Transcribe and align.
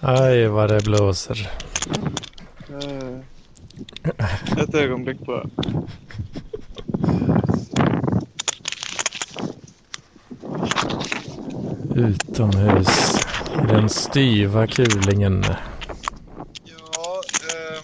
Aj, 0.00 0.46
vad 0.48 0.68
det 0.68 0.80
blåser. 0.84 1.50
Eh, 2.68 3.20
Ett 4.62 4.74
ögonblick 4.74 5.18
bara. 5.26 5.46
Utomhus 11.94 13.16
i 13.62 13.66
den 13.66 13.88
styva 13.88 14.66
kulingen. 14.66 15.44
Ja, 16.64 17.22
eh, 17.52 17.80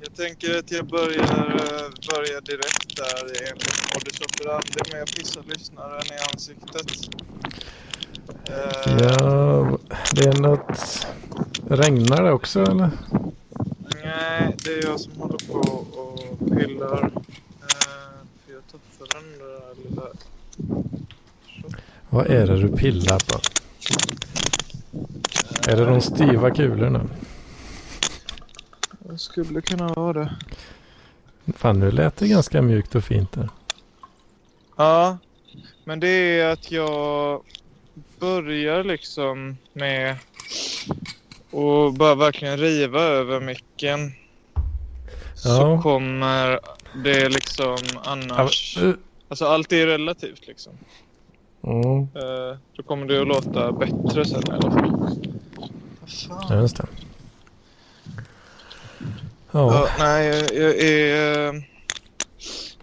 jag 0.00 0.14
tänker 0.16 0.58
att 0.58 0.70
jag 0.72 0.86
börjar, 0.86 1.46
eh, 1.56 1.90
börjar 2.12 2.40
direkt 2.40 2.96
där 2.96 3.24
enligt 3.50 3.94
modus 4.40 4.64
operandi 4.70 4.92
med 4.92 5.02
att 5.02 5.14
pissa 5.16 5.40
lyssnaren 5.46 6.02
i 6.06 6.32
ansiktet. 6.32 7.14
Eh, 8.48 8.96
Ja, 8.98 9.78
det 10.14 10.24
är 10.26 10.40
något... 10.40 11.06
Regnar 11.68 12.22
det 12.22 12.32
också 12.32 12.62
eller? 12.62 12.90
Nej, 14.04 14.56
det 14.64 14.70
är 14.70 14.84
jag 14.84 15.00
som 15.00 15.12
håller 15.16 15.38
på 15.52 15.58
och 16.00 16.38
pillar. 16.38 17.04
Eh, 17.04 17.10
för 18.46 18.52
jag 18.52 18.62
tappade 18.72 19.20
den 19.20 19.38
där 19.38 19.88
lilla... 19.88 20.02
Vad 22.10 22.26
är 22.26 22.46
det 22.46 22.56
du 22.56 22.68
pillar 22.76 23.18
på? 23.18 23.40
Är 25.70 25.76
det 25.76 25.84
de 25.84 26.00
styva 26.00 26.50
kulorna? 26.50 27.06
Det 28.98 29.18
skulle 29.18 29.60
kunna 29.60 29.88
vara 29.88 30.12
det. 30.12 30.32
Fan, 31.56 31.80
nu 31.80 31.90
lät 31.90 32.16
det 32.16 32.28
ganska 32.28 32.62
mjukt 32.62 32.94
och 32.94 33.04
fint 33.04 33.32
där. 33.32 33.48
Ja, 34.80 35.18
men 35.84 36.00
det 36.00 36.08
är 36.40 36.52
att 36.52 36.70
jag 36.72 37.42
börjar 38.18 38.84
liksom 38.84 39.56
med 39.72 40.10
att 41.52 41.94
bara 41.94 42.14
verkligen 42.14 42.56
riva 42.58 43.00
över 43.00 43.40
micken. 43.40 44.12
Så 45.34 45.48
Ja. 45.48 45.82
kommer 45.82 46.60
det 47.04 47.28
liksom 47.28 47.76
annars... 48.04 48.76
Ja, 48.80 48.86
uh, 48.86 48.94
Alltså 49.28 49.44
allt 49.46 49.72
är 49.72 49.86
relativt 49.86 50.46
liksom. 50.46 50.72
mm, 51.64 52.00
Eh, 52.02 52.58
då 52.76 52.82
kommer 52.82 53.06
det 53.06 53.20
att 53.20 53.28
låta 53.28 53.72
bättre 53.72 54.24
sen 54.24 54.42
i 54.48 54.50
alla 54.50 54.70
fall. 54.70 55.18
Fan? 56.48 56.60
just 56.62 56.76
det. 56.76 56.86
Ja, 59.50 59.74
Ja, 59.74 59.88
nej, 59.98 60.26
jag, 60.26 60.54
jag 60.56 60.78
är... 60.80 61.69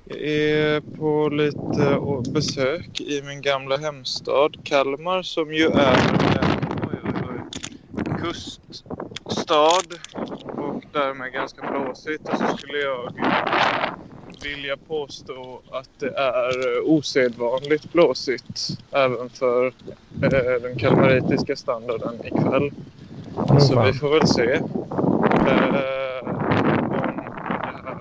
Jag 0.10 0.20
är 0.20 0.82
på 0.82 1.30
lite 1.30 2.00
besök 2.32 3.02
i 3.02 3.22
min 3.22 3.42
gamla 3.42 3.78
hemstad 3.78 4.58
Kalmar 4.64 5.22
som 5.22 5.54
ju 5.54 5.66
är 5.66 5.98
en 8.06 8.18
kuststad 8.18 9.88
och 10.44 10.84
därmed 10.94 11.34
ganska 11.34 11.72
blåsigt. 11.72 12.30
Och 12.30 12.38
så 12.38 12.58
skulle 12.58 12.78
jag 12.78 13.14
vilja 14.44 14.78
påstå 14.78 15.62
att 15.72 15.90
det 16.00 16.18
är 16.18 16.82
osedvanligt 16.90 17.94
blåsigt 17.94 18.68
även 18.92 19.30
för 19.30 19.66
eh, 20.24 20.62
den 20.62 20.80
kalmaritiska 20.80 21.56
standarden 21.56 22.26
ikväll. 22.26 22.72
oh, 23.36 23.60
Så 23.60 23.84
vi 23.84 23.94
får 23.94 24.10
väl 24.10 24.28
se. 24.28 24.54
Eh, 24.54 24.62
om 25.28 25.46
det 25.46 25.52
här 27.74 28.00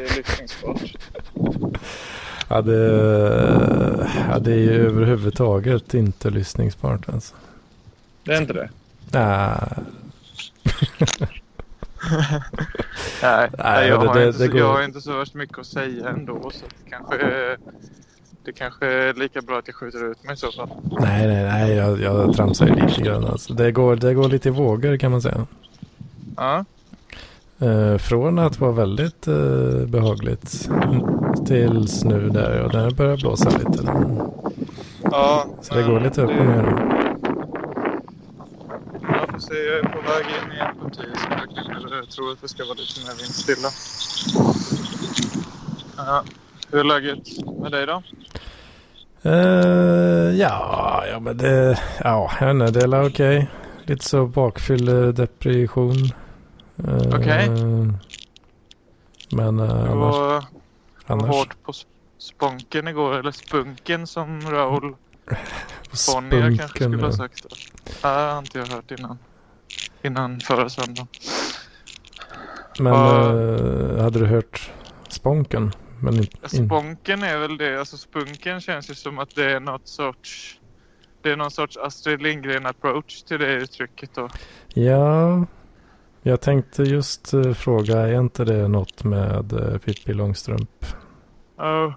är 0.00 0.16
lyssningsbart. 0.16 0.94
Ja, 2.48 2.60
det, 2.62 2.76
ja, 4.30 4.38
det 4.38 4.52
är 4.52 4.56
ju 4.56 4.86
överhuvudtaget 4.86 5.94
inte 5.94 6.30
lyssningsbart 6.30 7.08
alltså. 7.08 7.34
Det 8.24 8.32
är 8.32 8.40
inte 8.40 8.52
det? 8.52 8.68
Nej, 9.12 9.58
Nej, 13.22 13.50
Nej, 13.58 13.88
jag, 13.88 14.00
det- 14.00 14.06
har 14.06 14.14
det- 14.14 14.26
inte, 14.26 14.38
det 14.38 14.46
så- 14.46 14.52
går- 14.52 14.60
jag 14.60 14.72
har 14.72 14.82
inte 14.82 15.00
så 15.00 15.18
värst 15.18 15.34
mycket 15.34 15.58
att 15.58 15.66
säga 15.66 16.08
ändå. 16.08 16.50
Så 16.50 16.64
det 16.84 16.90
kanske, 16.90 17.56
det 18.44 18.52
kanske 18.52 18.86
är 18.86 19.14
lika 19.14 19.40
bra 19.42 19.58
att 19.58 19.66
jag 19.68 19.74
skjuter 19.76 20.10
ut 20.10 20.24
mig 20.24 20.34
i 20.34 20.36
så 20.36 20.52
fall. 20.52 20.68
nej, 21.00 21.26
nej, 21.26 21.44
nej 21.44 21.72
jag, 21.74 22.00
jag 22.00 22.36
tramsar 22.36 22.66
ju 22.66 22.74
lite 22.74 23.02
grann 23.02 23.24
alltså. 23.24 23.54
Det 23.54 23.72
går, 23.72 23.96
det 23.96 24.14
går 24.14 24.28
lite 24.28 24.48
i 24.48 24.52
vågor 24.52 24.96
kan 24.96 25.10
man 25.10 25.22
säga. 25.22 25.46
Ja, 26.36 26.64
Eh, 27.62 27.98
från 27.98 28.38
att 28.38 28.60
vara 28.60 28.72
väldigt 28.72 29.28
eh, 29.28 29.86
behagligt 29.86 30.68
tills 31.46 32.04
nu 32.04 32.28
där 32.28 32.62
och 32.62 32.72
där 32.72 32.90
börjar 32.90 33.16
blåsa 33.16 33.50
lite. 33.50 33.84
ja 35.02 35.46
Så 35.60 35.74
det 35.74 35.82
går 35.82 36.00
lite 36.00 36.22
upp 36.22 36.30
och 36.30 36.46
ner. 36.46 36.64
Jag 39.02 39.28
får 39.30 39.38
se, 39.38 39.54
jag 39.54 39.78
är 39.78 39.82
på 39.82 40.00
väg 40.00 40.26
in 40.26 40.52
i 40.52 40.60
en 40.60 40.76
parti 40.82 41.08
så 41.82 41.94
jag 41.94 42.10
tror 42.10 42.32
att 42.32 42.40
det 42.40 42.48
ska 42.48 42.64
vara 42.64 42.74
lite 42.74 43.00
mer 43.00 43.16
vindstilla. 43.18 43.68
Ja. 45.96 46.24
Hur 46.70 46.80
är 46.80 46.84
läget 46.84 47.18
med 47.62 47.72
dig 47.72 47.86
då? 47.86 48.02
Eh, 49.30 50.36
ja, 50.40 51.04
ja, 51.10 51.20
men 51.20 51.36
det, 51.36 51.78
ja, 52.04 52.30
jag 52.40 52.46
vet 52.46 52.68
inte, 52.68 52.88
det 52.88 52.96
är 52.96 53.08
okej. 53.08 53.50
Lite 53.84 54.04
så 54.04 54.26
bakfylledepression. 54.26 55.96
Uh, 56.88 57.14
Okej. 57.14 57.48
Men 59.32 59.60
uh, 59.60 59.66
Du 59.66 59.72
annars, 59.90 59.94
var, 59.94 60.44
annars 61.06 61.30
hårt 61.30 61.62
på 61.62 61.72
sp- 61.72 61.86
sponken 62.18 62.88
igår, 62.88 63.14
eller 63.18 63.30
spunken 63.30 64.06
som 64.06 64.40
Raoul 64.40 64.82
Bonnier 66.14 66.56
kanske 66.58 66.84
skulle 66.84 67.04
ha 67.04 67.12
sagt. 67.12 67.46
Det 67.84 67.92
Det 68.02 68.08
har 68.08 68.38
inte 68.38 68.58
jag 68.58 68.66
hört 68.66 68.90
innan. 68.90 69.18
Innan 70.02 70.40
förra 70.40 70.68
söndagen. 70.68 71.06
Men 72.78 72.92
eh, 72.94 74.02
hade 74.02 74.18
du 74.18 74.26
hört 74.26 74.70
sponken? 75.08 75.72
Men 76.00 76.14
in, 76.14 76.26
in, 76.52 76.66
Sponken 76.66 77.22
är 77.22 77.38
väl 77.38 77.56
det. 77.56 77.78
Alltså 77.78 77.96
spunken 77.96 78.60
känns 78.60 78.90
ju 78.90 78.94
som 78.94 79.18
att 79.18 79.34
det 79.34 79.52
är 79.52 79.60
något 79.60 79.88
sorts... 79.88 80.58
Det 81.22 81.30
är 81.30 81.36
någon 81.36 81.50
sorts 81.50 81.76
Astrid 81.76 82.22
Lindgren 82.22 82.66
approach 82.66 83.22
till 83.22 83.38
det 83.40 83.52
uttrycket 83.52 84.10
då. 84.14 84.28
ja, 84.74 85.46
jag 86.22 86.40
tänkte 86.40 86.82
just 86.82 87.34
eh, 87.34 87.52
fråga, 87.52 88.00
är 88.00 88.18
inte 88.18 88.44
det 88.44 88.68
något 88.68 89.04
med 89.04 89.52
uh, 89.52 89.78
Pippi 89.78 90.12
Långstrump? 90.12 90.86
Oh, 91.56 91.92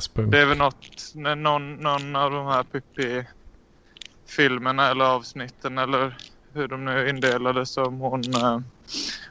Spunk? 0.00 0.32
det 0.32 0.40
är 0.40 0.46
väl 0.46 0.58
något 0.58 1.12
någon, 1.14 1.74
någon 1.74 2.16
av 2.16 2.30
de 2.30 2.46
här 2.46 2.62
Pippi-filmerna 2.62 4.90
eller 4.90 5.04
avsnitten 5.04 5.78
eller 5.78 6.16
hur 6.52 6.68
de 6.68 6.84
nu 6.84 6.90
är 6.90 7.08
indelade 7.08 7.66
som 7.66 8.00
hon, 8.00 8.34
eh, 8.34 8.60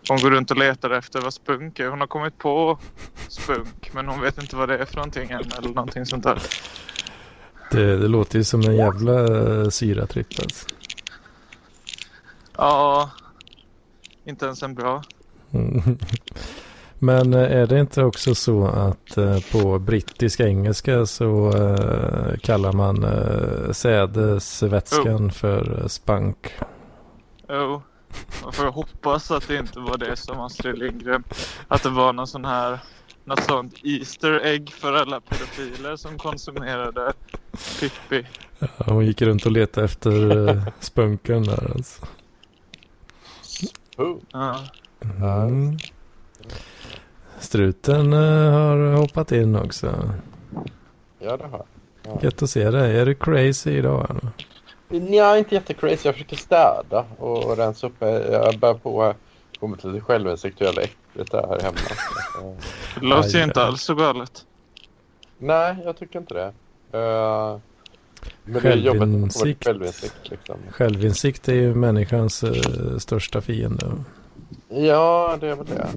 hon 0.10 0.18
går 0.22 0.32
runt 0.32 0.52
och 0.52 0.58
letar 0.58 0.90
efter 0.90 1.22
vad 1.22 1.34
spunk 1.34 1.80
är. 1.80 1.88
Hon 1.88 2.00
har 2.00 2.08
kommit 2.08 2.38
på 2.38 2.80
spunk 3.28 3.94
men 3.94 4.08
hon 4.08 4.22
vet 4.22 4.42
inte 4.42 4.56
vad 4.56 4.70
det 4.70 4.78
är 4.78 4.86
för 4.86 4.96
någonting 4.96 5.32
än 5.32 5.52
eller 5.58 5.70
någonting 5.70 6.06
sånt 6.06 6.24
där. 6.24 6.42
Det, 7.72 7.98
det 7.98 8.08
låter 8.08 8.38
ju 8.38 8.44
som 8.44 8.62
en 8.62 8.76
jävla 8.76 9.72
syratripp 9.72 10.28
alltså. 10.40 10.68
Ja, 12.58 13.12
inte 14.28 14.46
ens 14.46 14.64
en 14.64 14.76
bra. 14.76 15.04
Mm. 15.52 15.82
Men 17.00 17.34
eh, 17.34 17.52
är 17.52 17.68
det 17.68 17.80
inte 17.80 18.04
också 18.04 18.36
så 18.36 18.68
att 18.68 19.18
eh, 19.18 19.40
på 19.52 19.80
brittisk 19.80 20.40
engelska 20.40 21.06
så 21.06 21.52
eh, 21.58 22.38
kallar 22.38 22.74
man 22.74 23.06
sädesvätskan 23.74 25.32
för 25.32 25.82
uh, 25.82 25.88
spunk? 25.88 26.54
Jo, 27.50 27.82
man 28.44 28.54
får 28.54 28.66
hoppas 28.66 29.32
att 29.32 29.48
det 29.48 29.56
inte 29.56 29.80
var 29.80 29.98
det 29.98 30.16
som 30.16 30.40
Astrid 30.40 30.78
Lindgren. 30.78 31.24
Att 31.68 31.84
det 31.84 31.90
var 31.90 32.14
någon 32.14 32.28
sån 32.28 32.46
här, 32.46 32.80
något 33.24 33.44
sånt 33.44 33.74
Easter 33.84 34.46
egg 34.46 34.70
för 34.70 34.94
alla 34.94 35.22
pedofiler 35.22 35.96
som 35.96 36.18
konsumerade 36.18 37.14
Pippi. 37.80 38.26
Ja, 38.60 38.68
hon 38.78 39.06
gick 39.06 39.22
runt 39.22 39.46
och 39.46 39.52
letade 39.52 39.86
efter 39.86 40.62
spunken 40.80 41.44
där 41.44 41.72
alltså. 41.76 42.06
Ja. 44.32 44.60
Mm. 45.20 45.78
Struten 47.40 48.14
eh, 48.14 48.52
har 48.52 48.94
hoppat 48.96 49.32
in 49.32 49.56
också. 49.56 50.14
Ja, 51.20 51.38
det 51.38 51.44
har 51.48 51.66
jag. 52.04 52.24
Gött 52.24 52.42
att 52.44 52.50
se 52.50 52.72
dig. 52.72 53.00
Är 53.00 53.06
du 53.06 53.16
crazy 53.16 53.72
idag? 53.72 54.08
eller? 54.10 54.32
Nja, 55.10 55.38
inte 55.38 55.56
jättecrazy. 55.56 56.00
Jag 56.08 56.16
försöker 56.16 56.36
städa 56.36 57.06
och 57.18 57.58
rensa 57.58 57.88
upp. 57.88 57.94
Jag 58.00 58.60
börjar 58.60 58.76
på 58.76 59.14
gå 59.60 59.68
mot 59.68 59.84
lite 59.84 60.64
jävla 60.64 60.82
äckligt 60.82 61.32
det 61.32 61.38
är 61.38 61.48
här 61.48 61.60
hemma. 61.62 61.78
Eh, 62.42 62.58
Det 63.00 63.06
låter 63.06 63.38
ju 63.38 63.44
inte 63.44 63.64
alls 63.64 63.82
så 63.82 63.96
galet. 63.96 64.46
Nej, 65.38 65.76
jag 65.86 65.98
tycker 65.98 66.20
inte 66.20 66.34
det. 66.34 66.54
Eh, 67.00 67.58
men 68.48 68.62
Självinsikt. 68.62 69.64
självinsikt 69.64 70.30
liksom. 70.30 70.56
Självinsikt 70.72 71.48
är 71.48 71.54
ju 71.54 71.76
människans 71.76 72.44
eh, 72.44 72.98
största 72.98 73.42
fiende. 73.42 73.92
Ja, 74.70 75.38
det 75.40 75.48
är 75.48 75.56
väl 75.56 75.66
det. 75.66 75.88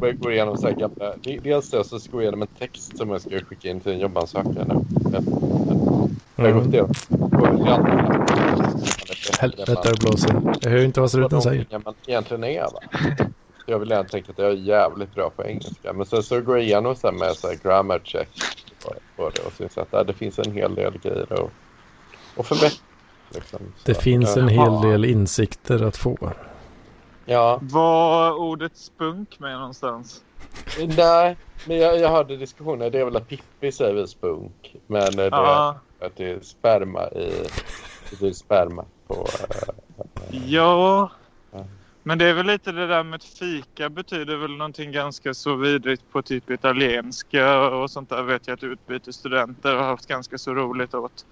Jag 0.00 0.18
går 0.18 0.32
igenom 0.32 0.58
så 0.58 0.66
här 0.66 0.74
gamla... 0.74 1.14
Dels 1.42 1.70
det, 1.70 1.84
så 1.84 2.00
ska 2.00 2.08
jag 2.08 2.12
gå 2.12 2.22
igenom 2.22 2.42
en 2.42 2.48
text 2.58 2.96
som 2.96 3.10
jag 3.10 3.20
ska 3.20 3.30
skicka 3.40 3.68
in 3.68 3.80
till 3.80 3.92
en 3.92 3.98
jobbansökan 3.98 4.54
nu. 4.68 5.20
Jag 6.36 6.44
har 6.44 6.52
gått 6.52 6.72
igenom. 6.72 6.94
Helvete 9.40 9.76
det 9.84 10.00
blåser. 10.00 10.40
Jag 10.60 10.70
hör 10.70 10.84
inte 10.84 11.00
vad 11.00 11.10
struten 11.10 11.42
säger. 11.42 11.66
man 11.84 11.94
egentligen 12.06 12.44
är 12.44 12.62
va? 12.62 12.80
Jag 13.70 13.78
vill 13.78 13.92
egentligen 13.92 14.24
tänka 14.24 14.42
att 14.42 14.48
jag 14.48 14.58
är 14.58 14.62
jävligt 14.62 15.14
bra 15.14 15.30
på 15.30 15.44
engelska. 15.44 15.92
Men 15.92 16.06
sen 16.06 16.22
så 16.22 16.40
går 16.40 16.56
jag 16.56 16.64
igenom 16.66 16.96
så 16.96 17.06
här 17.10 17.14
med 17.18 17.36
så 17.36 17.48
här 17.48 17.54
grammar 17.62 18.00
check 18.04 18.28
på, 19.16 19.30
det 19.30 19.42
och 19.42 19.52
syns 19.52 19.78
att 19.78 19.90
där, 19.90 20.04
det 20.04 20.12
finns 20.12 20.38
en 20.38 20.52
hel 20.52 20.74
del 20.74 20.98
grejer 20.98 21.32
att, 21.32 21.50
att 22.36 22.46
förbättra. 22.46 22.84
Liksom. 23.34 23.60
Det 23.84 23.94
Så, 23.94 24.00
finns 24.00 24.36
en 24.36 24.48
ja. 24.48 24.62
hel 24.64 24.90
del 24.90 25.04
insikter 25.04 25.82
att 25.82 25.96
få. 25.96 26.32
Ja, 27.24 27.58
Var 27.62 28.32
ordet 28.32 28.76
spunk 28.76 29.38
med 29.40 29.52
någonstans? 29.58 30.22
nej. 30.96 31.36
Men 31.66 31.76
jag, 31.76 31.98
jag 31.98 32.08
hörde 32.08 32.36
diskussioner. 32.36 32.90
Det 32.90 33.00
är 33.00 33.04
väl 33.04 33.16
att 33.16 33.28
Pippi 33.28 33.72
säger 33.72 33.94
väl 33.94 34.08
spunk. 34.08 34.76
Men 34.86 35.02
eh, 35.02 35.10
det 35.16 35.22
är 35.36 35.68
att 36.06 36.16
det 36.16 36.30
är 36.30 36.40
sperma 36.40 37.08
i... 37.08 37.32
Det 38.20 38.26
är 38.28 38.32
sperma 38.32 38.84
på... 39.06 39.14
eh, 39.14 39.74
Ja. 40.46 41.10
Men 42.10 42.18
det 42.18 42.26
är 42.26 42.34
väl 42.34 42.46
lite 42.46 42.72
det 42.72 42.86
där 42.86 43.02
med 43.02 43.16
att 43.16 43.24
fika 43.24 43.88
betyder 43.88 44.36
väl 44.36 44.56
någonting 44.56 44.92
ganska 44.92 45.34
så 45.34 45.56
vidrigt 45.56 46.02
på 46.12 46.22
typ 46.22 46.50
italienska 46.50 47.68
och 47.68 47.90
sånt 47.90 48.08
där 48.10 48.22
vet 48.22 48.46
jag 48.46 48.54
att 48.54 48.62
utbytesstudenter 48.62 49.74
har 49.74 49.84
haft 49.84 50.06
ganska 50.06 50.38
så 50.38 50.54
roligt 50.54 50.94
åt. 50.94 51.26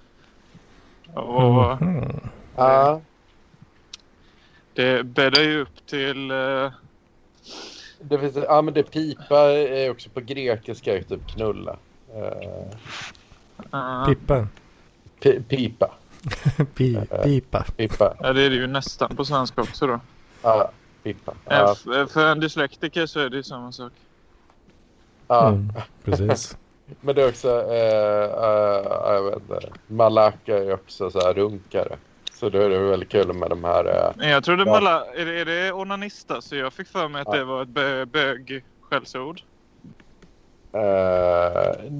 Och 1.14 1.82
Mhm. 1.82 2.20
Ja, 2.56 3.00
det 4.74 5.04
bäddar 5.04 5.42
ju 5.42 5.60
upp 5.60 5.86
till... 5.86 6.30
eh, 6.30 6.72
det 8.00 8.18
finns... 8.18 8.36
Ja, 8.36 8.62
men 8.62 8.74
det 8.74 8.82
pipa 8.82 9.40
är 9.52 9.90
också 9.90 10.10
på 10.10 10.20
grekiska 10.20 11.02
typ 11.02 11.28
knulla. 11.28 11.76
Eh, 12.14 12.68
eh, 13.72 14.06
Pippa. 14.06 14.46
pi, 15.20 15.42
pipa. 15.48 15.90
Pi, 16.74 17.00
pipa. 17.24 17.64
Pipa. 17.76 18.14
ja, 18.20 18.32
det 18.32 18.42
är 18.42 18.50
det 18.50 18.56
ju 18.56 18.66
nästan 18.66 19.16
på 19.16 19.24
svenska 19.24 19.62
också 19.62 19.86
då. 19.86 20.00
Ja, 20.42 20.70
pipa. 21.02 21.32
Eh, 21.32 21.36
Ja, 21.58 21.72
f- 22.04 22.10
För 22.10 22.26
en 22.26 22.40
dyslektiker 22.40 23.06
så 23.06 23.20
är 23.20 23.28
det 23.30 23.36
ju 23.36 23.42
samma 23.42 23.72
sak. 23.72 23.92
ja. 25.28 25.48
Mm, 25.48 25.72
precis. 26.04 26.56
Men 27.00 27.14
det 27.14 27.22
är 27.22 27.28
också... 27.28 27.48
Eh, 27.48 28.24
eh, 28.24 29.14
jag 29.14 29.22
vet 29.22 29.34
inte. 29.40 29.60
Malaka 29.86 30.58
är 30.58 30.74
också 30.74 31.10
så 31.10 31.20
här 31.20 31.34
runkare. 31.34 31.96
Så 32.32 32.48
då 32.48 32.58
är 32.58 32.68
det 32.70 32.78
väldigt 32.78 33.08
kul 33.08 33.32
med 33.32 33.50
de 33.50 33.64
här... 33.64 33.84
Eh, 33.84 34.12
Men 34.16 34.28
Jag 34.28 34.44
trodde 34.44 34.62
Ja. 34.66 34.70
Mala... 34.72 35.04
Är 35.14 35.26
det, 35.26 35.40
är 35.40 35.44
det 35.44 35.72
onanista? 35.72 36.40
Så 36.40 36.56
jag 36.56 36.72
fick 36.72 36.88
för 36.88 37.08
mig 37.08 37.20
att 37.22 37.28
Ja. 37.30 37.36
det 37.36 37.44
var 37.44 37.62
ett 37.62 37.68
bö, 37.68 38.04
bög 38.06 38.64
skällsord. 38.80 39.40
Eh, 40.72 40.80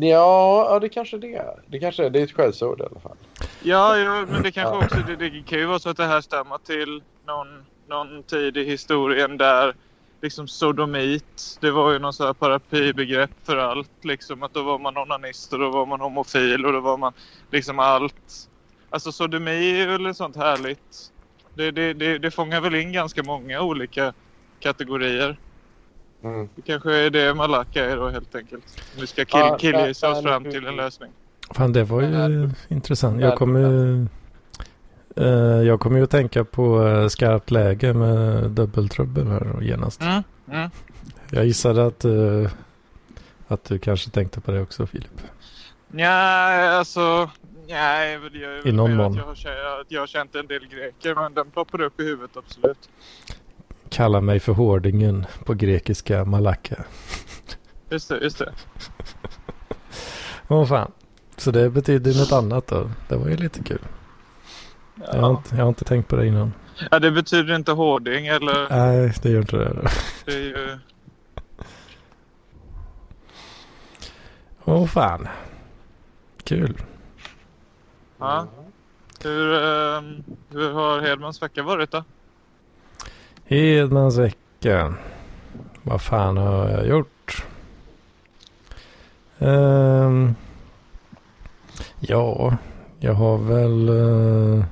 ja, 0.01 0.67
ja, 0.71 0.79
det 0.81 0.89
kanske 0.89 1.19
det 1.19 1.35
är. 1.35 1.55
Det 1.67 1.79
kanske 1.79 2.05
är. 2.07 2.11
Det 2.11 2.19
är 2.21 2.25
ett 2.25 2.33
skällsord 2.33 2.81
i 2.81 2.85
alla 2.85 3.01
fall. 3.01 3.17
Ja, 3.63 3.97
ja 3.99 4.27
men 4.31 4.43
det 4.43 4.51
kanske 4.51 4.77
också... 4.85 4.97
Det, 5.07 5.17
det 5.17 5.43
kan 5.47 5.59
ju 5.59 5.67
vara 5.67 5.79
så 5.79 5.89
att 5.91 5.97
det 5.97 6.05
här 6.07 6.21
stämmer 6.21 6.59
till 6.59 7.03
någon, 7.27 7.67
någon 7.89 8.23
tid 8.23 8.57
i 8.57 8.65
historien 8.65 9.37
där 9.37 9.75
liksom 10.21 10.49
sodomit, 10.49 11.59
det 11.61 11.71
var 11.71 11.93
ju 11.93 11.99
någon 11.99 12.13
här 12.19 12.33
paraplybegrepp 12.33 13.31
för 13.45 13.57
allt. 13.57 13.91
Liksom 14.05 14.43
att 14.43 14.55
då 14.55 14.63
var 14.63 14.79
man 14.79 14.97
onanist 14.97 15.53
och 15.53 15.59
då 15.59 15.71
var 15.71 15.87
man 15.87 16.01
homofil 16.01 16.67
och 16.67 16.73
då 16.73 16.81
var 16.81 16.97
man 16.97 17.13
liksom 17.51 17.79
allt. 17.79 18.49
Alltså 18.91 19.13
sodomi 19.13 19.81
är 19.81 19.87
väl 19.87 20.07
ett 20.07 20.17
sånt 20.17 20.37
härligt... 20.37 21.13
Det, 21.55 21.71
det, 21.71 21.93
det, 21.93 22.19
det 22.19 22.31
fångar 22.31 22.61
väl 22.61 22.75
in 22.75 22.93
ganska 22.93 23.23
många 23.23 23.61
olika 23.61 24.13
kategorier. 24.61 25.39
Mm. 26.23 26.49
Det 26.55 26.63
kanske 26.63 26.95
är 26.95 27.11
det 27.11 27.35
Malaka 27.35 27.85
är 27.85 27.97
då 27.97 28.09
helt 28.09 28.35
enkelt. 28.35 28.65
Vi 29.01 29.07
ska 29.07 29.25
kill, 29.25 29.59
killgissa 29.59 30.07
ja, 30.07 30.13
oss 30.13 30.23
fram 30.23 30.45
till 30.45 30.67
en 30.67 30.77
lösning. 30.77 31.11
Fan, 31.51 31.73
det 31.73 31.85
var 31.85 32.03
ju 32.03 32.51
intressant. 32.69 33.21
Jag 33.21 33.39
kommer 33.39 33.61
ju... 33.61 34.07
jag 35.67 35.81
kommer 35.81 35.99
ju 35.99 36.05
att 36.05 36.11
tänka 36.11 36.45
på 36.45 36.87
eh, 36.87 37.09
skarpt 37.09 37.51
läge 37.51 37.93
med 37.95 38.51
dubbeltrubbel 38.51 39.27
här 39.27 39.61
genast. 39.63 40.03
Mm, 40.03 40.23
mm. 40.53 40.71
Jag 41.31 41.47
gissade 41.47 41.87
att, 41.87 42.05
eh, 42.05 42.51
att 43.49 43.65
du 43.65 43.79
kanske 43.79 44.11
tänkte 44.11 44.41
på 44.41 44.51
det 44.51 44.61
också 44.63 44.87
Filip. 44.87 45.21
Nej, 45.89 46.69
alltså... 46.69 47.31
Nej, 47.69 48.19
det 48.33 48.39
gör 48.39 48.51
ju 48.65 48.71
I 48.71 48.73
någon 48.73 48.97
mån. 48.97 49.13
att 49.13 49.17
jag, 49.19 49.25
har, 49.25 49.35
kä- 49.35 49.81
att 49.81 49.87
jag 49.91 50.01
har 50.01 50.07
känt 50.07 50.35
en 50.35 50.47
del 50.47 50.67
greker, 50.67 51.15
men 51.15 51.35
den 51.35 51.51
ploppar 51.51 51.81
upp 51.81 52.01
i 52.01 52.05
huvudet 52.05 52.37
absolut. 52.37 52.89
Kalla 53.89 54.21
mig 54.21 54.41
för 54.41 54.53
hårdingen 54.53 55.27
på 55.45 55.55
grekiska 55.55 56.25
malaka. 56.25 56.85
Just 57.91 58.09
det, 58.09 58.19
just 58.19 58.39
det. 58.39 58.53
Åh 60.49 60.67
fan. 60.67 60.93
Så 61.37 61.51
det 61.51 61.71
betyder 61.71 62.19
något 62.21 62.33
annat 62.33 62.67
då. 62.67 62.91
Det 63.09 63.17
var 63.17 63.29
ju 63.29 63.37
lite 63.37 63.63
kul. 63.63 63.79
Jag, 65.13 65.21
har 65.21 65.31
inte, 65.31 65.57
jag 65.57 65.63
har 65.63 65.69
inte 65.69 65.85
tänkt 65.85 66.09
på 66.09 66.17
det 66.17 66.27
innan. 66.27 66.53
ja, 66.91 66.99
det 66.99 67.11
betyder 67.11 67.55
inte 67.55 67.73
hårding 67.73 68.27
eller... 68.27 68.69
Nej, 68.71 69.13
det 69.23 69.31
gör 69.31 69.41
inte 69.41 69.57
det. 69.57 69.91
Det 70.25 70.33
är 70.33 70.39
ju... 70.39 70.79
Åh 74.65 74.87
fan. 74.87 75.29
Kul. 76.45 76.77
Ja. 78.19 78.47
Hur, 79.23 79.55
ehm, 79.55 80.25
hur 80.51 80.73
har 80.73 81.01
Hedmans 81.01 81.43
vecka 81.43 81.63
varit 81.63 81.91
då? 81.91 82.05
Hedmans 83.45 84.17
vecka. 84.19 84.95
Vad 85.83 86.03
fan 86.03 86.37
har 86.37 86.69
jag 86.69 86.87
gjort? 86.87 87.45
Ehm, 89.39 90.35
ja, 92.01 92.57
jag 93.01 93.15
har 93.15 93.39
väl... 93.39 93.89
eh, 93.89 94.65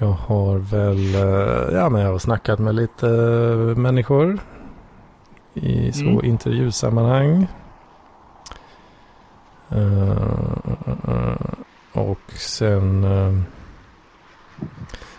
jag 0.00 0.12
har 0.12 0.58
väl... 0.58 1.14
eh, 1.14 1.74
ja, 1.78 1.88
men 1.88 2.02
jag 2.02 2.10
har 2.12 2.18
snackat 2.18 2.58
med 2.58 2.74
lite 2.74 3.08
eh, 3.08 3.76
människor. 3.76 4.38
I 5.54 5.92
så 5.92 6.04
Mm. 6.04 6.24
intervjusammanhang. 6.24 7.46
Eh, 9.68 11.36
och 11.92 12.20
sen... 12.32 13.04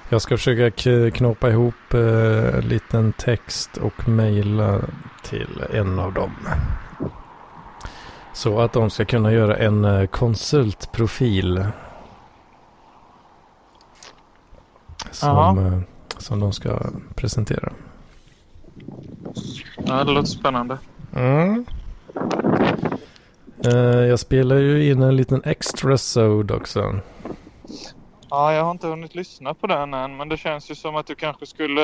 jag 0.10 0.22
ska 0.22 0.38
försöka 0.38 0.72
knåpa 1.12 1.50
ihop 1.50 1.94
en 1.94 2.62
liten 2.68 3.14
text 3.14 3.78
och 3.78 4.08
mejla 4.10 4.80
till 5.24 5.64
en 5.74 6.00
av 6.00 6.14
dem. 6.14 6.32
Så 8.34 8.60
att 8.60 8.74
de 8.74 8.90
ska 8.90 9.06
kunna 9.06 9.32
göra 9.34 9.58
en 9.58 10.08
konsultprofil. 10.08 11.66
Som, 15.12 15.30
Jaha. 15.30 15.68
eh, 15.68 15.80
som 16.18 16.40
de 16.40 16.54
ska 16.54 16.80
presentera. 17.16 17.72
Ja, 19.78 20.04
det 20.04 20.12
låter 20.12 20.30
spännande. 20.30 20.78
Mm. 21.16 21.66
Eh, 23.66 24.06
jag 24.06 24.20
spelar 24.20 24.56
ju 24.56 24.92
in 24.92 25.02
en 25.02 25.16
liten 25.16 25.42
extra 25.46 25.98
sod 25.98 26.52
också. 26.52 27.00
Ja, 28.30 28.54
jag 28.54 28.64
har 28.64 28.72
inte 28.72 28.88
hunnit 28.88 29.16
lyssna 29.16 29.54
på 29.54 29.68
den 29.68 29.94
än, 29.94 30.18
men 30.18 30.30
det 30.30 30.38
känns 30.38 30.72
ju 30.72 30.76
som 30.76 30.96
att 30.96 31.06
du 31.08 31.16
kanske 31.16 31.46
skulle... 31.46 31.84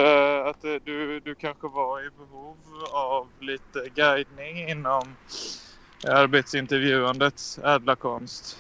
Att 0.50 0.64
eh, 0.64 0.72
du, 0.84 1.20
du 1.20 1.36
kanske 1.36 1.68
var 1.68 2.08
i 2.08 2.10
behov 2.10 2.56
av 2.94 3.28
lite 3.40 3.90
guidning 3.96 4.70
inom 4.70 5.04
arbetsintervjuandets 6.08 7.58
ädla 7.58 7.96
konst. 7.96 8.58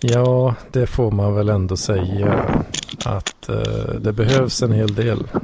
Ja, 0.00 0.54
det 0.72 0.86
får 0.86 1.10
man 1.10 1.34
väl 1.34 1.48
ändå 1.48 1.76
säga 1.76 2.44
att 3.04 3.48
eh, 3.48 3.94
det 4.00 4.12
behövs 4.12 4.62
en 4.62 4.72
hel 4.72 4.94
del. 4.94 5.28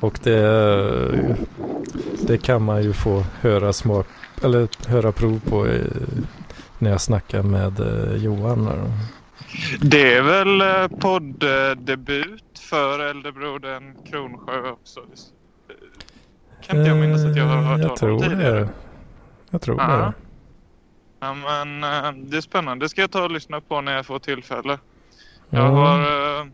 Och 0.00 0.18
det, 0.22 0.40
det 2.26 2.38
kan 2.38 2.62
man 2.62 2.82
ju 2.82 2.92
få 2.92 3.24
höra 3.40 3.72
smak 3.72 4.06
eller 4.44 4.68
höra 4.88 5.12
prov 5.12 5.40
på 5.48 5.66
eh, 5.66 5.80
när 6.78 6.90
jag 6.90 7.00
snackar 7.00 7.42
med 7.42 7.80
eh, 7.80 8.16
Johan. 8.24 8.92
Det 9.80 10.14
är 10.14 10.22
väl 10.22 10.60
eh, 10.60 10.98
podddebut 10.98 12.58
för 12.70 12.98
äldrebrodern 13.10 13.94
Kronsjö 14.10 14.70
också? 14.70 15.00
Kan 16.66 16.78
inte 16.78 16.88
jag 16.88 16.98
minnas 16.98 17.24
att 17.24 17.36
jag 17.36 17.44
har 17.44 17.62
hört 17.62 17.78
Eh, 17.78 17.82
jag 17.82 17.88
honom 17.88 17.96
tror 17.96 18.20
tidigare. 18.20 18.60
det. 18.60 18.68
Jag 19.50 19.60
tror 19.62 19.76
Ja. 19.80 19.86
det. 19.96 20.12
Ja, 21.20 21.34
men 21.34 21.84
eh, 21.84 22.12
det 22.30 22.36
är 22.36 22.40
spännande. 22.40 22.84
Det 22.84 22.88
ska 22.88 23.00
jag 23.00 23.10
ta 23.10 23.24
och 23.24 23.30
lyssna 23.30 23.60
på 23.60 23.80
när 23.80 23.92
jag 23.96 24.06
får 24.06 24.18
tillfälle. 24.18 24.78
Jag 25.50 25.64
Mm. 25.66 25.74
har, 25.74 26.00
eh, 26.40 26.46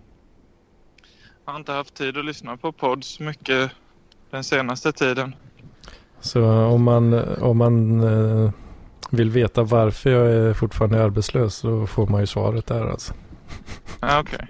har 1.45 1.57
inte 1.57 1.73
haft 1.73 1.95
tid 1.95 2.17
att 2.19 2.25
lyssna 2.25 2.57
på 2.57 2.73
pods 2.73 3.21
mycket 3.21 3.71
den 4.31 4.45
senaste 4.45 4.93
tiden. 4.93 5.35
Så 6.21 6.45
om 6.51 6.83
man, 6.83 7.15
om 7.39 7.57
man 7.59 8.01
eh, 8.01 8.51
vill 9.11 9.31
veta 9.31 9.63
varför 9.63 10.11
jag 10.11 10.31
är 10.33 10.55
fortfarande 10.55 11.05
arbetslös 11.05 11.55
så 11.55 11.87
får 11.87 12.07
man 12.07 12.21
ju 12.21 12.27
svaret 12.27 12.67
där 12.67 12.87
alltså. 12.91 13.15
Ja, 14.01 14.21
okej. 14.21 14.47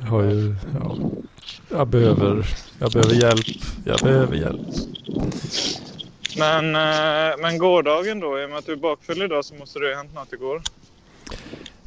Jag 0.00 0.06
har 0.06 0.22
ju, 0.22 0.54
ja, 0.80 0.96
jag 1.70 1.88
behöver, 1.88 2.46
jag 2.78 2.92
behöver 2.92 3.14
hjälp. 3.14 3.46
Jag 3.84 3.98
behöver 4.00 4.36
hjälp. 4.36 4.60
Men, 6.38 6.76
eh, 6.76 7.34
men 7.38 7.58
gårdagen 7.58 8.20
då, 8.20 8.40
i 8.40 8.44
och 8.44 8.50
med 8.50 8.58
att 8.58 8.66
du 8.66 8.72
är 8.72 8.76
bakfull 8.76 9.22
idag 9.22 9.44
så 9.44 9.54
måste 9.54 9.78
det 9.78 9.88
ha 9.88 9.96
hänt 9.96 10.14
något 10.14 10.32
igår. 10.32 10.62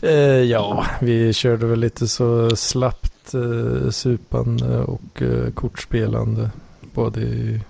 Eh, 0.02 0.12
ja, 0.44 0.86
vi 1.02 1.34
körde 1.34 1.66
väl 1.66 1.80
lite 1.80 2.08
så 2.08 2.56
slappt 2.56 3.34
eh, 3.34 3.90
supande 3.90 4.80
och 4.80 5.22
eh, 5.22 5.52
kortspelande. 5.52 6.52
Både, 6.94 7.22
i, 7.22 7.62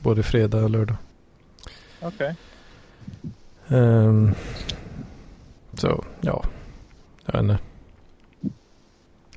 både 0.00 0.22
fredag 0.22 0.64
och 0.64 0.70
lördag. 0.70 0.96
Okej. 2.00 2.34
Ehm, 3.68 4.34
så, 5.74 6.04
ja. 6.20 6.44
Jag 7.24 7.32
vet 7.32 7.42
inte. 7.42 7.58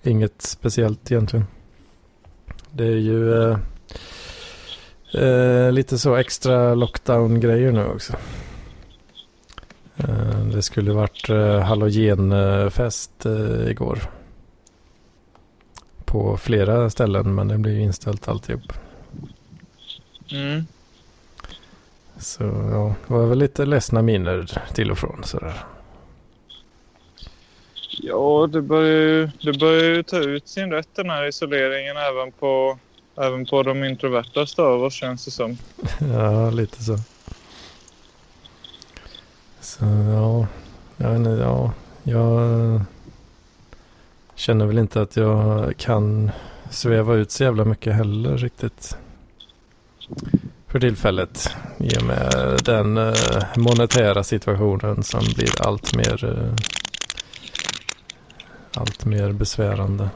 Inget 0.03 0.41
speciellt 0.41 1.11
egentligen. 1.11 1.45
Det 2.71 2.85
är 2.85 2.97
ju 2.97 3.55
eh, 5.13 5.71
lite 5.71 5.97
så 5.97 6.15
extra 6.15 6.75
lockdown-grejer 6.75 7.71
nu 7.71 7.85
också. 7.85 8.13
Eh, 9.97 10.45
det 10.53 10.61
skulle 10.61 10.91
varit 10.91 11.29
eh, 11.29 11.59
halogenfest 11.59 13.25
eh, 13.25 13.69
igår. 13.69 13.99
På 16.05 16.37
flera 16.37 16.89
ställen 16.89 17.35
men 17.35 17.47
det 17.47 17.57
blev 17.57 17.75
ju 17.75 17.81
inställt 17.81 18.27
alltihop. 18.27 18.73
Mm. 20.31 20.65
Så 22.17 22.43
ja, 22.43 22.95
det 23.07 23.13
var 23.13 23.25
väl 23.25 23.37
lite 23.37 23.65
ledsna 23.65 24.01
miner 24.01 24.61
till 24.73 24.91
och 24.91 24.97
från 24.97 25.23
sådär. 25.23 25.53
Ja, 28.01 28.49
det 28.51 28.61
börjar, 28.61 29.01
ju, 29.01 29.29
det 29.41 29.59
börjar 29.59 29.83
ju 29.83 30.03
ta 30.03 30.17
ut 30.17 30.47
sin 30.47 30.71
rätt 30.71 30.89
den 30.95 31.09
här 31.09 31.27
isoleringen 31.27 31.97
även 31.97 32.31
på, 32.31 32.79
även 33.19 33.45
på 33.45 33.63
de 33.63 33.83
introvertaste 33.83 34.61
av 34.61 34.83
oss 34.83 34.93
känns 34.93 35.25
det 35.25 35.31
som. 35.31 35.57
Ja, 36.13 36.49
lite 36.49 36.83
så. 36.83 36.97
Så 39.61 39.85
ja, 39.85 40.47
jag 40.97 41.09
vet 41.09 41.17
inte, 41.17 41.29
ja, 41.29 41.71
jag 42.03 42.81
känner 44.35 44.65
väl 44.65 44.77
inte 44.77 45.01
att 45.01 45.15
jag 45.15 45.77
kan 45.77 46.31
sväva 46.69 47.15
ut 47.15 47.31
så 47.31 47.43
jävla 47.43 47.65
mycket 47.65 47.95
heller 47.95 48.37
riktigt. 48.37 48.97
För 50.67 50.79
tillfället. 50.79 51.55
I 51.77 51.97
och 51.97 52.03
med 52.03 52.59
den 52.65 52.97
eh, 52.97 53.43
monetära 53.57 54.23
situationen 54.23 55.03
som 55.03 55.23
blir 55.35 55.67
allt 55.67 55.95
mer, 55.95 56.25
eh, 56.25 56.55
allt 58.73 59.05
mer 59.05 59.31
besvärande. 59.31 60.09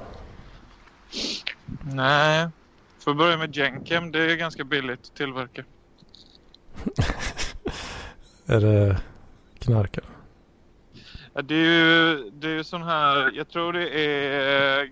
Nej, 1.82 2.48
får 3.04 3.14
börja 3.14 3.38
med 3.38 3.56
Jenkem. 3.56 4.12
Det 4.12 4.32
är 4.32 4.36
ganska 4.36 4.64
billigt 4.64 5.00
att 5.00 5.16
tillverka. 5.16 5.64
Är 8.46 8.60
det 8.60 8.98
knarkare? 9.60 10.06
Ja, 11.34 11.42
det 11.42 11.56
är 11.56 11.60
ju 11.60 12.30
det 12.30 12.50
är 12.50 12.64
sån 12.64 12.84
här, 12.84 13.32
jag 13.34 13.50
tror 13.50 13.74
det 13.74 13.90
är 13.90 14.92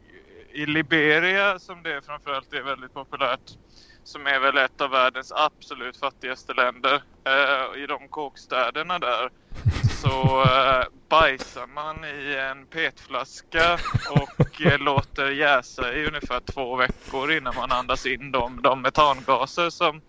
i 0.53 0.65
Liberia 0.65 1.59
som 1.59 1.83
det 1.83 2.05
framförallt 2.05 2.53
är 2.53 2.61
väldigt 2.61 2.93
populärt. 2.93 3.57
Som 4.03 4.27
är 4.27 4.39
väl 4.39 4.57
ett 4.57 4.81
av 4.81 4.89
världens 4.89 5.31
absolut 5.31 5.97
fattigaste 5.97 6.53
länder. 6.53 7.03
Eh, 7.23 7.83
I 7.83 7.87
de 7.87 8.07
kåkstäderna 8.07 8.99
där 8.99 9.29
så 10.01 10.43
eh, 10.43 10.85
bajsar 11.09 11.67
man 11.67 12.05
i 12.05 12.35
en 12.35 12.65
petflaska 12.65 13.79
och 14.09 14.61
eh, 14.61 14.79
låter 14.79 15.31
jäsa 15.31 15.93
i 15.93 16.07
ungefär 16.07 16.39
två 16.39 16.75
veckor 16.75 17.31
innan 17.31 17.55
man 17.55 17.71
andas 17.71 18.05
in 18.05 18.31
de, 18.31 18.61
de 18.61 18.81
metangaser 18.81 19.69
som, 19.69 20.01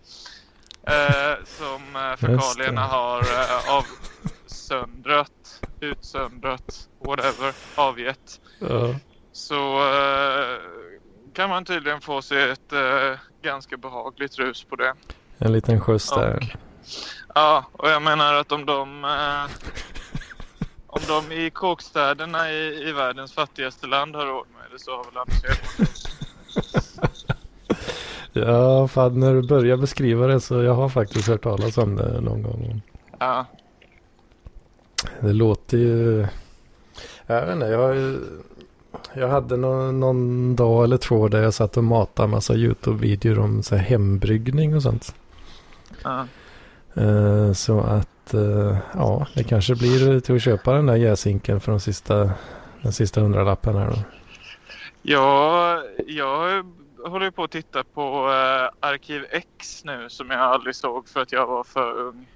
eh, 0.87 1.45
som 1.45 1.95
eh, 1.95 2.15
fekalierna 2.17 2.81
har 2.81 3.19
eh, 3.19 3.77
avsöndrat, 3.77 5.61
utsöndrat, 5.79 6.89
whatever, 6.99 7.53
avgett. 7.75 8.41
Ja. 8.59 8.95
Så 9.31 9.77
eh, 9.77 10.57
kan 11.33 11.49
man 11.49 11.65
tydligen 11.65 12.01
få 12.01 12.21
sig 12.21 12.49
ett 12.49 12.73
eh, 12.73 13.19
ganska 13.41 13.77
behagligt 13.77 14.39
rus 14.39 14.63
på 14.63 14.75
det. 14.75 14.93
En 15.37 15.51
liten 15.51 15.81
skjuts 15.81 16.09
där. 16.09 16.37
Och, 16.37 16.72
ja, 17.35 17.65
och 17.71 17.89
jag 17.89 18.01
menar 18.01 18.33
att 18.33 18.51
om 18.51 18.65
de, 18.65 19.05
eh, 19.05 19.51
om 20.87 21.01
de 21.07 21.31
i 21.35 21.49
kåkstäderna 21.49 22.51
i, 22.51 22.89
i 22.89 22.91
världens 22.91 23.33
fattigaste 23.33 23.87
land 23.87 24.15
har 24.15 24.25
råd 24.25 24.47
med 24.57 24.71
det 24.71 24.79
så 24.79 24.91
har 24.91 25.03
väl 25.03 25.17
Anders 25.17 25.43
Hedman 25.43 25.87
Ja, 28.35 28.87
fan 28.87 29.19
när 29.19 29.33
du 29.33 29.47
börjar 29.47 29.77
beskriva 29.77 30.27
det 30.27 30.39
så 30.39 30.63
jag 30.63 30.73
har 30.73 30.89
faktiskt 30.89 31.27
hört 31.27 31.43
talas 31.43 31.77
om 31.77 31.95
det 31.95 32.21
någon 32.21 32.43
gång. 32.43 32.81
Ja, 33.19 33.45
Det 35.19 35.33
låter 35.33 35.77
ju... 35.77 36.27
Jag 37.25 37.45
vet 37.45 37.53
inte, 37.55 37.65
jag, 37.65 38.17
jag 39.13 39.27
hade 39.27 39.57
någon, 39.57 39.99
någon 39.99 40.55
dag 40.55 40.83
eller 40.83 40.97
två 40.97 41.27
där 41.27 41.41
jag 41.41 41.53
satt 41.53 41.77
och 41.77 41.83
matade 41.83 42.27
massa 42.27 42.53
YouTube-videor 42.53 43.39
om 43.39 43.63
så 43.63 43.75
här 43.75 43.83
hembryggning 43.83 44.75
och 44.75 44.83
sånt. 44.83 45.15
ja. 46.03 46.27
Eh, 46.95 47.53
så 47.53 47.79
att, 47.79 48.33
eh, 48.33 48.77
ja, 48.93 49.27
det 49.33 49.43
kanske 49.43 49.75
blir 49.75 50.19
till 50.19 50.35
att 50.35 50.41
köpa 50.41 50.73
den 50.73 50.85
där 50.85 50.95
jäsinken 50.95 51.59
för 51.59 51.71
de 51.71 51.79
sista, 51.79 52.31
den 52.81 52.91
sista 52.91 53.21
hundralappen 53.21 53.75
här 53.75 53.87
då. 53.87 53.97
Ja, 55.01 55.83
jag 56.07 56.65
håller 57.05 57.31
på 57.31 57.43
att 57.43 57.51
titta 57.51 57.83
på 57.83 58.29
eh, 58.29 58.89
Arkiv 58.89 59.25
X 59.29 59.81
nu 59.85 60.09
som 60.09 60.29
jag 60.29 60.39
aldrig 60.39 60.75
såg 60.75 61.09
för 61.09 61.21
att 61.21 61.31
jag 61.31 61.47
var 61.47 61.63
för 61.63 61.99
ung. 61.99 62.27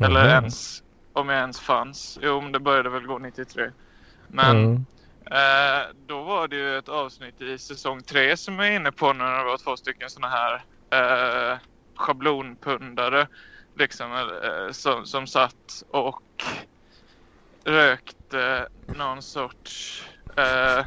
Eller 0.00 0.20
Jaha. 0.20 0.30
ens, 0.30 0.82
om 1.12 1.28
jag 1.28 1.38
ens 1.38 1.60
fanns. 1.60 2.18
Jo, 2.22 2.40
men 2.40 2.52
det 2.52 2.60
började 2.60 2.88
väl 2.88 3.06
gå 3.06 3.18
93. 3.18 3.70
Men 4.28 4.56
Mm. 4.56 4.84
Eh, 5.30 5.86
då 6.06 6.22
var 6.22 6.48
det 6.48 6.56
ju 6.56 6.78
ett 6.78 6.88
avsnitt 6.88 7.42
i 7.42 7.58
säsong 7.58 8.02
tre 8.02 8.36
som 8.36 8.58
jag 8.58 8.68
är 8.68 8.76
inne 8.76 8.92
på 8.92 9.12
när 9.12 9.38
det 9.38 9.44
var 9.44 9.58
två 9.58 9.76
stycken 9.76 10.10
såna 10.10 10.28
här 10.28 10.64
eh, 10.90 11.58
schablonpundare 11.94 13.28
liksom, 13.76 14.12
eh, 14.12 14.72
som, 14.72 15.06
som 15.06 15.26
satt 15.26 15.84
och 15.90 16.44
rökte 17.64 18.68
någon 18.86 19.22
sorts... 19.22 20.02
Eh, 20.36 20.84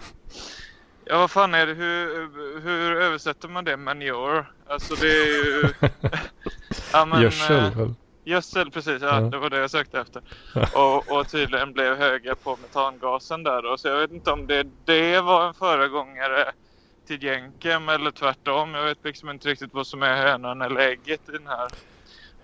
ja, 1.05 1.17
vad 1.17 1.31
fan 1.31 1.53
är 1.53 1.67
det? 1.67 1.74
Hur, 1.74 2.60
hur 2.62 2.96
översätter 2.96 3.48
man 3.48 3.65
det? 3.65 3.77
Manure? 3.77 4.46
Alltså 4.67 4.96
det 4.96 5.08
är 5.08 5.25
ju... 5.25 5.63
ja, 6.93 7.05
men, 7.05 7.22
Gödsel 7.22 7.65
eh, 7.65 7.77
väl? 7.77 7.93
Gödsel, 8.24 8.72
precis. 8.72 9.01
Ja, 9.01 9.22
Ja. 9.22 9.22
det 9.22 9.38
var 9.38 9.50
det 9.50 9.58
jag 9.58 9.72
sökte 9.72 10.00
efter. 10.00 10.22
Och, 10.74 11.12
och 11.12 11.29
tydligen 11.29 11.74
blev 11.74 11.98
höga 11.98 12.36
på 12.36 12.58
metangasen 12.62 13.43
där 13.43 13.62
då. 13.62 13.77
Så 13.77 13.88
jag 13.88 13.98
vet 13.98 14.12
inte 14.12 14.31
om 14.31 14.48
det, 14.48 14.67
det 14.86 15.22
var 15.22 15.48
en 15.48 15.53
föregångare 15.53 16.51
till 17.08 17.24
Jenkem 17.24 17.89
eller 17.89 18.12
tvärtom. 18.12 18.74
Jag 18.74 18.84
vet 18.84 19.03
liksom 19.03 19.29
inte 19.29 19.48
riktigt 19.48 19.74
vad 19.74 19.88
som 19.88 20.03
är 20.03 20.15
hönan 20.15 20.62
eller 20.62 20.81
ägget 20.81 21.29
i 21.29 21.31
den 21.31 21.48
här 21.48 21.69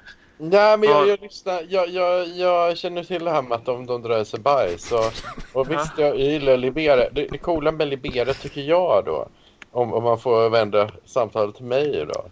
Nej, 0.42 0.78
men 0.78 0.88
Ja. 0.88 0.99
jag, 0.99 1.08
jag 1.08 1.20
lyssnar. 1.20 1.66
Jag, 1.68 1.88
jag, 1.88 2.28
jag 2.28 2.78
känner 2.78 3.04
till 3.04 3.25
det 3.25 3.30
här 3.30 3.42
med 3.42 3.52
att 3.52 3.64
de, 3.64 3.87
de 3.87 4.25
sig 4.25 4.40
bajs. 4.40 4.92
Och, 4.92 5.12
och 5.52 5.70
visst, 5.70 5.92
jag, 5.99 6.18
gillar 6.18 6.56
Liberia. 6.56 7.10
Det, 7.10 7.26
det 7.30 7.38
coola 7.38 7.72
med 7.72 7.88
Liberia 7.88 8.34
tycker 8.34 8.60
jag 8.60 9.02
då, 9.04 9.28
om, 9.70 9.94
om 9.94 10.02
man 10.04 10.18
får 10.18 10.50
vända 10.50 10.90
samtalet 11.04 11.56
till 11.56 11.64
mig 11.64 12.06
då. 12.08 12.25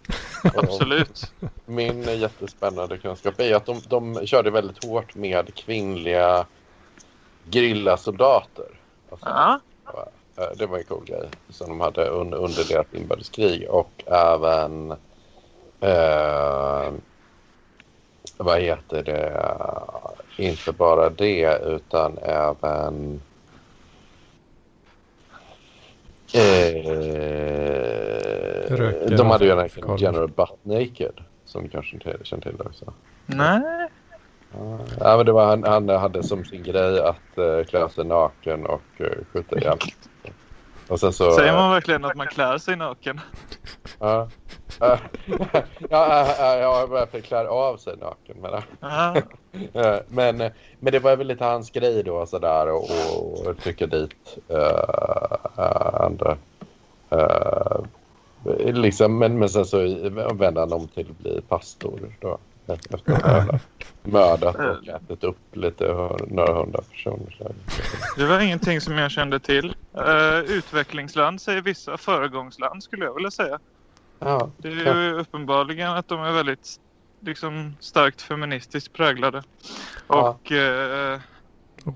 Absolut. 0.55 1.33
Min 1.65 2.19
jättespännande 2.19 2.97
kunskap 2.97 3.39
är 3.39 3.55
att 3.55 3.65
de, 3.65 3.81
de 3.89 4.27
körde 4.27 4.51
väldigt 4.51 4.83
hårt 4.83 5.15
med 5.15 5.53
kvinnliga 5.55 6.45
grillasoldater. 7.51 8.79
Alltså, 9.09 9.27
Ja, 9.29 9.59
eh, 10.37 10.49
Det 10.57 10.65
var 10.65 10.77
en 10.77 10.83
cool 10.83 11.05
grej 11.05 11.29
som 11.49 11.69
de 11.69 11.81
hade 11.81 12.05
under, 12.09 12.37
under 12.37 12.63
deras 12.69 12.87
inbördeskrig 12.93 13.69
och 13.69 14.03
även 14.07 14.91
eh, 15.79 16.91
vad 18.37 18.61
heter 18.61 19.03
det 19.03 20.43
inte 20.43 20.71
bara 20.71 21.09
det 21.09 21.59
utan 21.65 22.17
även 22.17 23.21
Eh, 26.33 26.83
de 29.17 29.29
hade 29.29 29.45
ju 29.45 29.51
en 29.51 29.97
General 29.97 30.27
Butt 30.27 30.59
Naked 30.65 31.13
som 31.45 31.63
du 31.63 31.69
kanske 31.69 31.95
inte 31.95 32.17
känner 32.23 32.43
till 32.43 32.61
också. 32.61 32.93
Nej. 33.25 33.89
Ja, 34.99 35.17
men 35.17 35.25
det 35.25 35.31
var, 35.31 35.45
han, 35.45 35.63
han 35.63 35.89
hade 35.89 36.23
som 36.23 36.45
sin 36.45 36.63
grej 36.63 36.99
att 36.99 37.37
uh, 37.37 37.63
klä 37.63 37.89
sig 37.89 38.05
naken 38.05 38.65
och 38.65 38.81
uh, 39.01 39.07
skjuta 39.33 39.59
ihjäl. 39.59 39.77
Och 40.87 40.99
sen 40.99 41.13
så, 41.13 41.31
Säger 41.31 41.53
man 41.53 41.71
verkligen 41.71 42.05
att 42.05 42.15
man 42.15 42.27
klär 42.27 42.57
sig 42.57 42.75
naken? 42.75 43.19
Ja. 43.99 44.29
ja, 44.79 44.97
ja, 45.89 46.55
ja, 46.57 46.87
varför 46.89 47.19
klär 47.19 47.45
av 47.45 47.77
sig 47.77 47.97
naken. 47.97 48.37
Men, 48.41 48.61
men, 50.07 50.51
men 50.79 50.93
det 50.93 50.99
var 50.99 51.15
väl 51.15 51.27
lite 51.27 51.45
hans 51.45 51.71
grej 51.71 52.03
då 52.03 52.25
sådär 52.25 52.67
och, 52.67 52.83
och, 52.83 53.47
och 53.47 53.57
trycka 53.57 53.87
dit 53.87 54.37
uh, 54.51 56.01
andra. 56.01 56.37
Uh, 57.11 57.85
liksom, 58.73 59.17
men, 59.17 59.39
men 59.39 59.49
sen 59.49 59.65
så 59.65 59.77
vände 60.33 60.59
han 60.59 60.73
om 60.73 60.87
till 60.87 61.07
att 61.11 61.17
bli 61.17 61.41
pastor 61.41 61.99
då. 62.19 62.37
Efter 62.69 63.13
att 63.13 63.47
ha 63.47 63.59
mördat 64.03 64.55
och 64.55 64.87
ätit 64.87 65.23
upp 65.23 65.55
lite 65.55 65.93
några 66.27 66.53
hundra 66.53 66.81
personer. 66.81 67.51
Det 68.17 68.25
var 68.25 68.39
ingenting 68.39 68.81
som 68.81 68.97
jag 68.97 69.11
kände 69.11 69.39
till. 69.39 69.75
Uh, 69.97 70.39
utvecklingsland 70.39 71.41
säger 71.41 71.61
vissa, 71.61 71.97
föregångsland 71.97 72.83
skulle 72.83 73.05
jag 73.05 73.15
vilja 73.15 73.31
säga. 73.31 73.59
Ja, 74.19 74.49
det 74.57 74.67
är 74.67 74.95
ju 74.95 75.13
uppenbarligen 75.13 75.91
att 75.91 76.07
de 76.07 76.21
är 76.21 76.31
väldigt 76.31 76.79
liksom, 77.19 77.75
starkt 77.79 78.21
feministiskt 78.21 78.93
präglade. 78.93 79.43
Ja. 80.07 80.29
Och... 80.29 80.51
Uh, 80.51 81.19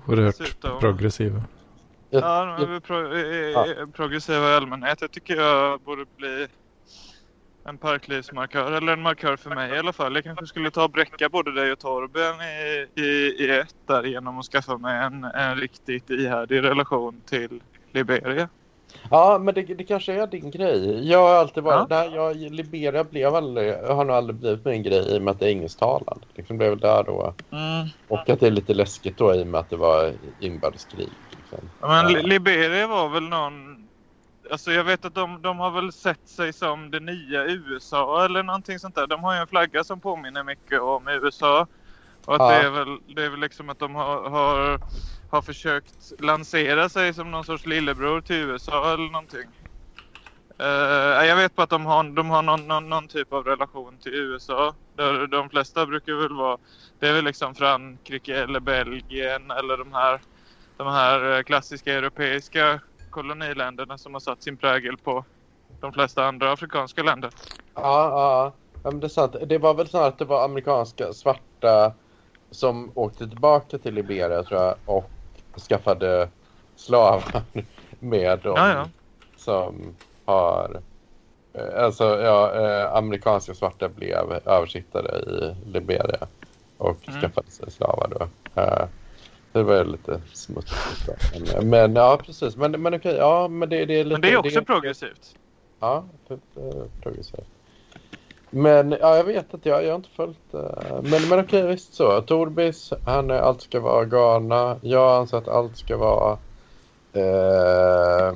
Oerhört 0.06 0.38
dessutom, 0.38 0.80
progressiva. 0.80 1.42
Ja, 2.10 2.56
de 2.60 2.74
är 2.74 2.80
pro 2.80 3.16
ja. 3.16 3.86
progressiva 3.92 4.50
i 4.50 4.54
allmänhet. 4.54 5.00
Jag 5.00 5.10
tycker 5.10 5.36
jag 5.36 5.80
borde 5.80 6.04
bli 6.16 6.46
en 7.64 7.78
parklivsmarkör, 7.78 8.72
eller 8.72 8.92
en 8.92 9.02
markör 9.02 9.36
för 9.36 9.50
mig 9.50 9.74
i 9.74 9.78
alla 9.78 9.92
fall. 9.92 10.14
Jag 10.14 10.24
kanske 10.24 10.46
skulle 10.46 10.70
ta 10.70 10.84
och 10.84 10.90
bräcka 10.90 11.28
både 11.28 11.52
dig 11.52 11.72
och 11.72 11.78
Torben 11.78 12.34
i, 12.40 12.86
i, 13.00 13.44
i 13.44 13.50
ett 13.50 13.74
där 13.86 14.02
genom 14.02 14.38
att 14.38 14.46
skaffa 14.46 14.78
mig 14.78 15.04
en, 15.04 15.24
en 15.24 15.56
riktigt 15.56 16.10
ihärdig 16.10 16.62
relation 16.62 17.20
till 17.26 17.60
Liberia. 17.92 18.48
Ja, 19.10 19.38
men 19.40 19.54
det, 19.54 19.62
det 19.62 19.84
kanske 19.84 20.12
är 20.12 20.26
din 20.26 20.50
grej. 20.50 21.10
Jag 21.10 21.18
har 21.18 21.34
alltid 21.34 21.62
varit... 21.62 21.86
Ja. 21.90 21.96
Nej, 21.96 22.14
jag, 22.14 22.36
Liberia 22.36 23.04
blev 23.04 23.34
aldrig, 23.34 23.74
har 23.74 24.04
nog 24.04 24.16
aldrig 24.16 24.36
blivit 24.36 24.64
min 24.64 24.82
grej 24.82 25.14
i 25.14 25.18
och 25.18 25.22
med 25.22 25.32
att 25.32 25.40
det 25.40 25.46
är 25.46 25.50
engelsktalande. 25.50 26.26
Liksom 26.34 26.58
blev 26.58 26.78
där 26.78 27.04
då. 27.04 27.34
Mm. 27.50 27.88
Och 28.08 28.30
att 28.30 28.40
det 28.40 28.46
är 28.46 28.50
lite 28.50 28.74
läskigt 28.74 29.18
då 29.18 29.34
i 29.34 29.42
och 29.42 29.46
med 29.46 29.60
att 29.60 29.70
det 29.70 29.76
var 29.76 30.12
inbördeskrig. 30.40 31.08
Liksom. 31.30 31.70
Ja, 31.80 32.02
men 32.02 32.12
Liberia 32.12 32.86
var 32.86 33.08
väl 33.08 33.28
någon 33.28 33.73
Alltså 34.50 34.72
jag 34.72 34.84
vet 34.84 35.04
att 35.04 35.14
de, 35.14 35.42
de 35.42 35.58
har 35.58 35.70
väl 35.70 35.92
sett 35.92 36.28
sig 36.28 36.52
som 36.52 36.90
det 36.90 37.00
nya 37.00 37.44
USA 37.44 38.24
eller 38.24 38.42
någonting 38.42 38.78
sånt 38.78 38.94
där. 38.94 39.06
De 39.06 39.24
har 39.24 39.34
ju 39.34 39.40
en 39.40 39.46
flagga 39.46 39.84
som 39.84 40.00
påminner 40.00 40.44
mycket 40.44 40.80
om 40.80 41.08
USA. 41.08 41.66
Och 42.24 42.34
att 42.34 42.40
ja. 42.40 42.48
det, 42.48 42.66
är 42.66 42.70
väl, 42.70 42.98
det 43.14 43.24
är 43.24 43.30
väl 43.30 43.40
liksom 43.40 43.70
att 43.70 43.78
de 43.78 43.94
har, 43.94 44.30
har, 44.30 44.80
har 45.30 45.42
försökt 45.42 46.12
lansera 46.20 46.88
sig 46.88 47.14
som 47.14 47.30
någon 47.30 47.44
sorts 47.44 47.66
lillebror 47.66 48.20
till 48.20 48.36
USA 48.36 48.92
eller 48.92 49.10
någonting. 49.10 49.48
Uh, 50.60 51.26
jag 51.26 51.36
vet 51.36 51.54
bara 51.54 51.62
att 51.62 51.70
de 51.70 51.86
har, 51.86 52.04
de 52.04 52.30
har 52.30 52.42
någon, 52.42 52.68
någon, 52.68 52.88
någon, 52.88 53.08
typ 53.08 53.32
av 53.32 53.44
relation 53.44 53.98
till 53.98 54.14
USA. 54.14 54.74
Där 54.96 55.26
de 55.26 55.48
flesta 55.48 55.86
brukar 55.86 56.12
väl 56.12 56.36
vara, 56.36 56.58
det 56.98 57.08
är 57.08 57.12
väl 57.12 57.24
liksom 57.24 57.54
Frankrike 57.54 58.42
eller 58.42 58.60
Belgien 58.60 59.50
eller 59.50 59.76
de 59.76 59.92
här, 59.92 60.20
de 60.76 60.86
här 60.86 61.42
klassiska 61.42 61.94
europeiska 61.94 62.80
koloniländerna 63.14 63.98
som 63.98 64.14
har 64.14 64.20
satt 64.20 64.42
sin 64.42 64.56
prägel 64.56 64.96
på 64.96 65.24
de 65.80 65.92
flesta 65.92 66.24
andra 66.24 66.52
afrikanska 66.52 67.02
länder. 67.02 67.30
Ja, 67.74 67.82
ja. 67.82 68.52
Men 68.82 69.00
det, 69.00 69.06
är 69.06 69.08
sant. 69.08 69.36
det 69.46 69.58
var 69.58 69.74
väl 69.74 69.88
snarare 69.88 70.08
att 70.08 70.18
det 70.18 70.24
var 70.24 70.44
amerikanska 70.44 71.12
svarta 71.12 71.92
som 72.50 72.92
åkte 72.94 73.28
tillbaka 73.28 73.78
till 73.78 73.94
Liberia 73.94 74.42
tror 74.42 74.60
jag 74.60 74.74
och 74.84 75.10
skaffade 75.68 76.28
slavar 76.76 77.42
med 78.00 78.38
dem 78.38 78.54
ja, 78.56 78.68
ja. 78.68 78.88
som 79.36 79.96
har 80.24 80.80
eh, 81.52 81.84
alltså 81.84 82.04
ja, 82.04 82.54
eh, 82.54 82.94
amerikanska 82.94 83.54
svarta 83.54 83.88
blev 83.88 84.40
översittare 84.44 85.18
i 85.18 85.56
Liberia 85.70 86.26
och 86.78 87.08
mm. 87.08 87.20
skaffade 87.20 87.50
sig 87.50 87.70
slavar 87.70 88.08
då. 88.18 88.28
Uh, 88.62 88.86
det 89.54 89.62
var 89.62 89.84
lite 89.84 90.20
smutsigt. 90.32 91.10
Men, 91.54 91.70
men 91.70 91.96
ja, 91.96 92.18
precis. 92.26 92.56
Men, 92.56 92.82
men 92.82 92.94
okej, 92.94 93.14
ja, 93.14 93.48
men 93.48 93.68
det, 93.68 93.84
det 93.84 94.00
är 94.00 94.04
lite... 94.04 94.14
Men 94.14 94.20
det 94.20 94.32
är 94.32 94.36
också 94.36 94.60
det, 94.60 94.66
progressivt. 94.66 95.36
Ja, 95.80 96.04
det 96.28 96.34
är 96.60 96.88
progressivt. 97.02 97.46
Men 98.50 98.90
ja, 99.00 99.16
jag 99.16 99.24
vet 99.24 99.54
att 99.54 99.66
jag, 99.66 99.84
jag 99.84 99.90
har 99.90 99.96
inte 99.96 100.08
följt 100.08 100.54
uh, 100.54 100.60
Men, 101.02 101.28
men 101.28 101.40
okej, 101.40 101.66
visst 101.66 101.94
så. 101.94 102.20
Torbis, 102.20 102.92
han 103.04 103.30
är 103.30 103.38
allt 103.38 103.62
ska 103.62 103.80
vara 103.80 104.04
Ghana. 104.04 104.76
Jag 104.80 105.16
anser 105.16 105.38
att 105.38 105.48
allt 105.48 105.76
ska 105.76 105.96
vara 105.96 106.38
uh, 107.16 108.34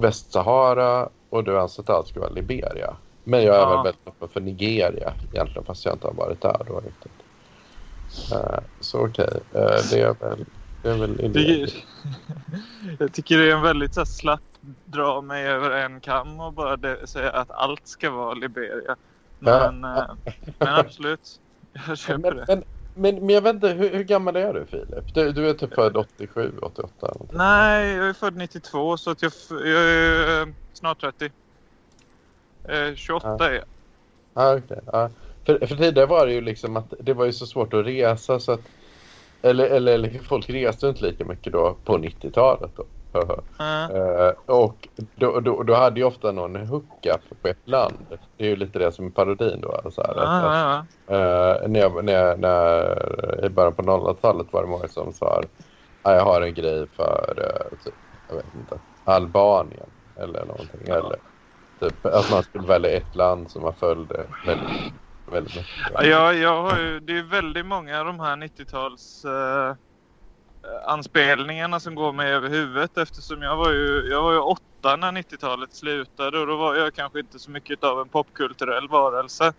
Västsahara. 0.00 1.08
Och 1.30 1.44
du 1.44 1.58
anser 1.58 1.82
att 1.82 1.90
allt 1.90 2.08
ska 2.08 2.20
vara 2.20 2.30
Liberia. 2.30 2.96
Men 3.24 3.42
jag 3.42 3.56
är 3.56 3.60
ja. 3.60 3.68
väl 3.68 3.84
väldigt 3.84 4.08
öppen 4.08 4.28
för 4.28 4.40
Nigeria 4.40 5.12
egentligen, 5.32 5.64
fast 5.64 5.84
jag 5.84 5.94
inte 5.94 6.06
har 6.06 6.14
varit 6.14 6.40
där 6.40 6.60
då 6.68 6.76
riktigt. 6.76 7.25
Uh, 8.32 8.58
så 8.80 9.06
okej, 9.06 9.28
okay. 9.50 9.62
uh, 9.62 9.82
det 9.90 10.00
är 10.00 10.14
väl, 10.14 10.44
det 10.82 10.90
är 10.90 10.98
väl 10.98 11.32
det, 11.32 11.68
Jag 12.98 13.12
tycker 13.12 13.38
det 13.38 13.50
är 13.50 13.56
en 13.56 13.62
väldigt 13.62 13.94
så 13.94 14.04
slapp 14.04 14.40
dra 14.84 15.20
mig 15.20 15.46
över 15.46 15.70
en 15.70 16.00
kam 16.00 16.40
och 16.40 16.52
bara 16.52 16.76
det, 16.76 17.06
säga 17.06 17.30
att 17.30 17.50
allt 17.50 17.86
ska 17.88 18.10
vara 18.10 18.34
Liberia. 18.34 18.96
Men, 19.38 19.84
uh, 19.84 20.14
men 20.58 20.68
absolut, 20.68 21.40
jag 21.86 21.98
köper 21.98 22.18
men, 22.18 22.36
det. 22.36 22.44
Men, 22.48 22.64
men, 22.94 23.26
men 23.26 23.34
jag 23.34 23.42
vet 23.42 23.54
inte, 23.54 23.68
hur, 23.68 23.90
hur, 23.90 24.04
gammal 24.04 24.36
är 24.36 24.54
du 24.54 24.66
Filip? 24.66 25.14
Du, 25.14 25.32
du 25.32 25.48
är 25.48 25.54
typ 25.54 25.74
född 25.74 25.96
87, 25.96 26.58
88? 26.62 27.12
Nej, 27.32 27.92
jag 27.92 28.08
är 28.08 28.12
född 28.12 28.36
92 28.36 28.96
så 28.96 29.10
att 29.10 29.22
jag, 29.22 29.32
jag 29.50 29.60
är 29.60 30.54
snart 30.72 31.00
30. 31.00 31.30
28 32.96 33.50
är 33.50 33.54
jag. 33.54 33.64
Ah, 34.34 34.54
okay. 34.54 34.78
ah. 34.86 35.08
För, 35.46 35.66
för 35.66 35.76
tidigare 35.76 36.06
var 36.06 36.26
det 36.26 36.32
ju 36.32 36.40
liksom 36.40 36.76
att 36.76 36.94
det 37.00 37.12
var 37.12 37.24
ju 37.24 37.32
så 37.32 37.46
svårt 37.46 37.74
att 37.74 37.86
resa 37.86 38.40
så 38.40 38.52
att 38.52 38.60
eller, 39.42 39.66
eller, 39.66 39.94
eller 39.94 40.18
folk 40.28 40.50
reste 40.50 40.88
inte 40.88 41.04
lika 41.04 41.24
mycket 41.24 41.52
då 41.52 41.76
på 41.84 41.98
90-talet 41.98 42.70
då. 42.76 42.84
Mm. 43.58 43.90
Uh, 43.90 44.32
och 44.46 44.88
då, 45.14 45.40
då, 45.40 45.62
då, 45.62 45.74
hade 45.74 46.00
ju 46.00 46.06
ofta 46.06 46.32
någon 46.32 46.56
hookup 46.56 47.42
på 47.42 47.48
ett 47.48 47.68
land. 47.68 48.18
Det 48.36 48.44
är 48.44 48.48
ju 48.48 48.56
lite 48.56 48.78
det 48.78 48.92
som 48.92 49.06
är 49.06 49.10
parodin 49.10 49.60
då. 49.60 49.90
Så 49.90 50.02
här, 50.02 50.12
mm. 50.12 50.44
att, 50.44 50.86
uh, 51.10 51.68
när, 51.68 51.80
jag, 51.80 52.04
när, 52.04 52.12
jag, 52.12 52.40
när 52.40 53.44
I 53.44 53.48
början 53.48 53.74
på 53.74 53.82
00-talet 53.82 54.46
var 54.50 54.62
det 54.62 54.68
många 54.68 54.88
som 54.88 55.12
sa 55.12 55.42
jag 56.02 56.24
har 56.24 56.40
en 56.40 56.54
grej 56.54 56.86
för 56.96 57.34
uh, 57.38 57.78
typ, 57.84 57.94
jag 58.28 58.36
vet 58.36 58.54
inte, 58.60 58.78
Albanien 59.04 59.90
eller 60.16 60.44
någonting. 60.44 60.80
Eller 60.86 61.16
typ, 61.80 62.06
att 62.06 62.30
man 62.30 62.42
skulle 62.42 62.66
välja 62.66 62.90
ett 62.90 63.14
land 63.14 63.50
som 63.50 63.62
man 63.62 63.74
följde 63.74 64.26
väldigt 64.46 64.92
väldigt 65.32 65.56
mycket. 65.56 65.70
Ja, 65.94 66.32
jag 66.32 66.62
har 66.62 66.78
ju, 66.78 67.00
det 67.00 67.18
är 67.18 67.22
väldigt 67.22 67.66
många 67.66 68.00
av 68.00 68.06
de 68.06 68.20
här 68.20 68.36
90-tals 68.36 69.24
uh, 69.24 69.32
eh, 69.32 69.74
anspelningarna 70.86 71.80
som 71.80 71.94
går 71.94 72.12
mig 72.12 72.32
över 72.32 72.48
huvudet 72.48 72.98
eftersom 72.98 73.42
jag 73.42 73.56
var 73.56 73.72
ju, 73.72 74.08
jag 74.10 74.22
var 74.22 74.32
ju 74.32 74.38
åtta 74.38 74.96
när 74.96 75.12
90-talet 75.12 75.74
slutade 75.74 76.38
och 76.38 76.46
då 76.46 76.56
var 76.56 76.74
jag 76.74 76.94
kanske 76.94 77.20
inte 77.20 77.38
så 77.38 77.50
mycket 77.50 77.84
av 77.84 78.00
en 78.00 78.08
popkulturell 78.08 78.88
varelse. 78.88 79.52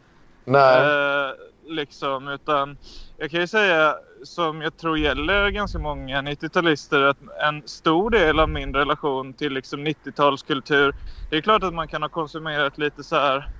Nej. 0.45 0.86
Uh, 0.86 1.34
liksom, 1.67 2.27
utan 2.27 2.77
jag 3.17 3.32
kan 3.32 3.39
ju 3.39 3.47
säga 3.47 3.95
som 4.23 4.62
jag 4.62 4.77
tror 4.77 4.97
gäller 4.97 5.49
ganska 5.49 5.80
många 5.80 6.21
90-talister 6.21 7.10
att 7.10 7.17
en 7.41 7.67
stor 7.67 8.10
del 8.10 8.39
av 8.39 8.49
min 8.49 8.73
relation 8.73 9.34
till 9.34 9.53
liksom 9.53 9.88
90-talskultur 9.88 10.93
det 11.30 11.38
är 11.38 11.41
klart 11.41 11.63
att 11.63 11.73
man 11.73 11.88
kan 11.88 12.01
ha 12.01 12.10
konsumerat 12.10 12.77
lite 12.77 13.03
så 13.03 13.15
här 13.15 13.56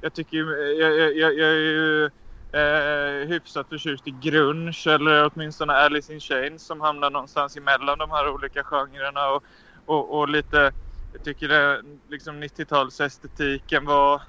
jag 0.00 0.14
tycker 0.14 0.36
eh, 0.36 0.68
jag, 0.68 0.98
jag, 0.98 1.16
jag, 1.16 1.38
jag 1.38 1.48
är 1.48 1.54
ju 1.54 2.04
eh, 2.52 3.28
hyfsat 3.28 3.68
förtjust 3.68 4.06
i 4.06 4.10
grunge 4.10 4.86
eller 4.86 5.30
åtminstone 5.34 5.72
Alice 5.72 6.12
in 6.14 6.20
Chains 6.20 6.66
som 6.66 6.80
hamnar 6.80 7.10
någonstans 7.10 7.56
emellan 7.56 7.98
de 7.98 8.10
här 8.10 8.28
olika 8.28 8.64
genrerna 8.64 9.28
och, 9.30 9.44
och, 9.84 10.18
och 10.18 10.28
lite 10.28 10.72
jag 11.12 11.24
tycker 11.24 11.48
det, 11.48 11.82
liksom 12.08 12.42
90-talsestetiken 12.42 13.86
var 13.86 14.22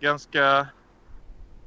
ganska 0.00 0.68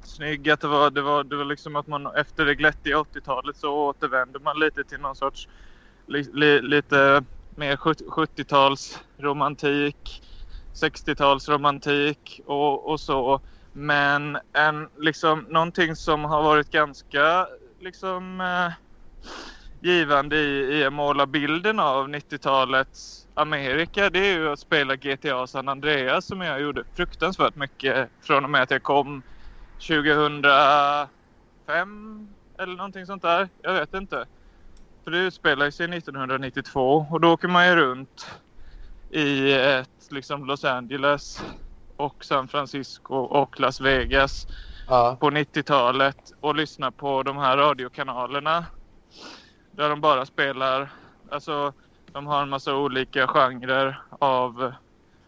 snygg. 0.04 0.50
Att 0.50 0.60
det 0.60 0.68
var, 0.68 0.90
det 0.90 1.02
var, 1.02 1.24
det 1.24 1.36
var 1.36 1.44
liksom 1.44 1.76
att 1.76 1.86
man 1.86 2.06
efter 2.16 2.44
det 2.44 2.54
glättiga 2.54 2.96
80-talet 2.96 3.56
så 3.56 3.74
återvände 3.74 4.38
man 4.38 4.58
lite 4.58 4.84
till 4.84 5.00
någon 5.00 5.16
sorts 5.16 5.48
li, 6.06 6.30
li, 6.32 6.62
lite 6.62 7.24
mer 7.56 7.76
70-talsromantik. 7.76 10.23
60-talsromantik 10.74 12.40
och, 12.46 12.90
och 12.90 13.00
så. 13.00 13.40
Men 13.72 14.38
en, 14.52 14.88
liksom, 14.98 15.46
någonting 15.48 15.96
som 15.96 16.24
har 16.24 16.42
varit 16.42 16.70
ganska 16.70 17.46
liksom 17.80 18.40
eh, 18.40 18.72
givande 19.80 20.36
i, 20.36 20.78
i 20.78 20.84
att 20.84 20.92
måla 20.92 21.26
bilden 21.26 21.80
av 21.80 22.08
90-talets 22.08 23.26
Amerika 23.34 24.10
det 24.10 24.18
är 24.18 24.38
ju 24.38 24.48
att 24.48 24.60
spela 24.60 24.96
GTA 24.96 25.46
San 25.46 25.68
Andreas 25.68 26.26
som 26.26 26.40
jag 26.40 26.60
gjorde 26.60 26.84
fruktansvärt 26.96 27.54
mycket 27.54 28.10
från 28.22 28.44
och 28.44 28.50
med 28.50 28.62
att 28.62 28.70
jag 28.70 28.82
kom 28.82 29.22
2005 29.88 31.08
eller 32.58 32.76
någonting 32.76 33.06
sånt 33.06 33.22
där. 33.22 33.48
Jag 33.62 33.74
vet 33.74 33.94
inte. 33.94 34.26
För 35.04 35.10
det 35.10 35.18
utspelar 35.18 35.70
sig 35.70 35.96
1992 35.96 37.06
och 37.10 37.20
då 37.20 37.32
åker 37.32 37.48
man 37.48 37.68
ju 37.68 37.76
runt 37.76 38.30
i 39.10 39.52
ett 39.52 39.93
liksom 40.12 40.44
Los 40.44 40.64
Angeles 40.64 41.42
och 41.96 42.24
San 42.24 42.48
Francisco 42.48 43.14
och 43.14 43.60
Las 43.60 43.80
Vegas 43.80 44.46
Ja. 44.88 45.16
på 45.20 45.30
90-talet 45.30 46.32
och 46.40 46.54
lyssnar 46.54 46.90
på 46.90 47.22
de 47.22 47.36
här 47.36 47.56
radiokanalerna. 47.56 48.66
Där 49.70 49.88
de 49.88 50.00
bara 50.00 50.26
spelar, 50.26 50.92
alltså 51.30 51.72
de 52.12 52.26
har 52.26 52.42
en 52.42 52.48
massa 52.48 52.76
olika 52.76 53.26
genrer 53.26 53.98
av 54.18 54.72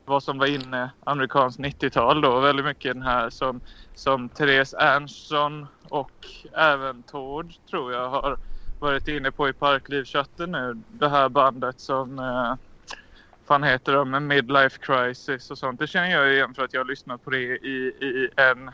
vad 0.05 0.23
som 0.23 0.39
var 0.39 0.47
inne 0.47 0.91
amerikanskt 1.05 1.61
90-tal 1.61 2.21
då. 2.21 2.41
Väldigt 2.41 2.67
mycket 2.67 2.95
den 2.95 3.03
här 3.03 3.31
som, 3.31 3.61
som 3.95 4.29
Therese 4.29 4.75
Ernstson 4.79 5.67
och 5.89 6.13
även 6.57 7.03
Tord 7.03 7.53
tror 7.71 7.93
jag 7.93 8.11
har 8.11 8.39
varit 8.79 9.09
inne 9.09 9.31
på 9.33 9.49
i 9.49 9.53
Parklivchatten 9.53 10.53
nu. 10.53 10.83
Det 10.89 11.09
här 11.09 11.29
bandet 11.29 11.81
som 11.81 12.19
eh, 12.19 12.55
fan 13.47 13.63
heter 13.63 13.93
de 13.93 14.11
med 14.11 14.23
Midlife 14.23 14.79
Crisis 14.79 15.51
och 15.51 15.59
sånt. 15.59 15.81
Det 15.81 15.87
känner 15.87 16.11
jag 16.11 16.33
igen 16.33 16.55
för 16.55 16.65
att 16.65 16.73
jag 16.73 16.81
har 16.81 16.85
lyssnat 16.87 17.25
på 17.25 17.31
det 17.31 17.39
i, 17.39 17.93
i 18.01 18.29
en 18.37 18.71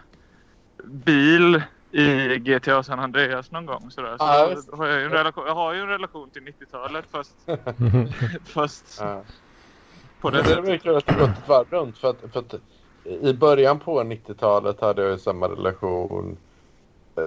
bil 0.85 1.63
i 1.91 2.39
GTA 2.39 2.83
San 2.83 2.99
Andreas 3.01 3.51
någon 3.51 3.67
gång. 3.67 3.91
Sådär. 3.91 4.17
Så 4.19 4.25
Ja, 4.25 4.55
då 4.71 4.77
har 4.77 4.87
jag, 4.87 4.99
ju 5.01 5.05
en 5.05 5.11
relation, 5.13 5.45
jag 5.47 5.55
har 5.55 5.75
ju 5.75 5.81
en 5.81 5.89
relation 5.89 6.31
till 6.31 6.43
90-talet 6.43 7.05
fast, 7.11 7.35
fast 8.45 8.99
Ja. 9.01 9.23
på 10.21 10.31
det 10.31 10.43
det 10.43 10.73
är 10.73 10.79
kul 10.79 10.97
att 10.97 11.07
det 11.07 11.15
gått 11.15 11.29
ett 11.29 11.49
varv 11.49 11.67
runt. 11.71 11.99
För 11.99 12.11
att, 12.11 12.17
för 12.33 12.41
att 12.41 12.55
I 13.05 13.33
början 13.35 13.79
på 13.79 14.03
90-talet 14.03 14.81
hade 14.81 15.03
jag 15.03 15.11
ju 15.11 15.19
samma 15.19 15.49
relation 15.49 16.37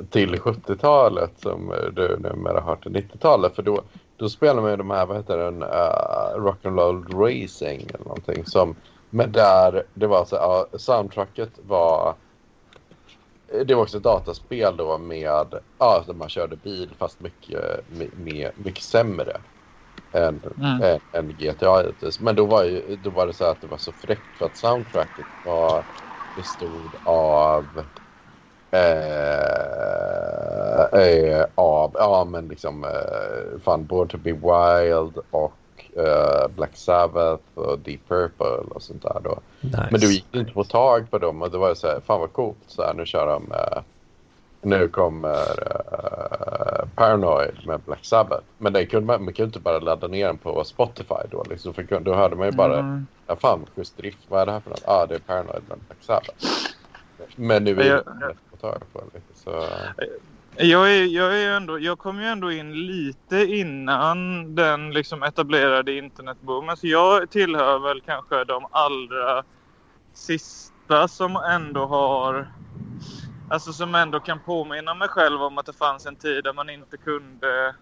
till 0.10 0.36
70-talet 0.36 1.32
som 1.38 1.74
du 1.94 2.18
numera 2.20 2.62
har 2.62 2.76
till 2.76 2.92
90-talet. 2.92 3.56
För 3.56 3.64
då, 3.64 3.84
då 4.16 4.30
spelade 4.30 4.62
man 4.62 4.72
ju 4.72 4.78
de 4.78 4.90
här, 4.90 5.06
vad 5.06 5.18
heter 5.18 5.38
den, 5.38 5.64
uh, 5.64 5.70
Rock'n'Roll 6.38 7.08
Racing 7.20 7.90
eller 7.94 8.06
någonting. 8.06 8.46
Som, 8.46 8.76
men 9.10 9.32
där 9.32 9.88
det 9.94 10.08
var 10.08 10.26
så 10.26 10.36
ja, 10.36 10.68
soundtracket 10.78 11.60
var 11.64 12.16
det 13.66 13.76
var 13.76 13.82
också 13.82 13.98
ett 13.98 14.04
dataspel 14.04 14.78
då 14.78 14.98
med, 14.98 15.54
ja, 15.78 16.04
där 16.08 16.14
man 16.14 16.30
körde 16.30 16.56
bil 16.58 16.96
fast 17.00 17.20
mycket, 17.20 17.90
mycket, 17.90 18.58
mycket 18.58 18.84
sämre 18.84 19.42
än, 20.12 20.44
Mm. 20.58 20.82
än, 20.82 21.00
än 21.12 21.38
GTA 21.38 21.82
hittills. 21.82 22.20
Men 22.20 22.36
då 22.36 22.46
var, 22.46 22.64
ju, 22.64 22.96
då 22.96 23.10
var 23.10 23.28
det 23.28 23.34
så 23.34 23.46
att 23.46 23.62
det 23.62 23.68
var 23.68 23.78
så 23.78 23.94
fräckt 23.94 24.38
för 24.38 24.46
att 24.46 24.58
soundtracket 24.58 25.28
var, 25.42 25.86
bestod 26.36 26.96
av 27.04 27.86
eh, 28.72 28.82
eh, 31.02 31.46
av, 31.56 31.92
ja 31.94 32.26
men 32.30 32.48
liksom 32.48 32.84
eh, 32.84 33.60
fan 33.64 33.86
Born 33.86 34.08
to 34.08 34.18
be 34.18 34.32
Wild 34.32 35.18
och 35.32 35.54
eh, 35.98 36.48
Black 36.56 36.78
Sabbath 36.78 37.44
och 37.54 37.80
Deep 37.80 38.08
Purple 38.08 38.46
och 38.76 38.82
sånt 38.82 39.02
där 39.04 39.20
då. 39.24 39.38
nice. 39.62 39.88
Men 39.92 40.00
du 40.00 40.14
gick 40.14 40.36
inte 40.36 40.54
på 40.54 40.64
tag 40.64 41.12
på 41.12 41.18
dem 41.18 41.42
och 41.42 41.52
det 41.52 41.58
var 41.58 41.74
så 41.74 41.88
här, 41.88 42.00
fan 42.06 42.20
vad 42.20 42.34
coolt. 42.34 42.58
Så 42.68 42.84
här, 42.84 42.94
nu 42.94 43.06
kör 43.06 43.28
de, 43.28 43.52
eh, 43.52 43.82
nu 44.62 44.88
kommer 44.88 45.72
eh, 45.72 46.86
Paranoid 46.96 47.68
med 47.68 47.80
Black 47.80 48.06
Sabbath. 48.06 48.44
Men 48.58 48.74
det 48.74 48.86
kunde 48.86 49.06
man, 49.08 49.24
man 49.24 49.34
kunde 49.34 49.48
inte 49.48 49.60
bara 49.60 49.80
ladda 49.80 50.08
ner 50.08 50.28
den 50.28 50.38
på 50.38 50.64
Spotify 50.64 51.16
då. 51.32 51.44
Liksom, 51.50 51.74
för 51.74 52.00
då 52.00 52.14
hörde 52.14 52.36
man 52.36 52.46
ju 52.48 52.52
bara, 52.52 52.80
Mm. 52.80 53.08
ja 53.28 53.36
fan 53.36 53.60
vad 53.60 53.70
schysst 53.76 53.98
drift, 53.98 54.18
vad 54.28 54.42
är 54.42 54.46
det 54.46 54.52
här 54.52 54.60
för 54.60 54.70
något? 54.70 54.84
Ja 54.86 54.94
ah, 54.94 55.06
det 55.06 55.16
är 55.16 55.20
Paranoid 55.20 55.62
med 55.70 55.78
Black 55.88 55.98
Sabbath. 56.02 56.46
Men 57.36 57.64
nu 57.64 57.82
är 57.82 57.86
Jag- 57.86 58.06
det 58.06 58.36
tag 58.72 58.84
på 58.94 59.02
Så, 59.34 59.68
Jag, 60.58 60.96
är, 60.98 61.06
jag, 61.06 61.42
är 61.42 61.50
ändå, 61.50 61.80
jag 61.80 62.00
kom 62.00 62.20
ju 62.20 62.26
ändå 62.26 62.52
in 62.52 62.74
lite 62.74 63.46
innan 63.46 64.56
den 64.56 64.92
liksom 64.94 65.24
etablerade 65.24 65.98
internetboomen. 65.98 66.78
Så 66.78 66.88
jag 66.88 67.30
tillhör 67.30 67.80
väl 67.80 68.02
kanske 68.02 68.44
de 68.44 68.68
allra 68.72 69.44
sista 70.14 71.08
som 71.08 71.36
ändå 71.36 71.86
har... 71.86 72.52
Alltså 73.50 73.74
som 73.74 73.96
ändå 73.96 74.20
kan 74.20 74.40
påminna 74.40 74.94
mig 74.94 75.08
själv 75.08 75.42
om 75.42 75.58
att 75.58 75.66
det 75.66 75.74
fanns 75.74 76.06
en 76.06 76.16
tid 76.16 76.44
där 76.44 76.54
man 76.54 76.70
inte 76.70 76.98
kunde 76.98 77.76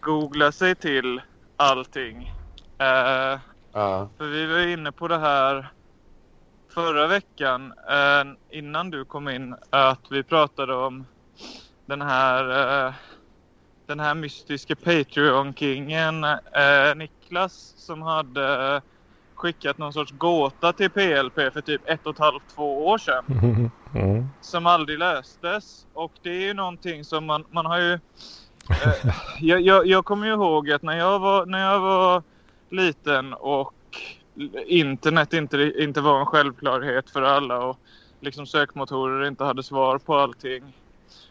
googla 0.00 0.52
sig 0.52 0.74
till 0.74 1.20
allting. 1.56 2.32
Eh, 2.78 3.38
ja. 3.72 4.08
för 4.18 4.24
vi 4.24 4.46
var 4.46 4.58
inne 4.58 4.92
på 4.92 5.08
det 5.08 5.18
här 5.18 5.68
förra 6.76 7.06
veckan 7.06 7.72
eh, 7.90 8.58
innan 8.58 8.90
du 8.90 9.04
kom 9.04 9.28
in 9.28 9.56
att 9.70 10.00
vi 10.10 10.22
pratade 10.22 10.74
om 10.74 11.06
den 11.86 12.02
här 12.02 12.86
eh, 12.86 12.94
den 13.86 14.00
här 14.00 14.14
mystiska 14.14 14.76
Patreon-kingen 14.76 16.24
eh, 16.24 16.94
Niklas 16.96 17.74
som 17.76 18.02
hade 18.02 18.82
skickat 19.34 19.78
någon 19.78 19.92
sorts 19.92 20.12
gåta 20.12 20.72
till 20.72 20.90
PLP 20.90 21.34
för 21.34 21.60
typ 21.60 21.82
ett 21.84 22.06
och 22.06 22.12
ett 22.12 22.18
halvt, 22.18 22.42
två 22.54 22.86
år 22.86 22.98
sedan 22.98 23.24
mm. 23.94 24.28
som 24.40 24.66
aldrig 24.66 24.98
löstes. 24.98 25.86
Och 25.92 26.12
det 26.22 26.30
är 26.30 26.40
ju 26.40 26.54
någonting 26.54 27.04
som 27.04 27.26
man, 27.26 27.44
man 27.50 27.66
har 27.66 27.78
ju... 27.78 27.92
Eh, 27.92 29.14
jag, 29.40 29.60
jag, 29.60 29.86
jag 29.86 30.04
kommer 30.04 30.26
ju 30.26 30.32
ihåg 30.32 30.70
att 30.70 30.82
när 30.82 30.98
jag 30.98 31.18
var, 31.18 31.46
när 31.46 31.72
jag 31.72 31.80
var 31.80 32.22
liten 32.70 33.34
och 33.34 33.72
internet 34.66 35.32
inte, 35.32 35.72
inte 35.78 36.00
var 36.00 36.20
en 36.20 36.26
självklarhet 36.26 37.10
för 37.10 37.22
alla 37.22 37.58
och 37.58 37.78
liksom 38.20 38.46
sökmotorer 38.46 39.26
inte 39.26 39.44
hade 39.44 39.62
svar 39.62 39.98
på 39.98 40.16
allting. 40.16 40.74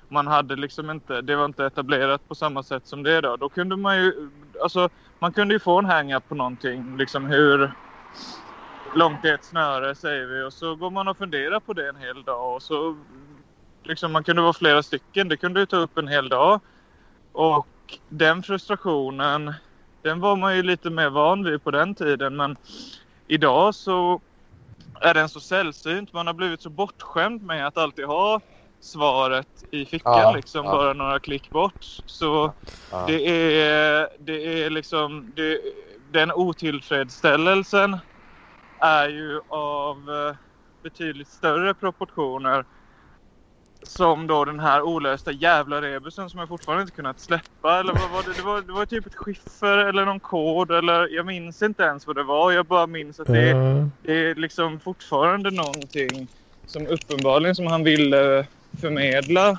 Man 0.09 0.27
hade 0.27 0.55
liksom 0.55 0.89
inte, 0.89 1.21
det 1.21 1.35
var 1.35 1.45
inte 1.45 1.65
etablerat 1.65 2.27
på 2.27 2.35
samma 2.35 2.63
sätt 2.63 2.87
som 2.87 3.03
det 3.03 3.13
är 3.13 3.17
idag. 3.17 3.39
Då 3.39 3.49
kunde 3.49 3.77
man 3.77 3.97
ju, 3.97 4.29
alltså 4.61 4.89
man 5.19 5.33
kunde 5.33 5.53
ju 5.53 5.59
få 5.59 5.79
en 5.79 5.85
hang-up 5.85 6.29
på 6.29 6.35
någonting, 6.35 6.97
liksom 6.97 7.25
hur 7.25 7.71
långt 8.95 9.25
är 9.25 9.33
ett 9.33 9.45
snöre 9.45 9.95
säger 9.95 10.25
vi 10.25 10.43
och 10.43 10.53
så 10.53 10.75
går 10.75 10.91
man 10.91 11.07
och 11.07 11.17
funderar 11.17 11.59
på 11.59 11.73
det 11.73 11.89
en 11.89 11.95
hel 11.95 12.23
dag 12.23 12.55
och 12.55 12.61
så 12.61 12.97
liksom 13.83 14.11
man 14.11 14.23
kunde 14.23 14.41
vara 14.41 14.53
flera 14.53 14.83
stycken. 14.83 15.29
Det 15.29 15.37
kunde 15.37 15.59
ju 15.59 15.65
ta 15.65 15.77
upp 15.77 15.97
en 15.97 16.07
hel 16.07 16.29
dag. 16.29 16.59
Och 17.31 17.67
den 18.09 18.43
frustrationen, 18.43 19.53
den 20.05 20.19
var 20.19 20.35
man 20.35 20.55
ju 20.55 20.63
lite 20.63 20.89
mer 20.89 21.09
van 21.09 21.43
vid 21.43 21.63
på 21.63 21.71
den 21.71 21.95
tiden. 21.95 22.35
Men 22.35 22.57
idag 23.27 23.75
så 23.75 24.21
är 25.01 25.13
den 25.13 25.29
så 25.29 25.39
sällsynt. 25.39 26.13
Man 26.13 26.27
har 26.27 26.33
blivit 26.33 26.61
så 26.61 26.69
bortskämd 26.69 27.41
med 27.41 27.67
att 27.67 27.77
alltid 27.77 28.05
ha 28.05 28.41
svaret 28.81 29.47
i 29.71 29.85
fickan 29.85 30.13
Ja, 30.19 30.35
liksom 30.35 30.65
ja. 30.65 30.71
bara 30.71 30.93
några 30.93 31.19
klick 31.19 31.51
bort. 31.51 31.85
Så 32.05 32.53
Ja. 32.91 33.05
det 33.07 33.27
är, 33.61 34.09
det 34.19 34.63
är 34.63 34.69
liksom 34.69 35.31
det, 35.35 35.59
den 36.11 36.31
otillfredsställelsen 36.31 37.97
är 38.81 39.09
ju 39.09 39.41
av 39.49 39.97
eh, 40.09 40.35
betydligt 40.83 41.27
större 41.27 41.73
proportioner 41.73 42.65
som 43.87 44.27
då 44.27 44.45
den 44.45 44.59
här 44.59 44.81
olösta 44.81 45.31
jävla 45.31 45.81
rebusen 45.81 46.29
som 46.29 46.39
jag 46.39 46.49
fortfarande 46.49 46.81
inte 46.81 46.95
kunnat 46.95 47.19
släppa. 47.19 47.79
Eller 47.79 47.93
vad 47.93 48.09
var 48.11 48.23
det? 48.23 48.37
Det 48.37 48.41
var, 48.41 48.61
det 48.61 48.71
var 48.71 48.85
typ 48.85 49.05
ett 49.05 49.15
skiffer 49.15 49.77
eller 49.77 50.05
någon 50.05 50.19
kod 50.19 50.71
eller 50.71 51.15
jag 51.15 51.25
minns 51.25 51.61
inte 51.61 51.83
ens 51.83 52.07
vad 52.07 52.15
det 52.15 52.23
var. 52.23 52.51
Jag 52.51 52.65
bara 52.65 52.87
minns 52.87 53.19
att 53.19 53.27
det, 53.27 53.53
det 54.03 54.29
är 54.29 54.35
liksom 54.35 54.79
fortfarande 54.79 55.51
någonting 55.51 56.27
som 56.65 56.87
uppenbarligen 56.87 57.55
som 57.55 57.67
han 57.67 57.83
ville 57.83 58.45
förmedla 58.81 59.57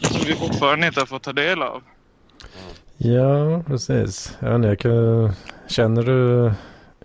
som 0.00 0.20
vi 0.26 0.34
fortfarande 0.34 0.86
inte 0.86 1.00
har 1.00 1.06
fått 1.06 1.22
ta 1.22 1.32
del 1.32 1.62
av. 1.62 1.82
ja, 2.96 3.62
precis. 3.66 4.36
Jag 4.40 4.54
inte, 4.54 4.68
jag 4.68 4.78
kan, 4.78 5.32
känner 5.68 6.02
du 6.02 6.52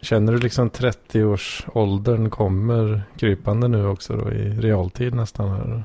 Känner 0.01 0.33
du 0.33 0.39
liksom 0.39 0.69
30-årsåldern 0.69 2.29
kommer 2.29 3.01
krypande 3.17 3.67
nu 3.67 3.87
också 3.87 4.15
då 4.15 4.31
i 4.31 4.49
realtid 4.49 5.13
nästan? 5.13 5.49
Här? 5.49 5.83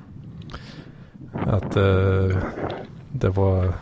Att 1.33 1.77
eh, 1.77 2.37
det 3.13 3.29
var 3.29 3.73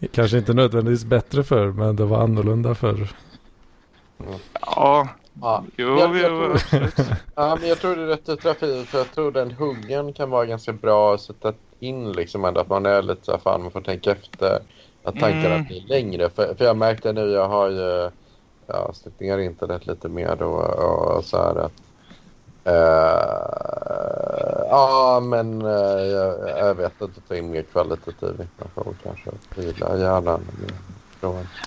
kanske 0.12 0.38
inte 0.38 0.54
nödvändigtvis 0.54 1.04
bättre 1.04 1.44
förr 1.44 1.66
men 1.72 1.96
det 1.96 2.04
var 2.04 2.18
annorlunda 2.22 2.74
förr. 2.74 3.08
Ja, 4.60 5.08
Ja. 5.40 5.64
jo, 5.76 5.98
Jag- 5.98 6.16
jag 6.16 6.26
tror- 6.26 6.52
absolut. 6.52 6.94
Ja, 7.34 7.56
men 7.60 7.68
jag 7.68 7.78
tror 7.78 7.96
det 7.96 8.02
är 8.02 8.06
rätt 8.06 8.40
trafik 8.42 8.86
för 8.86 8.98
jag 8.98 9.12
tror 9.12 9.32
den 9.32 9.50
hungern 9.50 10.12
kan 10.12 10.30
vara 10.30 10.46
ganska 10.46 10.72
bra 10.72 11.14
att 11.14 11.20
sätta 11.20 11.52
in 11.80 12.12
liksom 12.12 12.44
ändå 12.44 12.60
att 12.60 12.68
man 12.68 12.86
är 12.86 13.02
lite 13.02 13.24
så 13.24 13.32
här, 13.32 13.38
fan 13.38 13.62
man 13.62 13.70
får 13.70 13.80
tänka 13.80 14.10
efter 14.12 14.58
att 15.04 15.14
tankarna 15.20 15.54
Mm. 15.54 15.64
blir 15.66 15.82
längre. 15.88 16.30
För, 16.30 16.54
för 16.54 16.64
jag 16.64 16.76
märkte 16.76 17.12
nu, 17.12 17.20
jag 17.30 17.48
har 17.48 17.70
ju 17.70 18.10
ja, 18.66 18.92
ner 19.18 19.38
internet 19.38 19.86
lite 19.86 20.08
mer 20.08 20.36
då 20.38 20.46
och 20.46 21.24
så 21.24 21.36
här 21.36 21.54
att 21.56 21.72
ja, 24.70 25.20
men 25.22 25.62
uh, 25.62 26.02
jag, 26.02 26.48
jag, 26.58 26.74
vet 26.74 27.00
inte. 27.00 27.20
Ta 27.20 27.36
in 27.36 27.50
mer 27.50 27.62
kvalitativ 27.62 28.40
information 28.40 28.96
kanske. 29.02 29.30
Vila 29.54 29.98
hjärnan. 29.98 30.40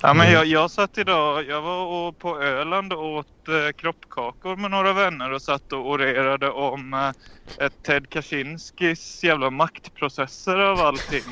Ja, 0.02 0.14
men 0.14 0.32
jag, 0.32 0.46
jag 0.46 0.72
satt 0.72 0.98
idag, 0.98 1.46
jag 1.48 1.62
var 1.62 2.12
på 2.12 2.42
Öland 2.42 2.94
och 2.94 3.06
åt 3.06 3.48
eh, 3.48 3.72
kroppkakor 3.76 4.56
med 4.56 4.72
några 4.72 4.94
vänner 4.94 5.32
och 5.32 5.42
satt 5.42 5.74
och 5.74 5.90
orerade 5.90 6.50
om 6.50 6.94
eh, 6.94 7.66
ett 7.66 7.84
Ted 7.84 8.10
Kaczynskis 8.10 9.24
jävla 9.24 9.50
maktprocesser 9.50 10.58
av 10.58 10.80
allting 10.80 11.24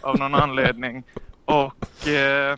av 0.00 0.18
någon 0.18 0.34
anledning. 0.34 1.02
Och 1.44 2.08
eh, 2.08 2.56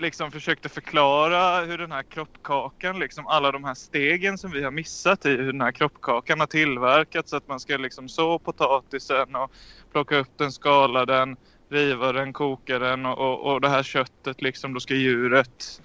liksom 0.00 0.30
försökte 0.30 0.68
förklara 0.68 1.64
hur 1.64 1.78
den 1.78 1.92
här 1.92 2.02
kroppkakan, 2.02 2.98
liksom 2.98 3.26
alla 3.26 3.52
de 3.52 3.64
här 3.64 3.74
stegen 3.74 4.38
som 4.38 4.50
vi 4.50 4.64
har 4.64 4.70
missat 4.70 5.26
i 5.26 5.28
hur 5.28 5.52
den 5.52 5.60
här 5.60 5.72
kroppkakan 5.72 6.40
har 6.40 6.46
tillverkats. 6.46 7.32
Att 7.32 7.48
man 7.48 7.60
ska 7.60 7.76
liksom 7.76 8.08
så 8.08 8.38
potatisen 8.38 9.36
och 9.36 9.52
plocka 9.92 10.16
upp 10.16 10.38
den, 10.38 10.52
skala 10.52 11.06
den, 11.06 11.36
riva 11.70 12.12
den, 12.12 12.32
koka 12.32 12.78
den 12.78 13.06
och, 13.06 13.18
och, 13.18 13.52
och 13.52 13.60
det 13.60 13.68
här 13.68 13.82
köttet 13.82 14.42
liksom, 14.42 14.74
då 14.74 14.80
ska 14.80 14.94
djuret 14.94 15.80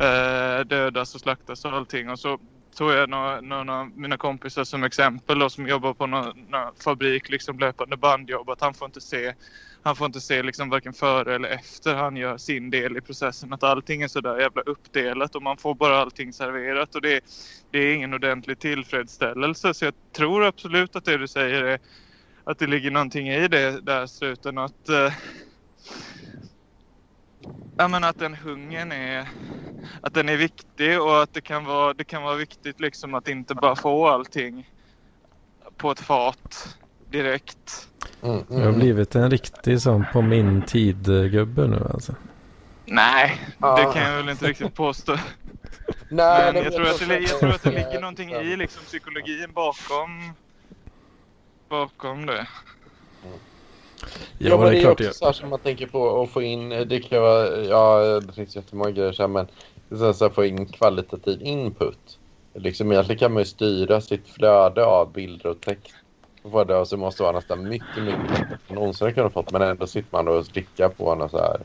eh, 0.00 0.66
dödas 0.66 1.14
och 1.14 1.20
slaktas 1.20 1.64
och 1.64 1.72
allting. 1.72 2.10
Och 2.10 2.18
så 2.18 2.38
tog 2.74 2.90
jag 2.90 3.10
några, 3.10 3.40
några 3.40 3.80
av 3.80 3.90
mina 3.96 4.16
kompisar 4.16 4.64
som 4.64 4.84
exempel 4.84 5.38
då, 5.38 5.50
som 5.50 5.68
jobbar 5.68 5.94
på 5.94 6.06
någon, 6.06 6.38
någon 6.48 6.74
fabrik, 6.84 7.28
liksom 7.28 7.58
löpande 7.58 7.96
bandjobb, 7.96 8.50
att 8.50 8.60
han 8.60 8.74
får 8.74 8.86
inte 8.86 9.00
se 9.00 9.32
han 9.82 9.96
får 9.96 10.06
inte 10.06 10.20
se 10.20 10.42
liksom 10.42 10.70
varken 10.70 10.92
före 10.92 11.34
eller 11.34 11.48
efter 11.48 11.94
han 11.94 12.16
gör 12.16 12.36
sin 12.36 12.70
del 12.70 12.96
i 12.96 13.00
processen. 13.00 13.52
Att 13.52 13.62
allting 13.62 14.02
är 14.02 14.08
sådär 14.08 14.40
jävla 14.40 14.62
uppdelat 14.62 15.34
och 15.34 15.42
man 15.42 15.56
får 15.56 15.74
bara 15.74 15.96
allting 15.98 16.32
serverat. 16.32 16.94
Och 16.94 17.02
det, 17.02 17.20
det 17.70 17.78
är 17.78 17.94
ingen 17.94 18.14
ordentlig 18.14 18.58
tillfredsställelse. 18.58 19.74
Så 19.74 19.84
jag 19.84 19.94
tror 20.12 20.44
absolut 20.44 20.96
att 20.96 21.04
det 21.04 21.16
du 21.16 21.28
säger 21.28 21.62
är 21.62 21.78
att 22.44 22.58
det 22.58 22.66
ligger 22.66 22.90
någonting 22.90 23.28
i 23.28 23.48
det 23.48 23.80
där 23.80 24.06
sluten. 24.06 24.58
Att, 24.58 24.88
eh, 24.88 25.12
ja, 27.76 27.88
men 27.88 28.04
att 28.04 28.18
den 28.18 28.34
hungern 28.34 28.92
är, 28.92 29.28
att 30.00 30.14
den 30.14 30.28
är 30.28 30.36
viktig 30.36 31.02
och 31.02 31.22
att 31.22 31.34
det 31.34 31.40
kan 31.40 31.64
vara, 31.64 31.94
det 31.94 32.04
kan 32.04 32.22
vara 32.22 32.36
viktigt 32.36 32.80
liksom 32.80 33.14
att 33.14 33.28
inte 33.28 33.54
bara 33.54 33.76
få 33.76 34.08
allting 34.08 34.70
på 35.76 35.90
ett 35.90 36.00
fat 36.00 36.76
direkt. 37.10 37.88
Mm, 38.22 38.36
mm. 38.36 38.62
Jag 38.62 38.66
har 38.66 38.72
blivit 38.72 39.14
en 39.14 39.30
riktig 39.30 39.80
sån 39.80 40.04
på 40.12 40.22
min 40.22 40.62
tid-gubbe 40.62 41.66
nu 41.66 41.88
alltså. 41.92 42.14
Nej, 42.84 43.40
ah. 43.60 43.76
det 43.76 43.92
kan 43.92 44.02
jag 44.02 44.16
väl 44.16 44.28
inte 44.28 44.46
riktigt 44.46 44.74
påstå. 44.74 45.12
Nej, 46.08 46.52
Men 46.52 46.64
jag, 46.64 46.72
tror 46.72 46.86
att 46.88 47.08
det, 47.08 47.18
jag 47.18 47.38
tror 47.40 47.50
att 47.50 47.62
det 47.62 47.70
ligger 47.70 48.00
någonting 48.00 48.30
i 48.30 48.56
liksom 48.56 48.84
psykologin 48.84 49.52
bakom, 49.52 50.32
bakom 51.68 52.26
det. 52.26 52.46
Ja, 54.38 54.48
ja, 54.48 54.58
men 54.58 54.70
det 54.70 54.78
är, 54.78 54.80
klart 54.80 55.00
också 55.00 55.12
så 55.12 55.24
här 55.24 55.32
som 55.32 55.50
man 55.50 55.58
tänker 55.58 55.86
på 55.86 56.22
att 56.22 56.30
få 56.30 56.42
in, 56.42 56.68
det 56.68 57.00
kan 57.00 57.22
vara, 57.22 57.64
ja 57.64 58.20
det 58.20 58.32
finns 58.32 58.56
jättemånga 58.56 58.90
grejer 58.90 59.12
så 59.12 59.22
här, 59.22 59.28
men 59.28 59.46
så 59.90 60.24
här, 60.24 60.28
få 60.28 60.44
in 60.44 60.66
kvalitativ 60.66 61.42
input. 61.42 62.18
Liksom 62.54 62.92
egentligen 62.92 63.18
kan 63.18 63.32
man 63.32 63.40
ju 63.40 63.46
styra 63.46 64.00
sitt 64.00 64.28
flöde 64.28 64.84
av 64.84 65.12
bilder 65.12 65.46
och 65.46 65.60
text 65.60 65.94
på 66.42 66.64
det 66.64 66.76
och 66.76 66.88
så 66.88 66.96
måste 66.96 67.22
vara 67.22 67.32
nästan 67.32 67.68
mycket, 67.68 68.02
mycket 68.02 68.40
än 68.68 68.74
någonsin 68.74 69.14
kunnat 69.14 69.32
fått. 69.32 69.52
Men 69.52 69.62
ändå 69.62 69.86
sitter 69.86 70.08
man 70.10 70.28
och 70.28 70.46
slickar 70.46 70.88
på 70.88 71.14
något 71.14 71.30
så 71.30 71.38
här 71.38 71.60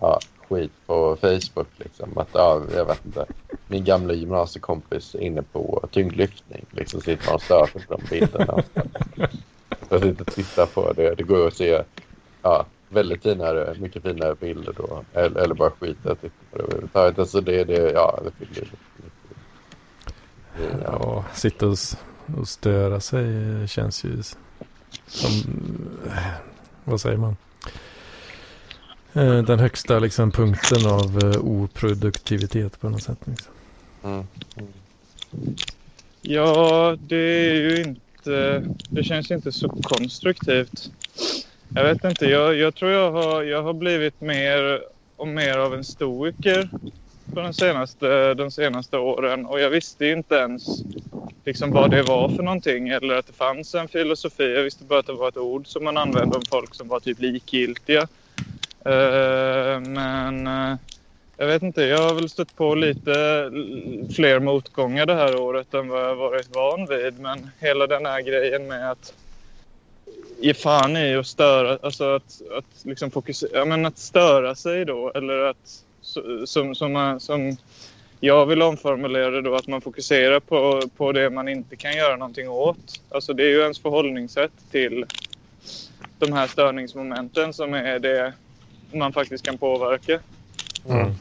ja, 0.00 0.20
skit 0.48 0.72
på 0.86 1.16
Facebook 1.20 1.68
liksom. 1.76 2.18
Att 2.18 2.28
ja, 2.32 2.62
jag 2.74 2.84
vet 2.84 3.06
inte. 3.06 3.26
Min 3.68 3.84
gamla 3.84 4.14
gymnasiekompis 4.14 5.14
är 5.14 5.20
inne 5.20 5.42
på 5.42 5.88
tyngdlyftning. 5.90 6.66
Liksom 6.70 7.00
sitter 7.00 7.26
man 7.26 7.34
och 7.34 7.42
stör 7.42 7.66
sig 7.66 7.86
på 7.86 7.96
de 7.96 8.02
bilderna. 8.10 8.62
Jag 9.88 10.02
sitter 10.02 10.20
och 10.20 10.34
tittar 10.34 10.66
på 10.66 10.92
det. 10.92 11.14
Det 11.14 11.22
går 11.22 11.46
att 11.48 11.56
se 11.56 11.82
ja, 12.42 12.66
väldigt 12.88 13.22
finare, 13.22 13.74
mycket 13.78 14.02
finare 14.02 14.34
bilder 14.34 14.74
då. 14.76 15.04
Eller, 15.12 15.40
eller 15.40 15.54
bara 15.54 15.70
skit 15.70 16.06
att 16.06 16.20
titta 16.20 16.34
på 16.50 16.56
det 16.56 16.62
överhuvudtaget. 16.62 17.18
Alltså 17.18 17.40
det, 17.40 17.64
det, 17.64 17.92
ja, 17.92 18.20
det 18.24 18.46
fyller 18.46 18.68
Ja, 20.58 20.64
ja 20.84 21.24
sitta 21.34 21.66
och 21.66 21.78
och 22.38 22.48
störa 22.48 23.00
sig 23.00 23.24
känns 23.68 24.04
ju 24.04 24.22
som, 25.06 25.30
vad 26.84 27.00
säger 27.00 27.16
man? 27.16 27.36
Eh, 29.12 29.42
den 29.42 29.58
högsta 29.58 29.98
liksom, 29.98 30.30
punkten 30.30 30.86
av 30.86 31.18
eh, 31.22 31.44
oproduktivitet 31.44 32.80
på 32.80 32.88
något 32.88 33.02
sätt. 33.02 33.18
Liksom. 33.24 33.52
Mm. 34.04 34.26
Ja, 36.22 36.96
det 37.00 37.16
är 37.16 37.54
ju 37.54 37.82
inte... 37.82 38.00
Eh, 38.26 38.62
det 38.88 39.04
känns 39.04 39.30
inte 39.30 39.52
så 39.52 39.68
konstruktivt. 39.68 40.90
Jag 41.74 41.84
vet 41.84 42.04
inte, 42.04 42.26
jag, 42.26 42.54
jag 42.54 42.74
tror 42.74 42.90
jag 42.90 43.12
har, 43.12 43.42
jag 43.42 43.62
har 43.62 43.72
blivit 43.72 44.20
mer 44.20 44.80
och 45.16 45.28
mer 45.28 45.58
av 45.58 45.74
en 45.74 45.84
stoiker 45.84 46.68
på 47.34 47.40
den 47.40 47.54
senaste, 47.54 48.34
de 48.34 48.50
senaste 48.50 48.98
åren 48.98 49.46
och 49.46 49.60
jag 49.60 49.70
visste 49.70 50.06
inte 50.06 50.34
ens 50.34 50.62
liksom 51.44 51.70
vad 51.70 51.90
det 51.90 52.02
var 52.02 52.28
för 52.28 52.42
någonting 52.42 52.88
eller 52.88 53.14
att 53.14 53.26
det 53.26 53.32
fanns 53.32 53.74
en 53.74 53.88
filosofi. 53.88 54.54
Jag 54.54 54.62
visste 54.62 54.84
bara 54.84 54.98
att 54.98 55.06
det 55.06 55.12
var 55.12 55.28
ett 55.28 55.36
ord 55.36 55.66
som 55.66 55.84
man 55.84 55.96
använde 55.96 56.36
om 56.36 56.42
folk 56.50 56.74
som 56.74 56.88
var 56.88 57.00
typ 57.00 57.20
likgiltiga. 57.20 58.08
Uh, 58.86 59.80
men 59.80 60.46
uh, 60.46 60.76
jag 61.40 61.46
vet 61.46 61.62
inte, 61.62 61.82
jag 61.82 61.98
har 61.98 62.14
väl 62.14 62.28
stött 62.28 62.56
på 62.56 62.74
lite 62.74 63.12
eh, 63.12 64.14
fler 64.14 64.40
motgångar 64.40 65.06
det 65.06 65.14
här 65.14 65.36
året 65.40 65.74
än 65.74 65.88
vad 65.88 66.02
jag 66.02 66.16
varit 66.16 66.56
van 66.56 66.86
vid. 66.86 67.18
Men 67.20 67.50
hela 67.58 67.86
den 67.86 68.06
här 68.06 68.20
grejen 68.20 68.66
med 68.66 68.90
att 68.90 69.14
ge 70.40 70.54
fan 70.54 70.96
i 70.96 71.16
och 71.16 71.26
störa, 71.26 71.78
alltså 71.82 72.14
att, 72.14 72.42
att 72.58 72.84
liksom 72.84 73.10
fokusera, 73.10 73.50
ja 73.52 73.64
men 73.64 73.86
att 73.86 73.98
störa 73.98 74.54
sig 74.54 74.84
då 74.84 75.12
eller 75.14 75.38
att 75.38 75.84
som, 76.44 76.74
som, 76.74 76.96
eh, 76.96 77.18
som 77.18 77.56
jag 78.20 78.46
vill 78.46 78.62
omformulera 78.62 79.30
det 79.30 79.42
då 79.42 79.54
att 79.54 79.66
man 79.66 79.80
fokuserar 79.80 80.40
på, 80.40 80.88
på 80.96 81.12
det 81.12 81.30
man 81.30 81.48
inte 81.48 81.76
kan 81.76 81.96
göra 81.96 82.16
någonting 82.16 82.48
åt. 82.48 83.00
Alltså 83.10 83.32
det 83.32 83.42
är 83.42 83.50
ju 83.50 83.60
ens 83.60 83.78
förhållningssätt 83.78 84.52
till 84.70 85.04
de 86.18 86.32
här 86.32 86.46
störningsmomenten 86.46 87.52
som 87.52 87.74
är 87.74 87.98
det 87.98 88.32
man 88.92 89.12
faktiskt 89.12 89.44
kan 89.44 89.58
påverka. 89.58 90.20
Mm. 90.88 91.14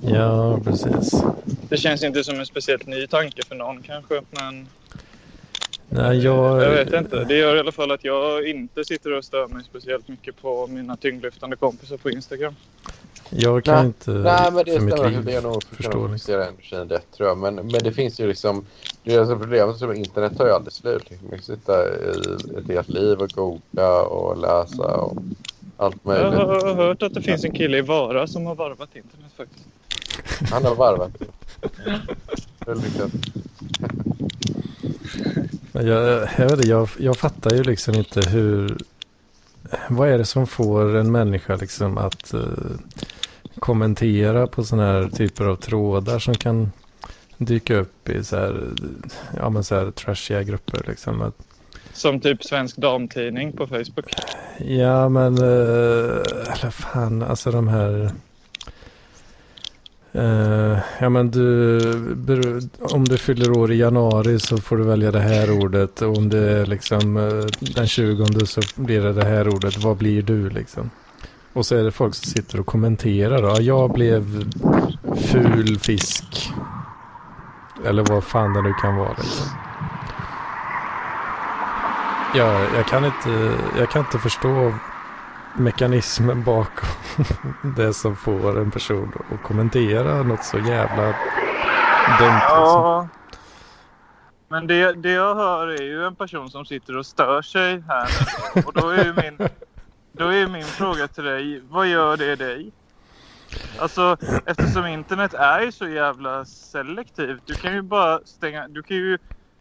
Ja, 0.00 0.60
precis. 0.64 1.22
Det 1.68 1.76
känns 1.76 2.02
inte 2.02 2.24
som 2.24 2.40
en 2.40 2.46
speciellt 2.46 2.86
ny 2.86 3.06
tanke 3.06 3.42
för 3.48 3.54
någon 3.54 3.82
kanske, 3.82 4.22
men 4.30 4.68
Nej, 5.88 6.18
jag... 6.18 6.62
jag 6.62 6.70
vet 6.70 6.92
inte. 6.92 7.24
Det 7.24 7.36
gör 7.36 7.56
i 7.56 7.60
alla 7.60 7.72
fall 7.72 7.90
att 7.90 8.04
jag 8.04 8.48
inte 8.48 8.84
sitter 8.84 9.12
och 9.12 9.24
stör 9.24 9.48
mig 9.48 9.64
speciellt 9.64 10.08
mycket 10.08 10.42
på 10.42 10.66
mina 10.66 10.96
tyngdlyftande 10.96 11.56
kompisar 11.56 11.96
på 11.96 12.10
Instagram. 12.10 12.54
Jag 13.30 13.64
kan 13.64 13.74
nej, 13.74 13.86
inte 13.86 14.10
nej, 14.10 14.52
men 14.52 14.64
det 14.64 14.72
för 14.72 14.80
mitt 14.80 14.98
liv 14.98 15.24
det 15.24 15.34
är 15.34 15.42
nog 15.42 15.62
förstå 15.64 16.06
liksom. 16.06 16.34
energin 16.34 16.88
rätt 16.88 17.12
tror 17.12 17.28
jag. 17.28 17.38
Men, 17.38 17.54
men 17.54 17.82
det 17.82 17.92
finns 17.92 18.20
ju 18.20 18.26
liksom... 18.26 18.64
Det 19.02 19.14
är 19.14 19.20
alltså 19.20 19.38
problemet 19.38 19.76
som 19.76 19.94
internet 19.94 20.36
tar 20.36 20.46
ju 20.46 20.52
aldrig 20.52 20.72
slut. 20.72 21.10
Liksom. 21.10 21.28
Man 21.28 21.38
kan 21.38 21.56
sitta 21.56 21.88
i 21.88 22.58
ett 22.58 22.68
helt 22.68 22.88
liv 22.88 23.18
och 23.18 23.30
googla 23.30 24.02
och 24.02 24.36
läsa 24.36 24.96
och 24.96 25.16
allt 25.76 26.04
möjligt. 26.04 26.32
Jag 26.32 26.46
har 26.46 26.74
hört 26.74 27.02
att 27.02 27.14
det 27.14 27.22
finns 27.22 27.44
en 27.44 27.52
kille 27.52 27.78
i 27.78 27.80
Vara 27.80 28.26
som 28.26 28.46
har 28.46 28.54
varvat 28.54 28.96
internet 28.96 29.32
faktiskt. 29.36 29.66
Han 30.52 30.64
har 30.64 30.74
varvat. 30.74 31.12
Jag, 35.72 36.28
jag, 36.38 36.56
vet 36.56 36.66
jag, 36.66 36.88
jag 36.98 37.16
fattar 37.16 37.50
ju 37.50 37.62
liksom 37.62 37.94
inte 37.94 38.20
hur... 38.20 38.76
Vad 39.88 40.08
är 40.08 40.18
det 40.18 40.24
som 40.24 40.46
får 40.46 40.96
en 40.96 41.12
människa 41.12 41.56
liksom 41.56 41.98
att 41.98 42.34
uh, 42.34 42.42
kommentera 43.58 44.46
på 44.46 44.64
sådana 44.64 44.92
här 44.92 45.08
typer 45.08 45.44
av 45.44 45.56
trådar 45.56 46.18
som 46.18 46.34
kan 46.34 46.72
dyka 47.38 47.76
upp 47.76 48.08
i 48.08 48.24
så 48.24 48.36
här, 48.36 48.70
ja 49.36 49.50
men 49.50 49.64
så 49.64 49.74
här 49.74 49.90
trashiga 49.90 50.42
grupper 50.42 50.84
liksom. 50.88 51.22
Att, 51.22 51.53
som 51.94 52.20
typ 52.20 52.44
Svensk 52.44 52.76
Damtidning 52.76 53.52
på 53.52 53.66
Facebook? 53.66 54.14
Ja 54.58 55.08
men, 55.08 55.38
uh, 55.38 56.22
eller 56.52 56.70
fan, 56.70 57.22
alltså 57.22 57.50
de 57.50 57.68
här 57.68 58.10
Uh, 60.16 60.78
ja 61.00 61.08
men 61.08 61.30
du, 61.30 61.80
om 62.80 63.04
du 63.04 63.18
fyller 63.18 63.58
år 63.58 63.72
i 63.72 63.76
januari 63.76 64.40
så 64.40 64.56
får 64.56 64.76
du 64.76 64.84
välja 64.84 65.10
det 65.10 65.20
här 65.20 65.64
ordet. 65.64 66.02
Och 66.02 66.16
om 66.16 66.28
det 66.28 66.38
är 66.38 66.66
liksom 66.66 67.16
uh, 67.16 67.44
den 67.60 67.86
20 67.86 68.46
så 68.46 68.60
blir 68.74 69.00
det 69.00 69.12
det 69.12 69.24
här 69.24 69.48
ordet. 69.48 69.76
Vad 69.84 69.96
blir 69.96 70.22
du 70.22 70.50
liksom? 70.50 70.90
Och 71.52 71.66
så 71.66 71.76
är 71.76 71.84
det 71.84 71.90
folk 71.90 72.14
som 72.14 72.30
sitter 72.30 72.60
och 72.60 72.66
kommenterar 72.66 73.42
då. 73.42 73.62
Jag 73.62 73.92
blev 73.92 74.44
ful 75.16 75.78
fisk. 75.78 76.50
Eller 77.86 78.02
vad 78.02 78.24
fan 78.24 78.52
det 78.52 78.62
nu 78.62 78.72
kan 78.82 78.96
vara 78.96 79.14
liksom. 79.18 79.46
Ja, 82.36 82.74
jag 82.74 82.86
kan 82.86 83.04
inte, 83.04 83.58
jag 83.78 83.90
kan 83.90 84.04
inte 84.04 84.18
förstå 84.18 84.74
mekanismen 85.56 86.42
bakom 86.42 86.88
det 87.76 87.94
som 87.94 88.16
får 88.16 88.60
en 88.60 88.70
person 88.70 89.12
att 89.32 89.42
kommentera 89.42 90.22
något 90.22 90.44
så 90.44 90.58
jävla 90.58 91.04
dumt. 92.18 92.42
Ja. 92.48 93.02
Liksom. 93.02 93.20
Men 94.48 94.66
det, 94.66 94.92
det 94.92 95.10
jag 95.10 95.34
hör 95.34 95.68
är 95.68 95.82
ju 95.82 96.06
en 96.06 96.14
person 96.14 96.50
som 96.50 96.64
sitter 96.64 96.96
och 96.96 97.06
stör 97.06 97.42
sig 97.42 97.84
här. 97.88 98.08
Och 98.66 98.72
då 98.72 98.88
är 98.88 99.04
ju 99.04 99.14
min, 99.14 99.48
då 100.12 100.28
är 100.28 100.48
min 100.48 100.64
fråga 100.64 101.08
till 101.08 101.24
dig, 101.24 101.62
vad 101.68 101.86
gör 101.86 102.16
det 102.16 102.36
dig? 102.36 102.72
Alltså 103.78 104.16
eftersom 104.46 104.86
internet 104.86 105.34
är 105.34 105.60
ju 105.60 105.72
så 105.72 105.88
jävla 105.88 106.44
selektivt. 106.44 107.42
Du 107.46 107.54
kan 107.54 107.74
ju 107.74 107.82
bara 107.82 108.20
stänga, 108.24 108.68
du 108.68 108.82
kan 108.82 108.96
ju 108.96 109.18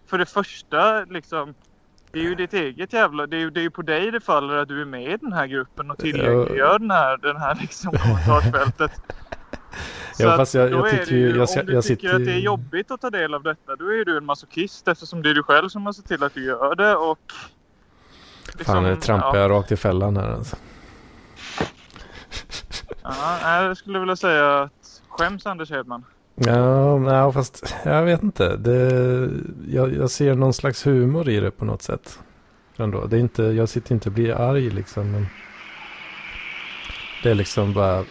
för 0.08 0.18
det 0.18 0.26
första 0.26 1.04
liksom 1.04 1.54
det 2.14 2.20
är 2.20 2.24
ju 2.24 2.36
ditt 2.36 2.54
eget 2.54 2.94
jävla... 2.94 3.28
Det 3.28 3.38
är 3.38 3.40
ju, 3.40 3.50
det 3.50 3.66
är 3.66 3.70
på 3.70 3.82
dig 3.82 4.12
det 4.12 4.20
faller 4.20 4.58
att 4.58 4.68
du 4.68 4.82
är 4.82 4.86
med 4.86 5.14
i 5.14 5.18
den 5.18 5.34
här 5.34 5.48
gruppen 5.48 5.92
och 5.92 5.98
tillgängliggör 5.98 6.80
den 6.80 6.92
här, 6.92 7.18
den 7.18 7.38
här 7.38 7.58
liksom 7.62 7.92
kommentarsfältet. 7.92 8.92
Så 10.14 10.24
Ja, 10.24 10.38
fast 10.38 10.54
jag, 10.54 10.72
jag 10.72 10.90
tycker 10.90 11.16
ju... 11.16 11.30
Jag, 11.38 11.50
om 11.60 11.66
du 11.66 11.74
jag 11.74 11.84
tycker 11.84 12.14
att 12.16 12.26
det 12.26 12.32
är 12.32 12.40
jobbigt 12.40 12.92
att 12.92 13.02
ta 13.02 13.10
del 13.10 13.34
av 13.34 13.44
detta, 13.44 13.76
då 13.76 13.86
är 13.86 14.06
du 14.06 14.18
en 14.18 14.26
masochist 14.26 14.88
eftersom 14.88 15.22
det 15.22 15.30
är 15.30 15.34
du 15.34 15.44
själv 15.44 15.70
som 15.70 15.86
har 15.86 15.94
sett 15.94 16.06
till 16.06 16.24
att 16.24 16.34
du 16.34 16.46
gör 16.46 16.76
det 16.76 16.96
och... 16.96 17.20
Fan, 18.66 18.84
nu 18.84 18.90
liksom, 18.90 19.02
trampar 19.02 19.38
jag 19.38 19.52
rakt 19.52 19.72
i 19.72 19.76
fällan 19.76 20.18
här 20.18 20.32
alltså. 20.32 20.56
Ja, 23.04 23.64
jag 23.64 23.78
skulle 23.78 24.00
vilja 24.00 24.16
säga 24.16 24.62
att 24.62 25.02
skäms 25.10 25.46
Anders 25.46 25.72
Hedman. 25.72 26.06
Ja, 26.46 26.98
nej, 26.98 27.34
fast 27.34 27.76
jag 27.84 28.04
vet 28.04 28.24
inte. 28.24 28.58
Det, 28.58 29.30
jag, 29.68 29.94
jag 29.96 30.10
ser 30.12 30.36
någon 30.36 30.54
slags 30.54 30.88
humor 30.88 31.30
i 31.30 31.40
det 31.40 31.52
på 31.52 31.66
något 31.66 31.82
sätt. 31.82 32.20
Ändå. 32.78 33.06
Det 33.06 33.16
är 33.16 33.20
inte, 33.20 33.44
jag 33.44 33.70
sitter 33.70 33.94
inte 33.96 34.10
och 34.10 34.14
blir 34.14 34.34
arg 34.34 34.70
liksom. 34.70 35.12
Men 35.12 35.28
det 37.24 37.30
är 37.32 37.36
liksom 37.36 37.74
bara... 37.74 38.04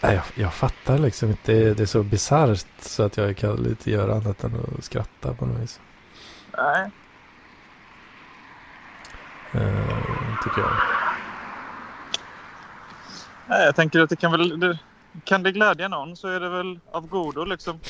Nej, 0.00 0.14
jag, 0.14 0.22
jag 0.34 0.54
fattar 0.54 0.98
liksom 0.98 1.28
inte. 1.30 1.52
Det, 1.52 1.68
är- 1.68 1.74
det 1.74 1.82
är 1.82 1.86
så 1.86 2.02
bisarrt 2.02 2.66
så 2.80 3.02
att 3.02 3.16
jag 3.16 3.36
kan 3.36 3.66
inte 3.66 3.90
göra 3.90 4.14
annat 4.14 4.44
än 4.44 4.54
att 4.78 4.84
skratta 4.84 5.34
på 5.34 5.46
något 5.46 5.60
vis. 5.62 5.80
Nej. 6.58 6.90
Eh, 9.52 10.42
tycker 10.44 10.60
jag. 10.60 10.70
Nej, 13.46 13.64
jag 13.64 13.76
tänker 13.76 14.00
att 14.00 14.10
det 14.10 14.16
kan 14.16 14.32
väl... 14.32 14.60
Det, 14.60 14.78
kan 15.24 15.42
det 15.42 15.52
glädja 15.52 15.88
någon 15.88 16.16
så 16.16 16.28
är 16.28 16.40
det 16.40 16.48
väl 16.48 16.80
av 16.90 17.08
godo 17.08 17.44
liksom. 17.44 17.80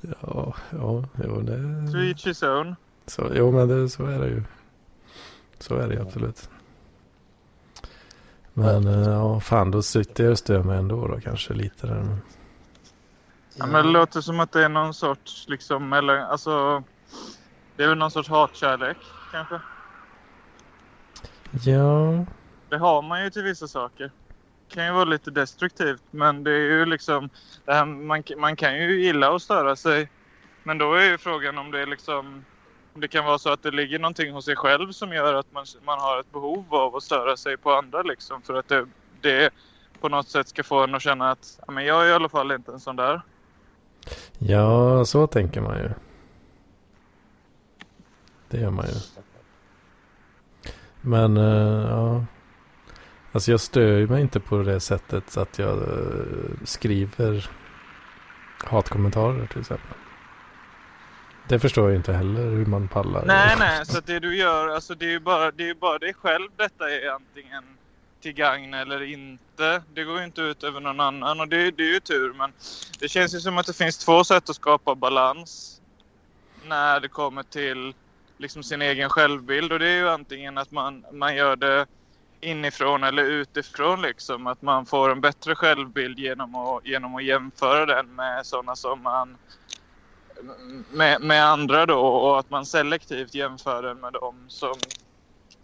Ja, 0.00 0.54
ja, 0.70 1.04
jo, 1.24 1.40
det... 1.40 1.92
To 1.92 1.98
each 1.98 2.26
his 2.26 2.42
own. 2.42 2.76
Så, 3.06 3.30
jo, 3.34 3.52
men 3.52 3.68
det, 3.68 3.88
så 3.88 4.04
är 4.06 4.18
det 4.18 4.26
ju. 4.26 4.42
Så 5.58 5.76
är 5.76 5.88
det 5.88 5.94
ju 5.94 6.00
absolut. 6.00 6.50
Men 8.52 8.86
eh, 8.86 9.08
ja, 9.08 9.40
fan 9.40 9.70
då 9.70 9.82
sitter 9.82 10.24
jag 10.24 10.30
och 10.30 10.38
stör 10.38 10.62
mig 10.62 10.78
ändå 10.78 11.08
då 11.08 11.20
kanske 11.20 11.54
lite 11.54 11.86
där. 11.86 11.94
Men... 11.94 12.20
Ja, 13.56 13.66
men 13.66 13.86
det 13.86 13.92
låter 13.92 14.20
som 14.20 14.40
att 14.40 14.52
det 14.52 14.64
är 14.64 14.68
någon 14.68 14.94
sorts 14.94 15.48
liksom, 15.48 15.92
eller 15.92 16.16
alltså... 16.16 16.82
Det 17.76 17.84
är 17.84 17.88
väl 17.88 17.98
någon 17.98 18.10
sorts 18.10 18.28
hatkärlek 18.28 18.96
kanske. 19.32 19.60
Ja, 21.50 22.24
Det 22.68 22.78
har 22.78 23.02
man 23.02 23.24
ju 23.24 23.30
till 23.30 23.42
vissa 23.42 23.68
saker 23.68 24.10
kan 24.68 24.86
ju 24.86 24.92
vara 24.92 25.04
lite 25.04 25.30
destruktivt 25.30 26.02
men 26.10 26.44
det 26.44 26.50
är 26.50 26.60
ju 26.60 26.84
liksom... 26.84 27.30
Det 27.64 27.72
här, 27.72 27.84
man, 27.84 28.22
man 28.36 28.56
kan 28.56 28.76
ju 28.76 29.02
gilla 29.02 29.34
att 29.34 29.42
störa 29.42 29.76
sig. 29.76 30.10
Men 30.62 30.78
då 30.78 30.94
är 30.94 31.04
ju 31.04 31.18
frågan 31.18 31.58
om 31.58 31.70
det 31.70 31.80
är 31.80 31.86
liksom... 31.86 32.44
om 32.94 33.00
Det 33.00 33.08
kan 33.08 33.24
vara 33.24 33.38
så 33.38 33.52
att 33.52 33.62
det 33.62 33.70
ligger 33.70 33.98
någonting 33.98 34.32
hos 34.32 34.44
sig 34.44 34.56
själv 34.56 34.92
som 34.92 35.12
gör 35.12 35.34
att 35.34 35.52
man, 35.52 35.66
man 35.84 35.98
har 35.98 36.20
ett 36.20 36.32
behov 36.32 36.74
av 36.74 36.96
att 36.96 37.02
störa 37.02 37.36
sig 37.36 37.56
på 37.56 37.72
andra 37.72 38.02
liksom. 38.02 38.42
För 38.42 38.54
att 38.54 38.68
det, 38.68 38.86
det 39.20 39.50
på 40.00 40.08
något 40.08 40.28
sätt 40.28 40.48
ska 40.48 40.62
få 40.62 40.84
en 40.84 40.94
att 40.94 41.02
känna 41.02 41.30
att 41.30 41.60
ja, 41.66 41.72
men 41.72 41.84
jag 41.84 42.04
är 42.04 42.08
i 42.08 42.12
alla 42.12 42.28
fall 42.28 42.52
inte 42.52 42.72
en 42.72 42.80
sån 42.80 42.96
där. 42.96 43.22
ja, 44.38 45.04
så 45.04 45.26
tänker 45.26 45.60
man 45.60 45.78
ju. 45.78 45.90
Det 48.48 48.60
gör 48.60 48.70
man 48.70 48.86
ju. 48.86 48.94
Men 51.00 51.36
uh, 51.36 51.90
ja. 51.90 52.24
Alltså 53.32 53.50
jag 53.50 53.60
stör 53.60 54.06
mig 54.06 54.20
inte 54.20 54.40
på 54.40 54.62
det 54.62 54.80
sättet 54.80 55.36
att 55.36 55.58
jag 55.58 55.78
eh, 55.78 56.64
skriver 56.64 57.50
hatkommentarer 58.64 59.46
till 59.46 59.60
exempel. 59.60 59.96
Det 61.48 61.58
förstår 61.58 61.90
jag 61.90 61.98
inte 61.98 62.12
heller 62.12 62.50
hur 62.50 62.66
man 62.66 62.88
pallar. 62.88 63.24
Nej, 63.26 63.56
nej, 63.58 63.86
så 63.86 64.00
det 64.00 64.18
du 64.18 64.36
gör, 64.36 64.68
alltså 64.68 64.94
det 64.94 65.04
är 65.06 65.10
ju 65.10 65.20
bara, 65.20 65.50
det 65.50 65.68
är 65.68 65.74
bara 65.74 65.98
dig 65.98 66.14
själv 66.14 66.48
detta 66.56 66.90
är 66.90 67.10
antingen 67.10 67.64
till 68.20 68.32
gagn 68.32 68.74
eller 68.74 69.02
inte. 69.02 69.82
Det 69.94 70.04
går 70.04 70.18
ju 70.18 70.24
inte 70.24 70.40
ut 70.40 70.64
över 70.64 70.80
någon 70.80 71.00
annan 71.00 71.40
och 71.40 71.48
det, 71.48 71.70
det 71.70 71.82
är 71.82 71.92
ju 71.92 72.00
tur 72.00 72.32
men 72.32 72.52
det 73.00 73.08
känns 73.08 73.34
ju 73.34 73.40
som 73.40 73.58
att 73.58 73.66
det 73.66 73.76
finns 73.76 73.98
två 73.98 74.24
sätt 74.24 74.50
att 74.50 74.56
skapa 74.56 74.94
balans 74.94 75.80
när 76.64 77.00
det 77.00 77.08
kommer 77.08 77.42
till 77.42 77.94
liksom 78.38 78.62
sin 78.62 78.82
egen 78.82 79.08
självbild 79.08 79.72
och 79.72 79.78
det 79.78 79.88
är 79.88 79.96
ju 79.96 80.08
antingen 80.08 80.58
att 80.58 80.70
man, 80.70 81.04
man 81.12 81.36
gör 81.36 81.56
det 81.56 81.86
inifrån 82.40 83.04
eller 83.04 83.22
utifrån 83.24 84.02
liksom. 84.02 84.46
Att 84.46 84.62
man 84.62 84.86
får 84.86 85.10
en 85.10 85.20
bättre 85.20 85.54
självbild 85.54 86.18
genom 86.18 86.54
att, 86.54 86.86
genom 86.86 87.14
att 87.14 87.24
jämföra 87.24 87.86
den 87.86 88.14
med 88.14 88.46
sådana 88.46 88.76
som 88.76 89.02
man 89.02 89.36
med, 90.92 91.20
med 91.20 91.44
andra 91.44 91.86
då 91.86 92.00
och 92.00 92.38
att 92.38 92.50
man 92.50 92.66
selektivt 92.66 93.34
jämför 93.34 93.82
den 93.82 94.00
med 94.00 94.12
dem 94.12 94.44
som 94.48 94.74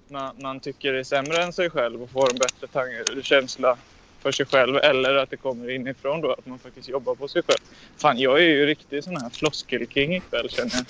man, 0.08 0.36
man 0.42 0.60
tycker 0.60 0.94
är 0.94 1.04
sämre 1.04 1.42
än 1.42 1.52
sig 1.52 1.70
själv 1.70 2.02
och 2.02 2.10
får 2.10 2.30
en 2.30 2.38
bättre 2.38 2.66
tanke, 2.66 3.22
känsla 3.22 3.76
för 4.24 4.32
sig 4.32 4.46
själv 4.46 4.76
eller 4.76 5.14
att 5.14 5.30
det 5.30 5.36
kommer 5.36 5.70
inifrån 5.70 6.20
då 6.20 6.32
att 6.32 6.46
man 6.46 6.58
faktiskt 6.58 6.88
jobbar 6.88 7.14
på 7.14 7.28
sig 7.28 7.42
själv. 7.42 7.58
Fan, 7.96 8.18
jag 8.18 8.38
är 8.38 8.48
ju 8.48 8.66
riktigt 8.66 9.04
sån 9.04 9.16
här 9.16 9.30
floskelking 9.30 10.14
ikväll 10.14 10.50
känner 10.50 10.74
jag. 10.74 10.86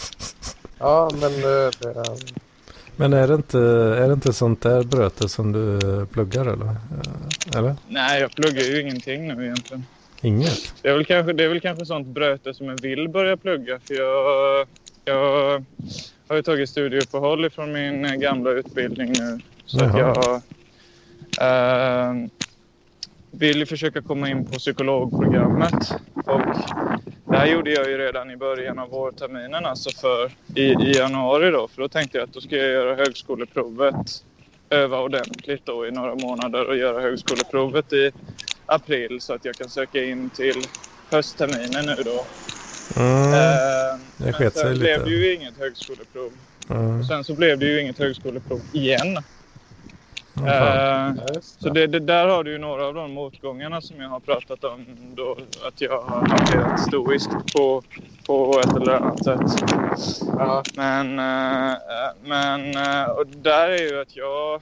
Ja, 0.78 1.10
men 1.14 1.32
eh, 1.32 1.70
det, 1.80 2.18
men 2.96 3.12
är 3.12 3.28
det 3.28 3.34
inte, 3.34 3.58
är 3.58 4.06
det 4.08 4.12
inte 4.12 4.32
sånt 4.32 4.60
där 4.62 4.82
bröte 4.82 5.28
som 5.28 5.52
du 5.52 5.78
pluggar 6.06 6.46
eller? 6.46 6.66
Eh, 6.66 7.58
Eller? 7.58 7.76
Nej, 7.88 8.20
jag 8.20 8.30
pluggar 8.30 8.62
ju 8.62 8.80
ingenting 8.80 9.28
nu 9.28 9.44
egentligen. 9.44 9.84
Inget? 10.22 10.74
Det 10.82 10.88
är 10.88 10.94
väl 10.94 11.04
kanske, 11.04 11.32
det 11.32 11.44
är 11.44 11.48
väl 11.48 11.60
kanske 11.60 11.86
sånt 11.86 12.06
bröte 12.06 12.54
som 12.54 12.66
jag 12.66 12.82
vill 12.82 13.08
börja 13.08 13.36
plugga 13.36 13.78
för 13.84 13.94
jag, 13.94 14.66
jag 15.04 15.64
har 16.28 16.36
ju 16.36 16.42
tagit 16.42 16.68
studieuppehåll 16.70 17.44
ifrån 17.44 17.72
min 17.72 18.20
gamla 18.20 18.50
utbildning 18.50 19.12
nu. 19.18 19.40
Så 19.66 19.78
jag 19.78 20.34
eh, 21.40 22.14
vill 23.38 23.66
försöka 23.66 24.02
komma 24.02 24.28
in 24.28 24.44
på 24.44 24.52
psykologprogrammet. 24.52 25.92
Och 26.14 26.40
det 27.24 27.36
här 27.36 27.46
gjorde 27.46 27.70
jag 27.70 27.90
ju 27.90 27.98
redan 27.98 28.30
i 28.30 28.36
början 28.36 28.78
av 28.78 28.90
vårterminen, 28.90 29.64
alltså 29.64 29.90
för, 29.90 30.30
i, 30.54 30.62
i 30.62 30.92
januari 30.96 31.50
då. 31.50 31.68
För 31.68 31.82
då 31.82 31.88
tänkte 31.88 32.18
jag 32.18 32.24
att 32.24 32.32
då 32.32 32.40
ska 32.40 32.56
jag 32.56 32.70
göra 32.70 32.94
högskoleprovet, 32.94 34.24
öva 34.70 35.00
ordentligt 35.00 35.66
då 35.66 35.86
i 35.86 35.90
några 35.90 36.14
månader 36.14 36.68
och 36.68 36.76
göra 36.76 37.00
högskoleprovet 37.00 37.92
i 37.92 38.10
april 38.66 39.20
så 39.20 39.34
att 39.34 39.44
jag 39.44 39.54
kan 39.54 39.68
söka 39.68 40.04
in 40.04 40.30
till 40.30 40.62
höstterminen 41.10 41.86
nu 41.86 42.02
då. 42.04 42.24
Mm. 42.96 43.34
Eh, 43.34 44.00
men 44.16 44.32
sket 44.32 44.52
sig 44.52 44.62
sen 44.62 44.78
blev 44.78 45.04
det 45.04 45.10
ju 45.10 45.34
inget 45.34 45.58
högskoleprov. 45.58 46.32
Mm. 46.70 47.04
Sen 47.04 47.24
så 47.24 47.34
blev 47.34 47.58
det 47.58 47.66
ju 47.66 47.80
inget 47.80 47.98
högskoleprov 47.98 48.60
igen. 48.72 49.18
Eh, 50.36 51.12
så 51.40 51.68
det. 51.68 51.86
det, 51.86 52.00
där 52.00 52.28
har 52.28 52.44
du 52.44 52.52
ju 52.52 52.58
några 52.58 52.86
av 52.86 52.94
de 52.94 53.12
motgångarna 53.12 53.80
som 53.80 54.00
jag 54.00 54.08
har 54.08 54.20
pratat 54.20 54.64
om 54.64 54.86
då. 55.14 55.36
Att 55.66 55.80
jag 55.80 56.02
har 56.02 56.28
hanterat 56.28 56.80
stoiskt 56.80 57.54
på, 57.56 57.82
på 58.26 58.60
ett 58.64 58.76
eller 58.76 58.92
annat 58.92 59.24
sätt. 59.24 59.40
Ja, 60.38 60.62
Men, 60.76 61.18
eh, 61.18 61.74
men 62.24 62.76
eh, 62.76 63.04
och 63.04 63.26
där 63.26 63.68
är 63.68 63.78
ju 63.78 64.00
att 64.00 64.16
jag... 64.16 64.60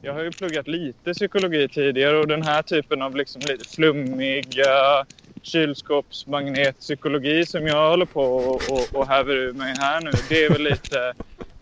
Jag 0.00 0.12
har 0.12 0.22
ju 0.22 0.30
pluggat 0.30 0.68
lite 0.68 1.14
psykologi 1.14 1.68
tidigare 1.68 2.18
och 2.18 2.28
den 2.28 2.42
här 2.42 2.62
typen 2.62 3.02
av 3.02 3.16
liksom 3.16 3.42
lite 3.48 3.68
flummiga 3.68 5.04
kylskåpsmagnetpsykologi 5.42 7.46
som 7.46 7.66
jag 7.66 7.90
håller 7.90 8.06
på 8.06 8.22
och, 8.22 8.54
och, 8.54 8.88
och 8.92 9.08
häver 9.08 9.36
ur 9.36 9.52
mig 9.52 9.74
här 9.78 10.00
nu. 10.00 10.10
Det 10.28 10.44
är 10.44 10.50
väl 10.50 10.62
lite, 10.62 11.14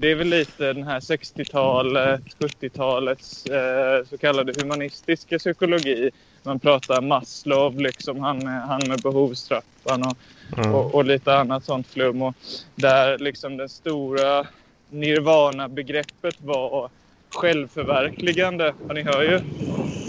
det 0.04 0.10
är 0.10 0.14
väl 0.14 0.28
lite 0.28 0.72
den 0.72 0.82
här 0.82 1.00
60-talet, 1.00 2.20
70-talets 2.38 3.46
eh, 3.46 4.04
så 4.04 4.18
kallade 4.18 4.62
humanistiska 4.62 5.38
psykologi. 5.38 6.10
Man 6.42 6.60
pratar 6.60 7.00
Maslow, 7.00 7.80
liksom 7.80 8.20
han 8.20 8.46
han 8.46 8.88
med 8.88 9.00
behovstrappan 9.02 10.02
och, 10.02 10.16
Mm. 10.58 10.74
och, 10.74 10.94
och 10.94 11.04
lite 11.04 11.34
annat 11.36 11.64
sånt 11.64 11.86
flum. 11.86 12.22
Och 12.22 12.34
där 12.74 13.18
liksom 13.18 13.56
den 13.56 13.68
stora 13.68 14.46
nirvana-begreppet 14.90 16.34
var 16.40 16.90
självförverkligande. 17.28 18.74
Ja, 18.88 18.94
ni 18.94 19.02
hör 19.02 19.22
ju. 19.22 19.40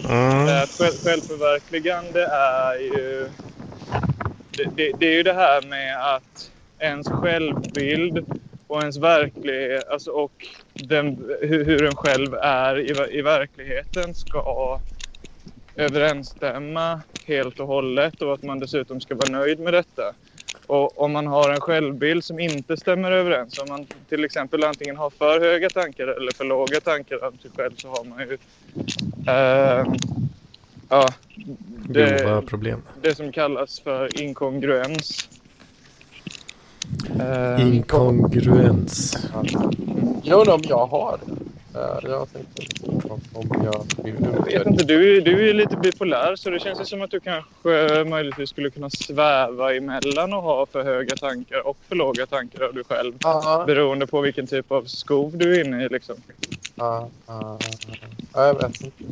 Mm. 0.09 0.63
Att 0.63 0.69
själv, 0.69 0.93
självförverkligande 1.03 2.25
är 2.31 2.79
ju... 2.79 3.29
Det, 4.57 4.63
det, 4.75 4.91
det 4.99 5.07
är 5.07 5.13
ju 5.13 5.23
det 5.23 5.33
här 5.33 5.61
med 5.61 6.15
att 6.15 6.51
ens 6.79 7.07
självbild 7.07 8.25
och 8.76 8.82
ens 8.82 8.97
verklighet 8.97 9.88
alltså, 9.89 10.11
och 10.11 10.47
den, 10.73 11.32
hur, 11.41 11.65
hur 11.65 11.86
en 11.86 11.95
själv 11.95 12.34
är 12.34 12.80
i, 12.80 13.17
i 13.17 13.21
verkligheten 13.21 14.15
ska 14.15 14.80
överensstämma 15.76 17.01
helt 17.26 17.59
och 17.59 17.67
hållet 17.67 18.21
och 18.21 18.34
att 18.34 18.43
man 18.43 18.59
dessutom 18.59 19.01
ska 19.01 19.15
vara 19.15 19.30
nöjd 19.30 19.59
med 19.59 19.73
detta. 19.73 20.13
Och 20.67 21.01
om 21.01 21.11
man 21.11 21.28
har 21.28 21.49
en 21.49 21.61
självbild 21.61 22.23
som 22.23 22.39
inte 22.39 22.78
stämmer 22.78 23.11
överens, 23.11 23.59
om 23.59 23.69
man 23.69 23.88
till 24.09 24.23
exempel 24.23 24.63
antingen 24.63 24.97
har 24.97 25.09
för 25.09 25.41
höga 25.41 25.69
tankar 25.69 26.07
eller 26.07 26.32
för 26.32 26.43
låga 26.43 26.82
tankar 26.82 27.28
om 27.28 27.38
sig 27.38 27.51
själv 27.55 27.76
så 27.76 27.88
har 27.89 28.03
man 28.03 28.19
ju 28.19 28.38
eh, 29.28 29.86
ja, 30.89 31.13
det, 31.89 32.43
det 33.01 33.15
som 33.15 33.32
kallas 33.32 33.80
för 33.80 34.21
inkongruens. 34.21 35.30
Eh, 37.19 37.67
Inkongruens. 37.67 39.17
Jag 40.23 40.39
undrar 40.39 40.53
om 40.53 40.61
jag 40.69 40.85
har 40.87 41.19
det. 41.25 41.31
Eh, 41.79 42.11
Jag 42.11 42.27
tänkte 42.33 43.07
om, 43.33 43.49
jag... 43.63 43.85
Jag 44.51 44.59
vet 44.59 44.67
inte, 44.67 44.83
du, 44.83 45.17
är- 45.17 45.21
du 45.21 45.49
är 45.49 45.53
lite 45.53 45.77
bipolär 45.77 46.35
så 46.35 46.49
det 46.49 46.59
känns 46.59 46.81
ju 46.81 46.85
som 46.85 47.01
att 47.01 47.11
du 47.11 47.19
kanske 47.19 48.03
möjligtvis 48.09 48.49
skulle 48.49 48.69
kunna 48.69 48.89
sväva 48.89 49.75
emellan 49.75 50.33
och 50.33 50.41
ha 50.41 50.65
för 50.65 50.83
höga 50.83 51.15
tankar 51.15 51.67
och 51.67 51.77
för 51.89 51.95
låga 51.95 52.25
tankar 52.25 52.63
av 52.63 52.73
dig 52.73 52.83
själv. 52.89 53.13
Ja, 53.19 53.63
Beroende 53.67 54.07
på 54.07 54.21
vilken 54.21 54.47
typ 54.47 54.71
av 54.71 54.83
skov 54.83 55.37
du 55.37 55.55
är 55.55 55.65
inne 55.65 55.85
i 55.85 55.89
liksom. 55.89 56.15
ja, 56.75 57.09
ja, 57.27 57.59
ja, 58.33 58.45
jag 58.47 58.53
vet 58.53 58.81
inte. 58.81 59.03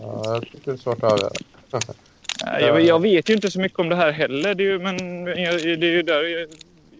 Ja, 0.00 0.22
jag 0.24 0.42
tycker 0.42 0.60
det 0.64 0.70
är 0.70 0.76
svårt 0.76 1.02
att 1.02 1.12
avgöra. 1.12 1.30
Jag, 2.60 2.80
jag 2.84 3.02
vet 3.02 3.30
ju 3.30 3.34
inte 3.34 3.50
så 3.50 3.60
mycket 3.60 3.78
om 3.78 3.88
det 3.88 3.96
här 3.96 4.10
heller, 4.12 4.54
det 4.54 4.62
är 4.62 4.72
ju, 4.72 4.78
men 4.78 5.24
det 5.24 5.32
är 5.32 5.84
ju 5.84 6.02
där 6.02 6.46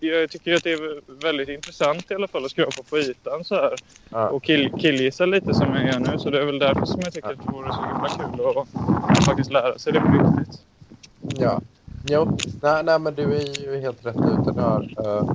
jag, 0.01 0.31
tycker 0.31 0.55
att 0.55 0.65
det 0.65 0.73
är 0.73 1.01
väldigt 1.23 1.49
intressant 1.49 2.11
i 2.11 2.15
alla 2.15 2.29
fall 2.29 2.45
att 2.45 2.51
skrapa 2.51 2.83
på 2.91 2.99
ytan 2.99 3.45
så 3.45 3.55
här. 3.55 3.75
Ja. 4.09 4.29
Och 4.29 4.43
kill, 4.45 4.73
killgissa 4.81 5.27
lite 5.27 5.55
som 5.55 5.75
jag 5.75 5.87
gör 5.87 5.99
nu. 5.99 6.19
Så 6.19 6.31
det 6.31 6.41
är 6.41 6.45
väl 6.45 6.59
därför 6.59 6.87
som 6.87 7.01
jag 7.01 7.13
tycker 7.13 7.29
att 7.29 7.47
det 7.47 7.53
vore 7.53 7.73
så 7.73 7.85
himla 7.85 8.09
kul 8.09 8.65
att 9.19 9.25
faktiskt 9.25 9.53
lära 9.53 9.79
sig 9.79 9.93
det 9.93 10.01
på 10.01 10.13
riktigt. 10.13 10.61
Ja. 11.41 11.61
Jo, 12.11 12.39
nej, 12.63 12.85
nej, 12.85 12.99
men 12.99 13.15
du 13.15 13.23
är 13.23 13.61
ju 13.65 13.81
helt 13.81 14.07
rätt 14.07 14.17
ute 14.17 14.53
där. 14.53 14.95
Eh, 14.99 15.31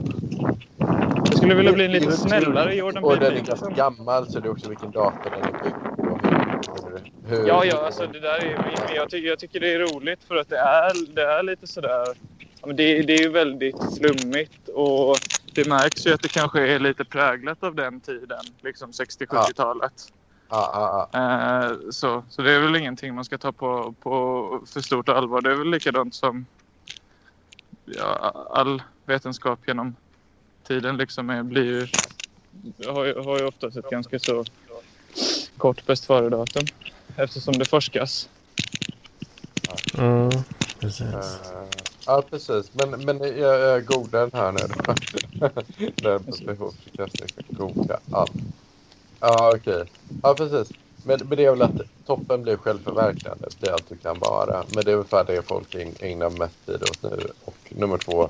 Jag 1.26 1.38
skulle 1.38 1.55
vilja 1.55 1.74
bli 1.74 1.86
en 1.86 1.91
lite 1.91 2.11
snällare 2.11 2.76
Jordan 2.76 3.03
Och 3.03 3.20
den 3.20 3.34
är 3.34 3.41
ganska 3.41 3.70
gammal 3.70 4.28
så 4.32 4.39
det 4.39 4.47
är 4.47 4.51
också 4.51 4.70
vilken 4.70 4.91
dator 4.91 5.30
den 5.30 5.41
är 5.41 5.64
byggd 5.64 5.97
på. 5.97 6.20
Hur, 7.28 7.38
hur, 7.38 7.47
Ja, 7.47 7.66
ja, 7.66 7.86
alltså 7.86 8.07
det 8.07 8.20
där 8.20 8.45
är, 8.45 8.95
jag, 8.95 9.09
tycker, 9.09 9.28
jag 9.28 9.39
tycker 9.39 9.59
det 9.59 9.74
är 9.74 9.80
roligt 9.80 10.20
för 10.28 10.36
att 10.36 10.49
det 10.49 10.57
är, 10.57 11.16
det 11.16 11.24
är 11.24 11.43
lite 11.43 11.68
sådär... 11.68 12.07
Det, 12.66 13.01
det 13.01 13.14
är 13.14 13.22
ju 13.22 13.30
väldigt 13.30 13.97
flummigt 13.97 14.68
och 14.68 15.18
det 15.53 15.68
märks 15.68 16.07
ju 16.07 16.14
att 16.14 16.22
det 16.22 16.28
kanske 16.28 16.68
är 16.68 16.80
lite 16.80 17.05
präglat 17.05 17.64
av 17.64 17.76
den 17.76 17.99
tiden, 17.99 18.45
liksom 18.61 18.91
60-70-talet. 18.91 20.14
Ja, 20.49 20.72
ja, 20.74 21.09
ja. 21.11 21.70
Eh, 21.70 21.78
så, 21.89 22.24
så 22.30 22.41
det 22.41 22.51
är 22.51 22.59
väl 22.59 22.76
ingenting 22.76 23.16
man 23.16 23.26
ska 23.26 23.38
ta 23.38 23.51
på, 23.51 23.95
på 23.99 24.61
för 24.66 24.82
stort 24.82 25.09
allvar. 25.09 25.41
Det 25.41 25.51
är 25.51 25.55
väl 25.55 25.70
likadant 25.70 26.16
som 26.16 26.45
ja, 27.86 28.47
all 28.53 28.82
vetenskap 29.05 29.59
genom 29.68 29.95
tiden 30.68 30.97
liksom 30.97 31.30
är, 31.30 31.43
blir 31.43 31.64
ju, 31.64 31.88
har, 32.88 33.05
ju, 33.05 33.20
har 33.20 33.39
ju 33.39 33.45
oftast 33.45 33.78
ett 33.78 33.89
ganska 33.89 34.20
så 34.20 34.45
kort 35.57 35.86
bäst 35.86 36.05
före-datum 36.05 36.66
eftersom 37.16 37.53
det 37.53 37.66
forskas. 37.66 38.30
Mm, 39.97 40.30
precis. 40.80 41.14
Eh, 41.14 41.93
ja, 42.06 42.22
precis. 42.32 42.74
Men, 42.74 43.06
men 43.06 43.20
jag, 43.20 43.60
jag 43.60 43.86
googlar 43.86 44.20
den 44.22 44.32
här 44.41 44.51
nu 44.51 44.68
den 45.97 46.24
behovsförkastning 46.45 47.30
googla 47.54 47.99
allt. 48.10 48.38
Ja, 49.20 49.56
okej. 49.58 49.89
Ja, 50.22 50.36
precis. 50.36 50.76
Men, 51.01 51.20
men 51.30 51.38
det 51.38 51.45
är 51.45 51.51
väl 51.51 51.62
att 51.62 51.82
toppen 52.06 52.43
blir 52.43 52.58
självförverkligande. 52.58 53.49
Det 53.60 53.68
är 53.68 53.74
allt 53.74 53.88
du 53.88 53.97
kan 53.99 54.20
vara. 54.20 54.68
Men 54.70 54.86
det 54.86 54.91
är 54.91 54.95
ungefär 54.95 55.26
det 55.26 55.43
folk 55.43 55.76
äg- 55.76 55.97
ägnar 56.01 56.30
mest 56.30 56.66
tid 56.66 56.84
åt 56.84 57.04
nu. 57.04 57.34
Och 57.41 57.74
nummer 57.76 57.97
två, 57.97 58.24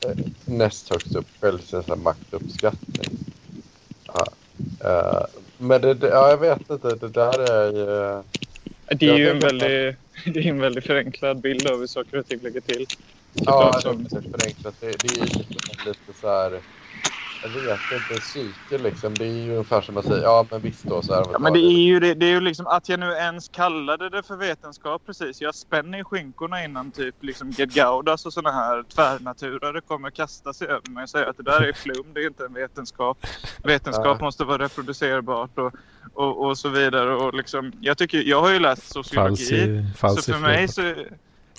eh, 0.00 0.12
näst 0.46 0.90
högst 0.90 1.16
upp, 1.16 1.28
självkänsla, 1.40 1.96
maktuppskattning. 1.96 3.18
Ja. 4.06 4.36
eh, 4.84 5.26
men 5.56 5.80
det, 5.82 5.98
ja, 6.08 6.30
jag 6.30 6.38
vet 6.38 6.70
inte. 6.70 6.94
Det 6.94 7.08
där 7.08 7.38
är 7.38 7.72
ju... 7.72 8.24
Det 9.00 9.06
är 9.06 9.18
ju 9.18 9.28
en 9.30 9.40
väldigt, 9.40 9.78
det 10.34 10.40
är 10.40 10.46
en 10.46 10.60
väldigt 10.60 10.86
förenklad 10.86 11.40
bild 11.40 11.68
av 11.68 11.78
hur 11.78 11.86
saker 11.86 12.16
och 12.16 12.26
ting 12.26 12.38
ligger 12.40 12.60
till. 12.60 12.86
Ja, 13.44 13.80
det 13.84 14.18
är 14.18 14.30
förenklat. 14.30 14.74
Det, 14.80 14.96
det 14.96 15.08
är 15.08 15.30
lite 15.84 16.14
så 16.14 16.28
här... 16.28 16.62
Jag 17.42 17.48
vet 17.48 17.80
inte, 17.92 18.20
psyke 18.20 18.78
liksom. 18.78 19.14
Det 19.14 19.24
är 19.24 19.32
ju 19.32 19.50
ungefär 19.50 19.80
som 19.80 19.96
att 19.96 20.04
säga, 20.04 20.22
ja 20.22 20.46
men 20.50 20.60
visst 20.60 20.84
då 20.84 21.02
så 21.02 21.14
här. 21.14 21.24
Ja, 21.32 21.38
men 21.38 21.52
det 21.52 21.58
är 21.58 21.82
ju 21.82 22.00
det, 22.00 22.14
det 22.14 22.26
är 22.26 22.30
ju 22.30 22.40
liksom 22.40 22.66
att 22.66 22.88
jag 22.88 23.00
nu 23.00 23.06
ens 23.06 23.48
kallade 23.48 24.10
det 24.10 24.22
för 24.22 24.36
vetenskap 24.36 25.02
precis. 25.06 25.40
Jag 25.40 25.54
spänner 25.54 26.00
i 26.00 26.04
skinkorna 26.04 26.64
innan 26.64 26.90
typ 26.90 27.14
liksom 27.20 27.50
Gerd 27.50 27.70
Gaudas 27.70 28.26
och 28.26 28.32
såna 28.32 28.50
här 28.50 28.82
tvärnaturare 28.82 29.80
kommer 29.80 30.10
kasta 30.10 30.52
sig 30.52 30.68
över 30.68 30.90
mig 30.90 31.02
och 31.02 31.10
säga 31.10 31.30
att 31.30 31.36
det 31.36 31.42
där 31.42 31.62
är 31.62 31.72
flum, 31.72 32.06
det 32.14 32.20
är 32.20 32.26
inte 32.26 32.44
en 32.44 32.54
vetenskap. 32.54 33.26
Vetenskap 33.64 34.20
måste 34.20 34.44
vara 34.44 34.64
reproducerbart 34.64 35.58
och, 35.58 35.72
och, 36.14 36.46
och 36.46 36.58
så 36.58 36.68
vidare. 36.68 37.14
Och 37.14 37.34
liksom, 37.34 37.72
jag, 37.80 37.98
tycker, 37.98 38.22
jag 38.22 38.40
har 38.40 38.50
ju 38.50 38.58
läst 38.58 38.92
sociologi. 38.92 39.84
Falsi, 39.96 40.22
Så 40.22 40.32
för 40.32 40.40
mig 40.40 40.68
så, 40.68 40.94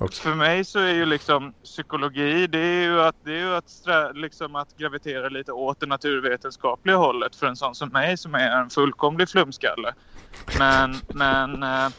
också. 0.02 0.22
för 0.22 0.36
mig 0.36 0.66
så 0.66 0.80
är 0.80 0.94
ju 0.94 1.06
liksom 1.06 1.54
psykologi, 1.64 2.48
det 2.48 2.60
är 2.60 2.84
ju 2.84 3.02
att, 3.02 3.16
det 3.24 3.32
är 3.32 3.40
ju 3.40 3.56
att, 3.56 3.70
strä, 3.70 4.14
liksom 4.14 4.56
att 4.56 4.78
gravitera 4.78 5.30
lite 5.30 5.52
åt 5.52 5.80
det 5.80 5.86
naturvetenskapliga 5.86 6.96
hållet 6.96 7.36
för 7.36 7.48
en 7.48 7.56
sån 7.56 7.76
som 7.76 7.90
mig 7.90 8.18
som 8.18 8.36
är 8.36 8.52
en 8.52 8.70
fullkomlig 8.70 9.30
flumskalle. 9.30 9.94
Men, 10.60 10.96
men 11.08 11.64
eh, 11.64 11.90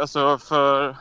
alltså 0.00 0.38
för, 0.38 0.96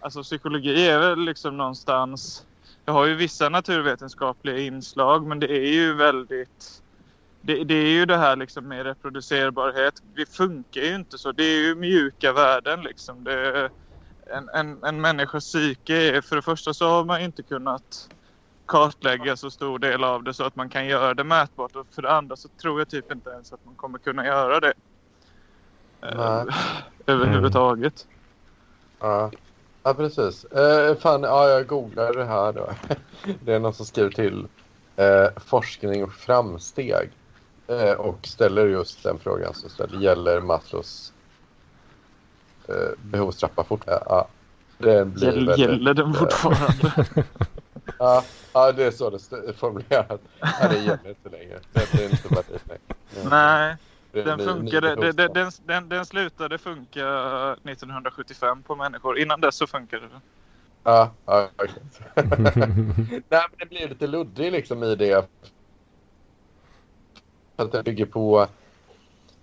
alltså 0.00 0.22
psykologi 0.22 0.88
är 0.88 0.98
väl 0.98 1.18
liksom 1.18 1.56
någonstans, 1.56 2.46
det 2.84 2.92
har 2.92 3.06
ju 3.06 3.14
vissa 3.14 3.48
naturvetenskapliga 3.48 4.58
inslag 4.58 5.26
men 5.26 5.40
det 5.40 5.50
är 5.50 5.72
ju 5.72 5.94
väldigt 5.94 6.80
det, 7.46 7.64
det 7.64 7.74
är 7.74 7.88
ju 7.88 8.06
det 8.06 8.16
här 8.16 8.36
liksom 8.36 8.68
med 8.68 8.86
reproducerbarhet. 8.86 10.02
Det 10.14 10.26
funkar 10.26 10.80
ju 10.80 10.94
inte 10.94 11.18
så. 11.18 11.32
Det 11.32 11.42
är 11.42 11.60
ju 11.60 11.74
mjuka 11.74 12.32
värden 12.32 12.82
liksom. 12.82 13.24
Det 13.24 13.70
en, 14.26 14.48
en, 14.48 14.84
en 14.84 15.00
människas 15.00 15.44
psyke 15.44 16.16
är, 16.16 16.20
för 16.20 16.36
det 16.36 16.42
första 16.42 16.74
så 16.74 16.88
har 16.88 17.04
man 17.04 17.20
inte 17.20 17.42
kunnat 17.42 18.08
kartlägga 18.66 19.36
så 19.36 19.50
stor 19.50 19.78
del 19.78 20.04
av 20.04 20.22
det 20.22 20.34
så 20.34 20.44
att 20.44 20.56
man 20.56 20.68
kan 20.68 20.86
göra 20.86 21.14
det 21.14 21.24
mätbart 21.24 21.76
och 21.76 21.86
för 21.90 22.02
det 22.02 22.10
andra 22.10 22.36
så 22.36 22.48
tror 22.48 22.80
jag 22.80 22.88
typ 22.88 23.12
inte 23.12 23.30
ens 23.30 23.52
att 23.52 23.64
man 23.64 23.74
kommer 23.74 23.98
kunna 23.98 24.26
göra 24.26 24.60
det. 24.60 24.72
Eh, 26.02 26.16
Nej. 26.16 26.54
överhuvudtaget. 27.06 28.06
Ja, 29.00 29.30
ja 29.82 29.94
precis. 29.94 30.44
Eh, 30.44 30.96
fan, 30.96 31.22
ja, 31.22 31.48
jag 31.48 31.66
googlar 31.66 32.12
det 32.12 32.24
här 32.24 32.52
då. 32.52 32.70
Det 33.44 33.54
är 33.54 33.58
någon 33.58 33.74
som 33.74 33.86
skriver 33.86 34.10
till 34.10 34.46
eh, 34.96 35.26
forskning 35.36 36.04
och 36.04 36.12
framsteg. 36.12 37.10
Eh, 37.66 37.92
och 37.92 38.26
ställer 38.26 38.66
just 38.66 39.02
den 39.02 39.18
frågan 39.18 39.54
som 39.54 39.70
ställer, 39.70 40.00
gäller 40.00 40.40
Maslows 40.40 41.13
behovstrappa 42.96 43.64
fortfarande? 43.64 44.04
Ja, 44.08 44.28
den 44.78 45.12
blir 45.12 45.24
Gäll, 45.24 45.34
väldigt, 45.34 45.58
gäller 45.58 45.94
den 45.94 46.10
eh, 46.10 46.12
fortfarande? 46.12 47.24
Ja, 47.98 48.24
ja, 48.52 48.72
det 48.72 48.84
är 48.84 48.90
så 48.90 49.10
det 49.10 49.48
är 49.48 49.52
formulerat. 49.52 50.20
Ja, 50.40 50.68
det 50.68 50.78
gäller 50.78 51.08
inte 51.08 51.28
längre. 51.30 51.58
Det 51.72 51.94
är 51.94 52.10
inte 52.10 52.28
längre. 52.28 52.80
Nej, 53.30 53.76
den 54.12 54.38
funkade. 54.38 54.94
Den, 54.94 55.16
den, 55.16 55.32
den, 55.32 55.50
den, 55.66 55.88
den 55.88 56.06
slutade 56.06 56.58
funka 56.58 57.06
1975 57.52 58.62
på 58.62 58.76
människor. 58.76 59.18
Innan 59.18 59.40
dess 59.40 59.56
så 59.56 59.66
funkade 59.66 60.02
den. 60.02 60.20
Ja, 60.82 61.10
ja 61.26 61.48
okej. 61.56 61.82
Nej, 63.04 63.22
men 63.28 63.58
det 63.58 63.66
blir 63.68 63.88
lite 63.88 64.06
luddig 64.06 64.52
liksom 64.52 64.82
i 64.82 64.94
det. 64.94 65.28
För 67.56 67.64
att 67.64 67.72
det 67.72 67.82
bygger 67.82 68.06
på... 68.06 68.46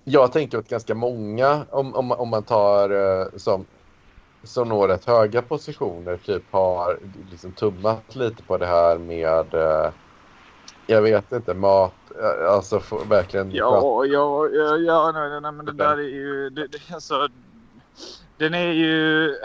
Jag 0.04 0.32
tänker 0.32 0.58
att 0.58 0.70
ganska 0.70 0.96
många, 0.96 1.66
om, 1.70 1.96
om, 1.96 2.12
om 2.12 2.30
man 2.30 2.44
tar 2.44 2.90
eh, 2.90 3.28
som, 3.36 3.66
som 4.44 4.70
når 4.70 4.88
rätt 4.88 5.06
höga 5.06 5.42
positioner, 5.42 6.18
typ 6.18 6.44
har 6.52 7.00
liksom 7.32 7.52
tummat 7.52 8.16
lite 8.16 8.44
på 8.44 8.58
det 8.58 8.66
här 8.66 8.98
med, 8.98 9.54
eh, 9.54 9.92
jag 10.88 11.02
vet 11.02 11.32
inte, 11.32 11.54
mat, 11.54 11.94
eh, 12.22 12.52
alltså 12.52 12.80
få, 12.80 13.04
verkligen... 13.04 13.52
Ja, 13.52 14.06
ja, 14.06 14.48
ja, 14.48 14.78
ja 14.78 15.12
nej, 15.12 15.42
nej, 15.42 15.52
men 15.52 15.66
det 15.66 15.72
där 15.72 15.98
är 15.98 16.10
ju... 16.10 16.50
Det, 16.50 16.68
det, 16.68 16.94
alltså, 16.94 17.28
den 18.38 18.54
är 18.54 18.72
ju... 18.72 19.36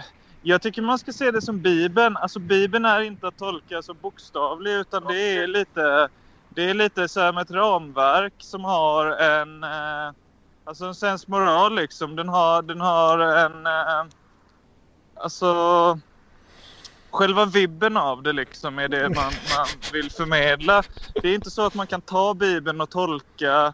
Jag 0.43 0.63
tycker 0.63 0.83
man 0.83 0.99
ska 0.99 1.13
se 1.13 1.31
det 1.31 1.43
som 1.43 1.63
Bibeln. 1.63 2.17
Alltså 2.17 2.39
Bibeln 2.39 2.85
är 2.85 3.01
inte 3.01 3.29
att 3.29 3.39
tolka 3.39 3.83
så 3.83 3.95
bokstavligt 3.95 4.81
utan 4.81 5.05
det 5.05 5.37
är 5.37 5.47
lite... 5.47 6.09
Det 6.49 6.71
är 6.71 6.75
lite 6.75 7.09
så 7.09 7.21
här 7.21 7.33
med 7.33 7.43
ett 7.43 7.51
ramverk 7.51 8.35
som 8.39 8.65
har 8.65 9.07
en... 9.07 9.65
Eh, 9.65 10.13
alltså 10.67 10.85
en 10.85 10.95
sensmoral 10.95 11.75
liksom. 11.75 12.17
Den 12.17 12.29
har, 12.29 12.63
den 12.63 12.81
har 12.81 13.19
en... 13.19 13.67
Eh, 13.67 14.05
alltså... 15.15 15.99
Själva 17.11 17.45
vibben 17.45 17.97
av 17.97 18.23
det 18.23 18.33
liksom 18.33 18.79
är 18.79 18.89
det 18.89 19.09
man, 19.09 19.33
man 19.57 19.67
vill 19.93 20.11
förmedla. 20.11 20.83
Det 21.15 21.29
är 21.29 21.35
inte 21.35 21.51
så 21.51 21.67
att 21.67 21.75
man 21.75 21.87
kan 21.87 22.01
ta 22.01 22.35
Bibeln 22.35 22.81
och 22.81 22.91
tolka 22.91 23.73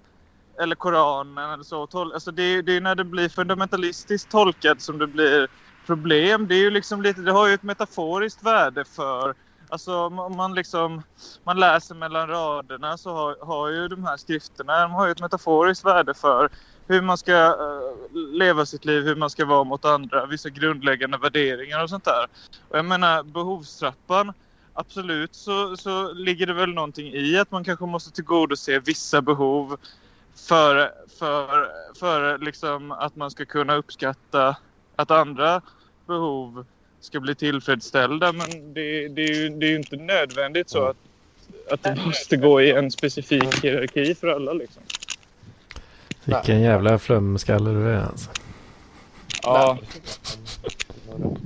eller 0.61 0.77
Koranen 0.77 1.51
eller 1.51 1.65
så. 1.65 1.87
Tol- 1.87 2.13
alltså 2.15 2.31
det, 2.31 2.43
är- 2.43 2.63
det 2.63 2.77
är 2.77 2.81
när 2.81 2.95
det 2.95 3.05
blir 3.05 3.29
fundamentalistiskt 3.29 4.31
tolkat 4.31 4.81
som 4.81 4.99
det 4.99 5.07
blir 5.07 5.49
problem. 5.87 6.49
Det 6.49 6.55
är 6.55 6.59
ju 6.61 6.71
liksom 6.71 7.03
lite, 7.03 7.21
det 7.21 7.33
har 7.33 7.47
ju 7.49 7.55
ett 7.55 7.63
metaforiskt 7.63 8.43
värde 8.43 8.85
för 8.85 9.35
Alltså 9.69 10.07
om 10.07 10.37
man 10.37 10.55
liksom 10.55 11.03
man 11.45 11.61
läser 11.61 11.95
mellan 11.95 12.29
raderna 12.29 12.99
så 12.99 13.13
har, 13.15 13.37
har 13.47 13.69
ju 13.69 13.89
de 13.89 14.05
här 14.05 14.17
skrifterna 14.17 14.83
de 14.83 14.93
har 14.93 15.07
ju 15.07 15.13
ett 15.13 15.21
metaforiskt 15.21 15.85
värde 15.85 16.15
för 16.15 16.51
hur 16.87 17.03
man 17.03 17.19
ska 17.19 17.33
uh, 17.33 18.17
leva 18.33 18.67
sitt 18.67 18.85
liv, 18.85 19.05
hur 19.05 19.17
man 19.17 19.31
ska 19.31 19.45
vara 19.45 19.65
mot 19.65 19.85
andra, 19.85 20.27
vissa 20.27 20.49
grundläggande 20.49 21.19
värderingar 21.19 21.83
och 21.83 21.91
sånt 21.91 22.05
där. 22.05 22.27
Och 22.69 22.79
jag 22.79 22.85
menar 22.85 23.23
behovstrappan, 23.23 24.33
absolut 24.75 25.35
så, 25.35 25.77
så 25.77 26.13
ligger 26.13 26.47
det 26.47 26.55
väl 26.55 26.75
någonting 26.75 27.15
i 27.15 27.39
att 27.39 27.51
man 27.51 27.65
kanske 27.65 27.87
måste 27.87 28.11
tillgodose 28.11 28.79
vissa 28.79 29.23
behov 29.23 29.77
för, 30.35 30.91
för, 31.19 31.69
för 31.99 32.39
liksom 32.39 32.93
att 32.93 33.17
man 33.17 33.31
ska 33.31 33.45
kunna 33.45 33.75
uppskatta 33.75 34.57
att 34.97 35.11
andra 35.11 35.63
behov 36.07 36.65
ska 37.01 37.21
bli 37.21 37.35
tillfredsställda. 37.35 38.33
Men 38.33 38.75
det, 38.75 39.09
det, 39.09 39.23
är, 39.23 39.35
ju, 39.35 39.49
det 39.49 39.67
är 39.67 39.71
ju 39.71 39.77
inte 39.77 39.97
nödvändigt 39.97 40.71
så 40.71 40.85
att, 40.85 40.97
att 41.71 41.83
det 41.83 41.97
måste 42.07 42.37
gå 42.37 42.61
i 42.61 42.71
en 42.71 42.91
specifik 42.91 43.65
hierarki 43.65 44.15
för 44.15 44.29
alla. 44.29 44.53
Liksom. 44.53 44.83
Vilken 46.25 46.61
jävla 46.61 46.99
flumskalle 46.99 47.71
du 47.71 47.89
är 47.89 48.03
alltså. 48.03 48.31
Ja. 49.43 49.79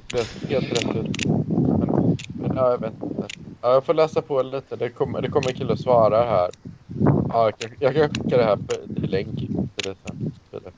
Det 0.08 0.18
är 0.18 0.48
helt 0.48 0.72
rätt 0.72 0.96
ut. 0.96 1.26
Men, 1.26 2.16
men 2.34 2.56
ja, 2.56 2.70
jag 2.70 2.80
vet 2.80 2.92
inte. 3.02 3.26
Ja, 3.62 3.72
jag 3.72 3.84
får 3.84 3.94
läsa 3.94 4.22
på 4.22 4.42
lite. 4.42 4.76
Det 4.76 4.88
kommer, 4.88 5.22
det 5.22 5.28
kommer 5.28 5.48
en 5.48 5.54
kille 5.54 5.72
och 5.72 5.78
svarar 5.78 6.26
här. 6.26 6.50
Ja, 7.28 7.50
jag, 7.58 7.72
jag 7.80 7.94
kan 7.94 8.08
skicka 8.08 8.36
det 8.36 8.44
här 8.44 8.58
till 8.94 9.10
länk 9.10 9.38
till 9.38 9.68
det 9.76 9.94
sen. 10.06 10.32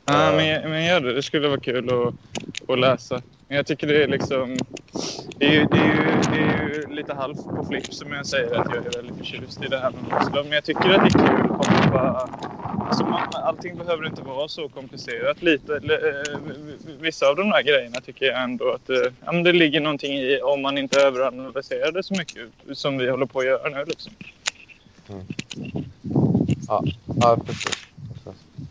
Ja, 0.05 0.33
men, 0.37 0.71
men 0.71 0.85
gör 0.85 1.01
det. 1.01 1.15
Det 1.15 1.23
skulle 1.23 1.49
vara 1.49 1.61
kul 1.61 1.91
att, 1.91 2.15
att 2.71 2.79
läsa. 2.79 3.21
Men 3.49 3.57
jag 3.57 3.67
tycker 3.67 3.87
det 3.87 4.05
är 4.05 4.09
liksom... 4.09 4.59
Det 5.39 5.47
är, 5.47 5.53
ju, 5.53 5.65
det, 5.65 5.77
är 5.77 5.87
ju, 5.87 6.21
det 6.33 6.39
är 6.39 6.69
ju 6.69 6.95
lite 6.95 7.15
halvt 7.15 7.45
på 7.45 7.65
flipp 7.69 7.95
som 7.95 8.13
jag 8.13 8.27
säger 8.27 8.55
att 8.55 8.67
jag 8.75 8.87
är 8.87 8.91
väldigt 8.91 9.17
förtjust 9.17 9.65
i 9.65 9.69
det 9.69 9.79
här 9.79 9.91
med 9.91 10.21
Muslim. 10.21 10.45
Men 10.45 10.53
jag 10.53 10.65
tycker 10.65 10.91
att 10.91 11.13
det 11.13 11.19
är 11.19 11.27
kul 11.27 11.51
om 11.51 11.67
man 11.71 11.91
bara... 11.93 12.29
Alltså 12.89 13.05
man, 13.05 13.29
allting 13.33 13.77
behöver 13.77 14.07
inte 14.07 14.23
vara 14.23 14.49
så 14.49 14.69
komplicerat. 14.69 15.43
Lite, 15.43 15.75
eh, 15.77 16.39
vissa 17.01 17.29
av 17.29 17.37
de 17.37 17.53
här 17.53 17.63
grejerna 17.63 18.01
tycker 18.01 18.27
jag 18.27 18.43
ändå 18.43 18.73
att 18.73 18.87
det, 18.87 19.13
ja, 19.25 19.33
det 19.33 19.53
ligger 19.53 19.81
någonting 19.81 20.13
i 20.13 20.41
om 20.41 20.63
man 20.63 20.79
inte 20.79 21.01
överanalyserar 21.01 21.93
det 21.93 22.03
så 22.03 22.15
mycket 22.15 22.49
som 22.73 22.99
vi 22.99 23.11
håller 23.11 23.27
på 23.27 23.39
att 23.39 23.47
göra 23.47 23.69
nu. 23.69 23.85
Liksom. 23.85 24.13
Mm. 25.09 25.25
Ja, 26.69 26.85
ja, 27.21 27.39
precis. 27.47 27.87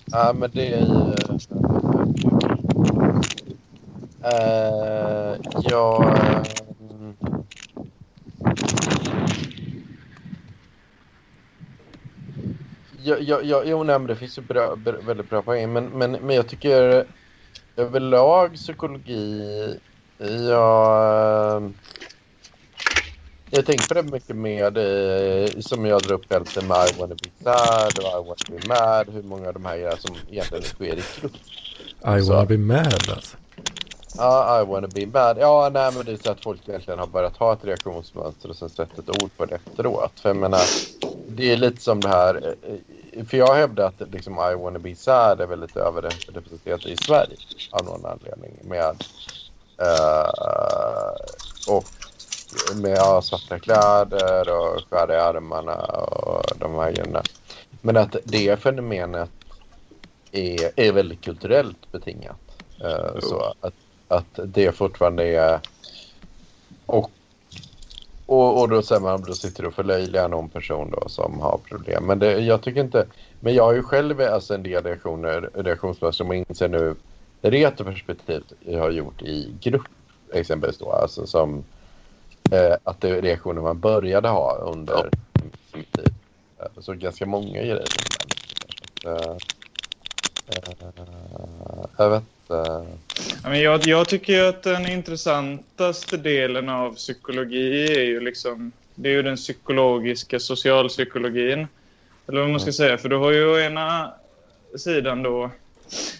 Ja, 0.05 0.33
men 0.33 0.51
det 0.53 0.67
är 0.67 0.79
ju... 0.79 1.13
Eh, 4.23 5.31
äh, 5.31 5.37
jag... 5.63 6.03
Äh, 6.03 6.43
mm. 6.79 7.15
Ja, 13.07 13.17
ja, 13.19 13.41
ja, 13.43 13.63
jo, 13.65 13.83
nej, 13.83 13.99
men 13.99 14.07
det 14.07 14.15
finns 14.15 14.37
ju 14.37 14.41
bra, 14.41 14.75
väldigt 15.05 15.29
bra 15.29 15.41
poäng. 15.41 15.73
Men, 15.73 15.85
men, 15.85 16.11
men 16.11 16.35
jag 16.35 16.47
tycker 16.47 17.05
överlag 17.75 18.55
psykologi... 18.55 19.79
Ja... 20.49 21.61
Jag 23.49 23.65
tänker 23.65 23.87
på 23.87 23.93
det 23.93 24.03
mycket 24.03 24.35
mer 24.35 24.77
eh, 24.77 25.49
som 25.59 25.85
jag 25.85 26.01
drar 26.01 26.15
upp 26.15 26.31
helt 26.33 26.67
med 26.67 26.89
I 26.89 26.99
wanna 26.99 27.15
be 27.15 27.29
sad 27.43 27.99
och 27.99 28.03
I 28.03 28.27
wanna 28.27 28.59
be 28.59 28.67
mad. 28.67 29.09
Hur 29.09 29.23
många 29.23 29.47
av 29.47 29.53
de 29.53 29.65
här 29.65 29.77
grejerna 29.77 29.97
som 29.97 30.15
egentligen 30.29 30.63
sker 30.63 30.97
i 30.97 31.03
grupp. 31.21 31.33
I 32.03 32.29
wanna 32.29 32.45
be 32.45 32.57
mad 32.57 33.09
alltså. 33.11 33.37
Ja, 34.17 34.61
I 34.61 34.65
wanna 34.65 34.87
be 34.87 35.05
mad. 35.05 35.37
Ja, 35.39 35.69
nej 35.73 35.91
men 35.95 36.05
det 36.05 36.11
är 36.11 36.17
så 36.17 36.31
att 36.31 36.43
folk 36.43 36.69
egentligen 36.69 36.99
har 36.99 37.07
börjat 37.07 37.37
ha 37.37 37.53
ett 37.53 37.65
reaktionsmönster 37.65 38.49
och 38.49 38.55
sen 38.55 38.69
sätta 38.69 39.01
ett 39.01 39.23
ord 39.23 39.29
på 39.37 39.45
det 39.45 39.55
efteråt. 39.55 40.19
För 40.19 40.29
jag 40.29 40.37
menar, 40.37 40.61
det 41.27 41.51
är 41.51 41.57
lite 41.57 41.81
som 41.81 42.01
det 42.01 42.09
här. 42.09 42.55
För 43.25 43.37
jag 43.37 43.53
hävdar 43.55 43.87
att 43.87 44.13
liksom 44.13 44.33
I 44.33 44.55
wanna 44.55 44.79
be 44.79 44.95
sad 44.95 45.41
är 45.41 45.47
väldigt 45.47 45.77
överrepresenterat 45.77 46.85
i 46.85 46.97
Sverige 46.97 47.37
av 47.71 47.85
någon 47.85 48.05
anledning. 48.05 48.59
Med, 48.63 48.95
uh, 49.81 50.29
och 51.65 51.85
med 52.75 52.91
ja, 52.91 53.21
svarta 53.21 53.59
kläder 53.59 54.49
och 54.49 54.83
skära 54.89 55.13
i 55.13 55.19
armarna 55.19 55.75
och 55.75 56.43
de 56.59 56.75
här 56.75 56.91
grejerna. 56.91 57.23
Men 57.81 57.97
att 57.97 58.15
det 58.23 58.59
fenomenet 58.59 59.31
är, 60.31 60.71
är 60.75 60.91
väldigt 60.91 61.23
kulturellt 61.23 61.91
betingat. 61.91 62.39
Uh, 62.83 63.19
så 63.19 63.53
att, 63.61 63.73
att 64.07 64.39
det 64.43 64.71
fortfarande 64.71 65.23
är... 65.23 65.59
Och, 66.85 67.11
och, 68.27 68.61
och 68.61 68.69
då 68.69 68.81
säger 68.81 69.01
man 69.01 69.21
då 69.21 69.33
sitter 69.33 69.63
du 69.63 69.67
och 69.67 69.73
förlöjligar 69.73 70.29
någon 70.29 70.49
person 70.49 70.91
då 70.91 71.09
som 71.09 71.39
har 71.39 71.57
problem. 71.57 72.03
Men 72.05 72.19
det, 72.19 72.39
jag 72.39 72.61
tycker 72.61 72.81
inte... 72.81 73.07
Men 73.39 73.53
jag 73.53 73.63
har 73.63 73.73
ju 73.73 73.83
själv 73.83 74.21
alltså 74.21 74.53
en 74.53 74.63
del 74.63 74.83
reaktioner, 74.83 75.49
reaktionsmönster 75.53 76.11
som 76.11 76.27
jag 76.27 76.45
inser 76.49 76.67
nu 76.67 76.95
retroperspektivt 77.41 78.53
jag 78.59 78.79
har 78.79 78.91
gjort 78.91 79.21
i 79.21 79.55
grupp 79.61 79.87
exempelvis 80.33 80.77
då. 80.77 80.91
Alltså 80.91 81.27
som 81.27 81.63
eh, 82.51 82.75
att 82.83 83.01
det 83.01 83.09
är 83.09 83.21
reaktioner 83.21 83.61
man 83.61 83.79
började 83.79 84.29
ha 84.29 84.57
under 84.57 85.09
sin 85.71 85.83
tid. 85.95 86.13
Eh, 86.59 86.81
så 86.81 86.93
ganska 86.93 87.25
många 87.25 87.51
grejer. 87.51 87.83
Eh, 89.05 89.35
jag 91.97 92.09
vet 92.09 92.23
inte. 92.43 93.57
jag, 93.57 93.87
jag 93.87 94.09
tycker 94.09 94.43
att 94.43 94.63
den 94.63 94.91
intressantaste 94.91 96.17
delen 96.17 96.69
av 96.69 96.95
psykologi 96.95 97.93
är 97.97 98.03
ju 98.03 98.19
liksom 98.19 98.71
det 98.95 99.09
är 99.09 99.13
ju 99.13 99.21
den 99.21 99.35
psykologiska 99.35 100.39
socialpsykologin. 100.39 101.67
Eller 102.27 102.41
vad 102.41 102.49
man 102.49 102.59
ska 102.59 102.71
säga. 102.71 102.97
För 102.97 103.09
du 103.09 103.15
har 103.15 103.31
ju 103.31 103.45
å 103.45 103.59
ena 103.59 104.13
sidan 104.75 105.23
då 105.23 105.51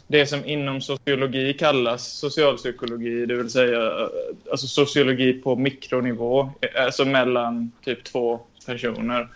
det 0.08 0.26
som 0.26 0.46
inom 0.46 0.82
sociologi 0.82 1.54
kallas 1.54 2.08
socialpsykologi, 2.08 3.26
det 3.26 3.36
vill 3.36 3.50
säga 3.50 4.10
alltså 4.52 4.68
sociologi 4.68 5.34
på 5.34 5.56
mikronivå, 5.56 6.50
alltså 6.76 7.06
mellan 7.06 7.72
typ 7.84 8.04
två 8.04 8.40
personer. 8.66 9.28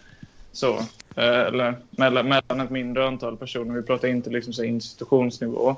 Så, 0.51 0.85
Eh, 1.15 1.39
eller 1.39 1.75
mellan, 1.91 2.27
mellan 2.27 2.65
ett 2.65 2.69
mindre 2.69 3.07
antal 3.07 3.37
personer. 3.37 3.75
Vi 3.75 3.81
pratar 3.81 4.07
inte 4.07 4.29
liksom 4.29 4.53
så 4.53 4.63
institutionsnivå. 4.63 5.69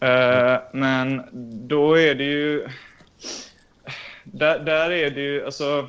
Eh, 0.00 0.56
men 0.72 1.22
då 1.68 1.98
är 1.98 2.14
det 2.14 2.24
ju... 2.24 2.68
Där, 4.24 4.58
där 4.58 4.90
är 4.90 5.10
det 5.10 5.20
ju, 5.20 5.44
alltså 5.44 5.88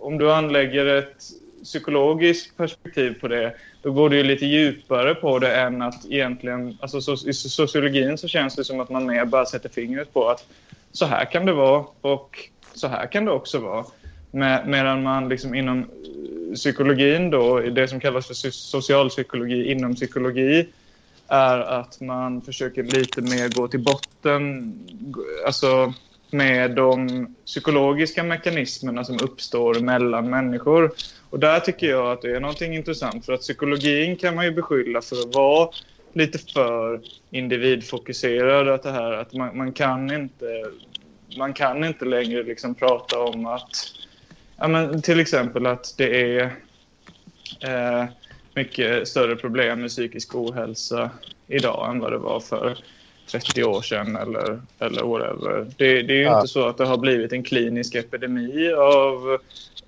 om 0.00 0.18
du 0.18 0.32
anlägger 0.32 0.86
ett 0.86 1.16
psykologiskt 1.64 2.56
perspektiv 2.56 3.20
på 3.20 3.28
det 3.28 3.54
då 3.82 3.92
går 3.92 4.10
det 4.10 4.16
ju 4.16 4.22
lite 4.22 4.46
djupare 4.46 5.14
på 5.14 5.38
det 5.38 5.56
än 5.56 5.82
att 5.82 6.06
egentligen... 6.10 6.78
Alltså 6.80 7.00
so 7.00 7.28
I 7.28 7.32
sociologin 7.32 8.18
så 8.18 8.28
känns 8.28 8.56
det 8.56 8.64
som 8.64 8.80
att 8.80 8.90
man 8.90 9.06
mer 9.06 9.24
bara 9.24 9.46
sätter 9.46 9.68
fingret 9.68 10.12
på 10.12 10.28
att 10.28 10.46
så 10.92 11.06
här 11.06 11.24
kan 11.24 11.46
det 11.46 11.52
vara 11.52 11.84
och 12.00 12.48
så 12.74 12.88
här 12.88 13.06
kan 13.06 13.24
det 13.24 13.30
också 13.30 13.58
vara. 13.58 13.84
Med, 14.30 14.68
medan 14.68 15.02
man 15.02 15.28
liksom 15.28 15.54
inom 15.54 15.86
psykologin 16.54 17.30
då, 17.30 17.60
det 17.60 17.88
som 17.88 18.00
kallas 18.00 18.26
för 18.26 18.50
socialpsykologi 18.50 19.70
inom 19.70 19.94
psykologi, 19.94 20.68
är 21.28 21.58
att 21.58 22.00
man 22.00 22.42
försöker 22.42 22.82
lite 22.82 23.20
mer 23.20 23.48
gå 23.48 23.68
till 23.68 23.80
botten, 23.80 24.74
alltså 25.46 25.94
med 26.30 26.70
de 26.70 27.26
psykologiska 27.46 28.22
mekanismerna 28.22 29.04
som 29.04 29.20
uppstår 29.22 29.74
mellan 29.74 30.30
människor. 30.30 30.92
Och 31.30 31.38
där 31.38 31.60
tycker 31.60 31.86
jag 31.90 32.12
att 32.12 32.22
det 32.22 32.36
är 32.36 32.40
någonting 32.40 32.74
intressant 32.74 33.26
för 33.26 33.32
att 33.32 33.40
psykologin 33.40 34.16
kan 34.16 34.34
man 34.34 34.44
ju 34.44 34.50
beskylla 34.50 35.02
för 35.02 35.16
att 35.16 35.34
vara 35.34 35.70
lite 36.12 36.38
för 36.38 37.00
individfokuserad. 37.30 38.68
Att 38.68 38.82
det 38.82 38.90
här 38.90 39.12
att 39.12 39.32
man, 39.32 39.56
man 39.56 39.72
kan 39.72 40.12
inte 40.12 40.64
man 41.38 41.52
kan 41.52 41.84
inte 41.84 42.04
längre 42.04 42.42
liksom 42.42 42.74
prata 42.74 43.20
om 43.20 43.46
att 43.46 43.76
ja, 44.60 44.68
men 44.68 45.02
till 45.02 45.20
exempel 45.20 45.66
att 45.66 45.94
det 45.96 46.38
är 46.38 46.56
eh, 47.60 48.04
mycket 48.54 49.08
större 49.08 49.36
problem 49.36 49.80
med 49.80 49.90
psykisk 49.90 50.34
ohälsa 50.34 51.10
idag 51.48 51.90
än 51.90 52.00
vad 52.00 52.12
det 52.12 52.18
var 52.18 52.40
för 52.40 52.78
30 53.30 53.64
år 53.64 53.82
sedan 53.82 54.16
eller, 54.16 54.60
eller 54.78 55.02
whatever. 55.02 55.66
Det, 55.76 56.02
det 56.02 56.12
är 56.12 56.16
ju 56.16 56.22
ja. 56.22 56.36
inte 56.36 56.48
så 56.48 56.66
att 56.66 56.78
det 56.78 56.84
har 56.84 56.96
blivit 56.96 57.32
en 57.32 57.42
klinisk 57.42 57.94
epidemi 57.94 58.72
av, 58.72 59.38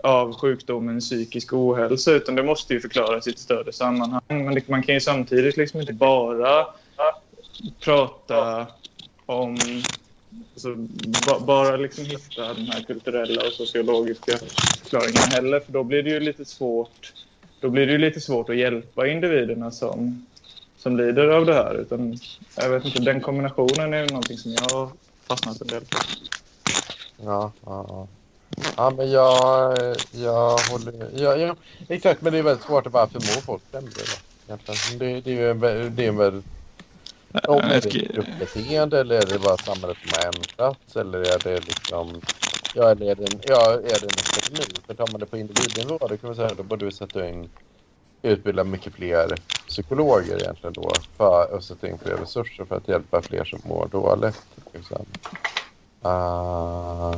av 0.03 0.35
sjukdomen 0.35 1.01
psykisk 1.01 1.53
ohälsa 1.53 2.13
utan 2.13 2.35
det 2.35 2.43
måste 2.43 2.75
ju 2.75 2.81
förklaras 2.81 3.27
i 3.27 3.31
ett 3.31 3.39
större 3.39 3.73
sammanhang. 3.73 4.23
Men 4.29 4.55
det, 4.55 4.69
man 4.69 4.83
kan 4.83 4.95
ju 4.95 5.01
samtidigt 5.01 5.57
liksom 5.57 5.81
inte 5.81 5.93
bara 5.93 6.67
prata 7.81 8.67
om 9.27 9.57
Alltså, 10.55 10.75
ba, 11.27 11.41
bara 11.41 11.77
liksom 11.77 12.05
hitta 12.05 12.55
den 12.55 12.67
här 12.67 12.83
kulturella 12.83 13.47
och 13.47 13.53
sociologiska 13.53 14.39
förklaringen 14.83 15.23
heller 15.23 15.61
för 15.61 15.73
då 15.73 15.85
blir 15.85 16.03
det 16.03 16.11
ju 16.11 16.21
lite 16.21 16.45
svårt 16.45 17.13
då 17.63 17.71
blir 17.71 17.87
det 17.87 17.93
ju 17.93 17.99
lite 17.99 18.21
svårt 18.21 18.49
att 18.49 18.57
hjälpa 18.57 19.07
individerna 19.07 19.71
som, 19.71 20.27
som 20.77 20.97
lider 20.97 21.29
av 21.29 21.47
det 21.47 21.55
här. 21.55 21.75
Utan, 21.75 22.17
jag 22.57 22.71
vet 22.71 22.85
inte, 22.85 22.99
den 22.99 23.21
kombinationen 23.21 23.95
är 23.95 24.07
någonting 24.07 24.39
som 24.39 24.53
jag 24.53 24.69
har 24.71 24.91
fastnat 25.29 25.61
en 25.61 25.69
del 25.69 25.81
på. 25.81 25.99
Ja, 27.17 27.53
ja, 27.65 27.87
ja. 27.89 28.09
Ja, 28.77 28.91
men 28.91 29.11
jag, 29.11 29.97
jag 30.11 30.63
håller... 30.63 31.11
Ja, 31.15 31.37
ja, 31.37 31.57
exakt, 31.89 32.23
men 32.23 32.33
det 32.33 32.39
är 32.39 32.43
väldigt 32.43 32.65
svårt 32.67 32.87
att 32.87 32.93
bara 32.93 33.07
förmå 33.07 33.43
folk 33.47 33.63
att 33.73 33.95
det. 33.95 34.99
Det, 34.99 35.21
det 35.21 35.31
är 35.31 35.35
ju 35.35 35.51
en, 35.51 35.61
det 35.97 36.05
är 36.05 36.09
en 36.09 36.17
väldigt... 36.17 36.62
Om 37.33 37.59
är 37.63 37.69
det 37.69 37.77
ett 37.77 37.93
gruppbeteende 37.93 39.01
eller 39.01 39.15
är 39.15 39.27
det 39.27 39.39
bara 39.39 39.57
samhället 39.57 39.97
som 40.05 40.11
har 40.13 40.27
ändrats 40.27 40.97
eller 40.97 41.19
är 41.19 41.39
det 41.45 41.61
liksom... 41.61 42.21
Ja, 42.75 42.91
eller 42.91 43.11
är 43.11 43.15
det 43.15 43.33
en, 43.33 43.41
ja, 43.43 43.73
är 43.73 43.81
det 43.81 44.03
en 44.03 44.39
epidemi? 44.39 44.81
För 44.87 44.95
tar 44.95 45.09
man 45.13 45.21
det 45.21 45.27
på 45.27 45.37
individnivå 45.39 45.99
då 46.01 46.09
kan 46.09 46.19
man 46.23 46.35
säga 46.35 46.51
då 46.57 46.63
borde 46.63 46.85
vi 46.85 46.93
sätta 46.93 47.29
in 47.29 47.49
utbilda 48.23 48.65
mycket 48.65 48.93
fler 48.93 49.35
psykologer 49.69 50.43
egentligen 50.43 50.73
då 50.73 50.93
för 51.17 51.57
att 51.57 51.65
sätta 51.65 51.89
in 51.89 51.99
fler 51.99 52.17
resurser 52.17 52.65
för 52.65 52.77
att 52.77 52.89
hjälpa 52.89 53.23
fler 53.23 53.45
som 53.45 53.61
mår 53.65 53.89
dåligt. 53.89 54.43
Liksom. 54.73 55.07
Uh, 56.05 57.17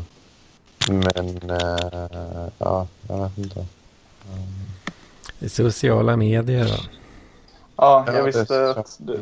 men 0.89 1.51
uh, 1.51 2.49
ja, 2.59 2.87
jag 3.09 3.19
vet 3.19 3.39
inte. 3.39 3.61
Um. 3.61 5.49
Sociala 5.49 6.17
medier 6.17 6.65
då? 6.65 6.85
Ja, 7.77 8.05
jag 8.07 8.17
ja, 8.17 8.23
visste 8.23 8.71
att 8.71 8.97
du... 8.99 9.21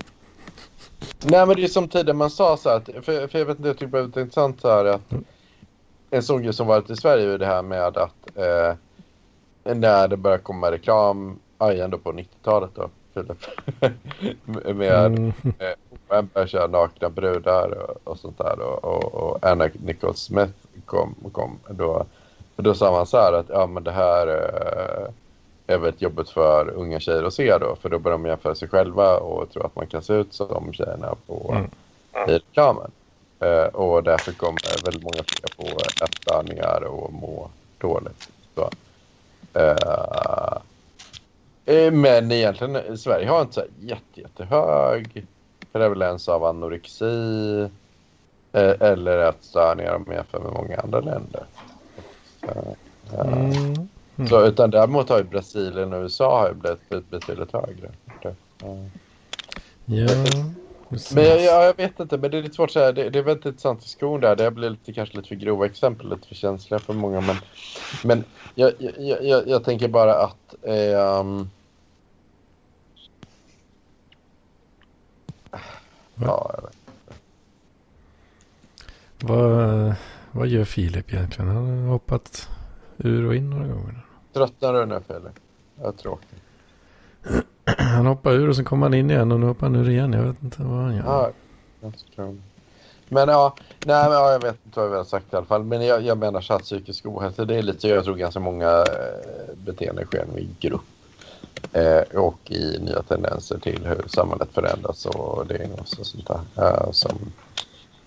Nej 1.22 1.46
men 1.46 1.56
det 1.56 1.64
är 1.64 1.68
som 1.68 1.88
tidigare 1.88 2.16
man 2.16 2.30
sa 2.30 2.56
så 2.56 2.68
att, 2.68 2.84
för, 2.84 3.26
för 3.26 3.38
jag 3.38 3.46
vet 3.46 3.56
inte, 3.58 3.68
jag 3.68 3.78
tycker 3.78 3.92
det 3.92 3.98
är 3.98 4.02
väldigt 4.02 4.16
intressant 4.16 4.60
så 4.60 4.68
här 4.68 4.84
att 4.84 5.12
en 6.10 6.22
sån 6.22 6.42
grej 6.42 6.52
som 6.52 6.66
varit 6.66 6.90
i 6.90 6.96
Sverige 6.96 7.32
är 7.32 7.38
det 7.38 7.46
här 7.46 7.62
med 7.62 7.96
att 7.96 8.36
eh, 8.36 8.74
när 9.74 10.08
det 10.08 10.16
börjar 10.16 10.38
komma 10.38 10.70
reklam 10.70 11.38
aj 11.58 11.80
ändå 11.80 11.98
på 11.98 12.12
90-talet 12.12 12.70
då, 12.74 12.90
Filip. 13.14 13.46
med 14.76 15.06
mm. 15.06 15.32
eh, 16.34 16.46
köra 16.46 16.66
nakna 16.66 17.10
brudar 17.10 17.70
och, 17.70 17.96
och 18.04 18.18
sånt 18.18 18.38
där. 18.38 18.60
Och, 18.60 18.84
och, 18.84 19.14
och 19.14 19.46
Anna 19.46 19.68
Nicole 19.72 20.14
Smith 20.14 20.52
kom, 20.84 21.14
kom 21.32 21.58
då. 21.70 22.06
För 22.56 22.62
då 22.62 22.74
sa 22.74 22.90
man 22.90 23.06
så 23.06 23.16
här 23.16 23.32
att 23.32 23.48
ja 23.48 23.66
men 23.66 23.84
det 23.84 23.90
här 23.92 24.26
eh, 24.26 25.12
är 25.66 25.78
väldigt 25.78 26.02
jobbigt 26.02 26.30
för 26.30 26.70
unga 26.70 27.00
tjejer 27.00 27.22
att 27.22 27.34
se 27.34 27.58
då. 27.58 27.76
För 27.82 27.88
då 27.88 27.98
börjar 27.98 28.18
de 28.18 28.26
jämföra 28.26 28.54
sig 28.54 28.68
själva 28.68 29.16
och 29.16 29.50
tro 29.50 29.62
att 29.62 29.76
man 29.76 29.86
kan 29.86 30.02
se 30.02 30.12
ut 30.12 30.34
som 30.34 30.72
tjejerna 30.72 31.14
på 31.26 31.54
mm. 31.56 31.70
i 32.28 32.32
reklamen. 32.32 32.90
Eh, 33.40 33.64
och 33.64 34.02
därför 34.02 34.32
kommer 34.32 34.84
väldigt 34.84 35.02
många 35.02 35.24
fler 35.26 35.56
på 35.56 36.04
ätstörningar 36.04 36.84
och 36.84 37.12
må 37.12 37.50
dåligt. 37.78 38.28
Så. 38.54 38.70
Eh, 39.58 40.62
Eh, 41.64 41.92
men 41.92 42.32
egentligen, 42.32 42.98
Sverige 42.98 43.28
har 43.28 43.40
inte 43.40 43.54
så 43.54 43.64
jätte, 43.80 44.20
jättehög 44.20 45.26
prevalens 45.72 46.28
av 46.28 46.44
anorexi 46.44 47.60
eh, 48.52 48.74
eller 48.80 49.18
ätstörningar 49.18 49.94
om 49.94 50.12
jämför 50.12 50.38
med 50.38 50.52
många 50.52 50.76
andra 50.76 51.00
länder. 51.00 51.44
Så, 52.40 52.50
mm. 52.50 52.74
Mm. 54.22 54.30
så, 54.30 54.46
utan 54.46 54.70
däremot 54.70 55.08
har 55.08 55.18
ju 55.18 55.24
Brasilien 55.24 55.92
och 55.92 56.02
USA 56.02 56.40
har 56.40 56.48
ju 56.48 56.54
blivit 56.54 57.10
betydligt 57.10 57.52
högre. 57.52 57.90
Ja. 58.22 58.74
Men 61.14 61.24
jag, 61.24 61.42
jag, 61.42 61.76
vet 61.76 62.00
inte, 62.00 62.18
men 62.18 62.30
det 62.30 62.38
är 62.38 62.42
lite 62.42 62.54
svårt 62.54 62.68
att 62.68 62.72
säga. 62.72 62.92
Det, 62.92 63.10
det 63.10 63.18
är 63.18 63.22
väldigt 63.22 63.46
intressant 63.46 63.80
diskussion 63.80 64.20
där. 64.20 64.36
Det 64.36 64.50
blir 64.50 64.70
lite, 64.70 64.92
kanske 64.92 65.16
lite 65.16 65.28
för 65.28 65.34
grova 65.34 65.66
exempel, 65.66 66.10
lite 66.10 66.28
för 66.28 66.34
känsliga 66.34 66.78
för 66.78 66.94
många. 66.94 67.20
Men, 67.20 67.36
men 68.04 68.24
jag, 68.54 68.72
jag, 68.78 69.24
jag, 69.24 69.48
jag 69.48 69.64
tänker 69.64 69.88
bara 69.88 70.14
att... 70.14 70.54
Eh, 70.62 71.20
um... 71.20 71.50
Ja, 76.14 76.50
jag 76.54 76.62
vet 76.62 76.76
vad, 79.22 79.94
vad 80.32 80.48
gör 80.48 80.64
Filip 80.64 81.12
egentligen? 81.12 81.50
Han 81.50 81.78
har 81.78 81.88
hoppat 81.88 82.48
ur 82.98 83.26
och 83.26 83.34
in 83.34 83.50
några 83.50 83.66
gånger. 83.66 84.06
Tröttnar 84.32 84.72
du 84.72 84.86
nu 84.86 85.00
Filip? 85.06 85.32
Jag 85.80 85.88
är 85.88 85.92
tråkig. 85.92 86.38
Han 87.76 88.06
hoppar 88.06 88.32
ur 88.32 88.48
och 88.48 88.56
så 88.56 88.64
kommer 88.64 88.86
han 88.86 88.94
in 88.94 89.10
igen 89.10 89.32
och 89.32 89.40
nu 89.40 89.46
hoppar 89.46 89.66
han 89.66 89.76
ur 89.76 89.88
igen. 89.88 90.12
Jag 90.12 90.22
vet 90.22 90.42
inte 90.42 90.62
vad 90.62 90.82
han 90.82 90.96
gör. 90.96 91.04
Ja, 91.04 91.30
men 93.08 93.28
ja, 93.28 93.54
nej, 93.86 94.08
men, 94.08 94.12
ja, 94.12 94.32
jag 94.32 94.42
vet 94.42 94.56
inte 94.64 94.80
vad 94.80 94.90
vi 94.90 94.96
har 94.96 95.04
sagt 95.04 95.32
i 95.32 95.36
alla 95.36 95.46
fall. 95.46 95.64
Men 95.64 95.86
jag, 95.86 96.02
jag 96.02 96.18
menar 96.18 96.40
så 96.40 96.54
att 96.54 96.62
psykisk 96.62 97.06
ohälsa, 97.06 97.44
det 97.44 97.56
är 97.56 97.62
lite, 97.62 97.88
jag 97.88 98.04
tror 98.04 98.16
ganska 98.16 98.40
många 98.40 98.70
eh, 98.70 99.54
beteenden 99.56 100.06
sker 100.06 100.38
i 100.38 100.48
grupp. 100.60 100.80
Eh, 101.72 102.18
och 102.18 102.50
i 102.50 102.78
nya 102.78 103.02
tendenser 103.02 103.58
till 103.58 103.86
hur 103.86 104.04
samhället 104.08 104.48
förändras 104.52 105.06
och 105.06 105.46
diagnoser 105.46 106.00
och 106.00 106.06
sånt 106.06 106.26
där. 106.26 106.40
Eh, 106.56 106.90
som 106.90 107.32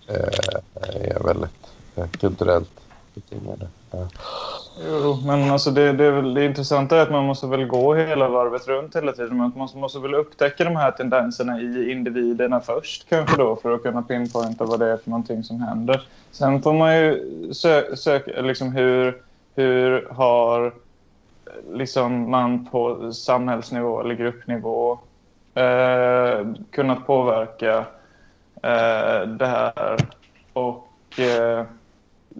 eh, 0.07 0.59
är 0.83 1.23
väldigt 1.23 1.67
eh, 1.95 2.07
kulturellt 2.07 2.79
betingade. 3.13 3.67
Jo, 4.83 5.19
men 5.25 5.51
alltså 5.51 5.71
det, 5.71 5.91
det, 5.91 6.05
är 6.05 6.11
väl, 6.11 6.33
det 6.33 6.45
intressanta 6.45 6.97
är 6.97 7.01
att 7.01 7.11
man 7.11 7.25
måste 7.25 7.47
väl 7.47 7.65
gå 7.65 7.95
hela 7.95 8.29
varvet 8.29 8.67
runt 8.67 8.95
hela 8.95 9.11
tiden. 9.11 9.37
Man 9.37 9.51
måste, 9.55 9.77
måste 9.77 9.99
väl 9.99 10.15
upptäcka 10.15 10.63
de 10.63 10.75
här 10.75 10.91
tendenserna 10.91 11.59
i 11.61 11.91
individerna 11.91 12.61
först 12.61 13.09
kanske 13.09 13.37
då 13.37 13.55
för 13.55 13.75
att 13.75 13.83
kunna 13.83 14.01
pinpointa 14.01 14.65
vad 14.65 14.79
det 14.79 14.91
är 14.91 14.97
för 14.97 15.09
någonting 15.09 15.43
som 15.43 15.61
händer. 15.61 16.07
Sen 16.31 16.61
får 16.61 16.73
man 16.73 16.97
ju 16.97 17.53
söka, 17.95 18.41
liksom 18.41 18.71
hur, 18.71 19.21
hur 19.55 20.07
har 20.11 20.73
liksom 21.71 22.31
man 22.31 22.65
på 22.65 23.13
samhällsnivå 23.13 24.01
eller 24.01 24.15
gruppnivå 24.15 24.99
eh, 25.53 26.47
kunnat 26.71 27.07
påverka 27.07 27.77
eh, 28.63 29.27
det 29.27 29.47
här 29.47 29.97
och 30.53 31.19
eh, 31.19 31.65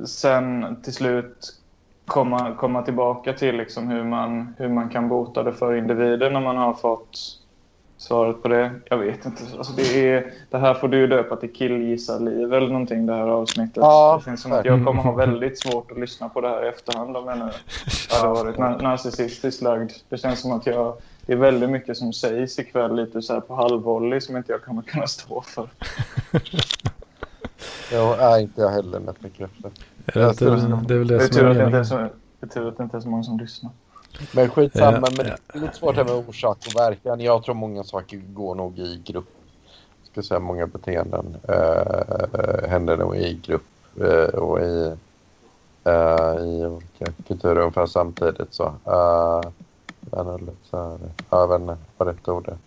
sen 0.05 0.75
till 0.83 0.93
slut 0.93 1.59
komma, 2.05 2.55
komma 2.55 2.81
tillbaka 2.81 3.33
till 3.33 3.57
liksom 3.57 3.87
hur, 3.87 4.03
man, 4.03 4.55
hur 4.57 4.69
man 4.69 4.89
kan 4.89 5.09
bota 5.09 5.43
det 5.43 5.53
för 5.53 5.75
individen 5.75 6.33
när 6.33 6.41
man 6.41 6.57
har 6.57 6.73
fått 6.73 7.19
svaret 7.97 8.41
på 8.41 8.47
det. 8.47 8.71
Jag 8.89 8.97
vet 8.97 9.25
inte. 9.25 9.43
Alltså 9.57 9.73
det, 9.73 10.09
är, 10.09 10.33
det 10.49 10.57
här 10.57 10.73
får 10.73 10.87
du 10.87 11.07
döpa 11.07 11.35
till 11.35 11.53
killgissarliv 11.53 12.53
eller 12.53 12.67
någonting 12.67 13.05
det 13.05 13.13
här 13.13 13.27
avsnittet. 13.27 13.77
Ja, 13.77 14.15
det 14.19 14.25
känns 14.25 14.41
som 14.41 14.51
att 14.51 14.65
jag 14.65 14.85
kommer 14.85 15.01
ha 15.01 15.11
väldigt 15.11 15.59
svårt 15.59 15.91
att 15.91 15.99
lyssna 15.99 16.29
på 16.29 16.41
det 16.41 16.49
här 16.49 16.65
i 16.65 16.67
efterhand 16.67 17.17
om 17.17 17.27
jag 17.27 17.37
nu 17.37 17.49
hade 18.09 18.27
varit 18.27 18.57
narcissistiskt 18.57 19.61
lagd. 19.61 19.91
Det 20.09 20.17
känns 20.17 20.41
som 20.41 20.51
att 20.51 20.65
jag, 20.65 20.97
det 21.25 21.33
är 21.33 21.37
väldigt 21.37 21.69
mycket 21.69 21.97
som 21.97 22.13
sägs 22.13 22.59
ikväll 22.59 22.95
lite 22.95 23.21
så 23.21 23.33
här 23.33 23.41
på 23.41 23.55
halvvolley 23.55 24.21
som 24.21 24.37
inte 24.37 24.51
jag 24.51 24.61
kommer 24.61 24.81
kunna 24.81 25.07
stå 25.07 25.41
för. 25.41 25.69
Jag 27.91 28.19
är 28.19 28.39
inte 28.39 28.61
jag 28.61 28.69
heller 28.69 28.99
med 28.99 29.15
mycket 29.19 29.49
efter. 29.51 29.71
Det, 30.05 30.13
det, 30.13 30.87
det 30.87 30.93
är 30.93 30.97
väl 30.97 31.07
det, 31.07 31.17
det 31.17 31.33
som 31.33 31.45
är 31.45 31.53
meningen. 31.53 32.09
Det 32.39 32.45
är 32.45 32.47
tur 32.47 32.67
att 32.67 32.77
det 32.77 32.83
inte 32.83 32.97
är 32.97 33.01
så 33.01 33.09
många 33.09 33.23
som 33.23 33.39
lyssnar. 33.39 33.71
Men 34.31 34.49
skitsamma, 34.49 34.91
ja, 34.91 35.01
men 35.01 35.13
det 35.13 35.37
är 35.53 35.59
lite 35.59 35.75
svårt 35.75 35.95
här 35.95 36.03
med 36.03 36.13
orsak 36.13 36.57
och 36.67 36.79
verkan. 36.81 37.19
Jag 37.19 37.43
tror 37.43 37.55
många 37.55 37.83
saker 37.83 38.17
går 38.17 38.55
nog 38.55 38.79
i 38.79 39.01
grupp. 39.05 39.29
Jag 40.03 40.11
ska 40.11 40.23
säga 40.23 40.39
många 40.39 40.67
beteenden 40.67 41.35
äh, 41.47 42.69
händer 42.69 42.97
nog 42.97 43.15
i 43.15 43.39
grupp 43.45 43.63
äh, 44.01 44.39
och 44.39 44.59
i, 44.59 44.95
äh, 45.83 46.35
i 46.39 46.65
olika 46.65 47.05
kulturer 47.27 47.59
ungefär 47.59 47.85
samtidigt. 47.85 48.53
Så. 48.53 48.63
Äh, 48.63 49.41
så 50.69 50.77
här, 50.77 50.99
jag 51.29 51.47
vet 51.47 51.61
inte 51.61 51.77
vad 51.97 52.07
rätt 52.07 52.27
ord 52.27 52.47
är. 52.47 52.57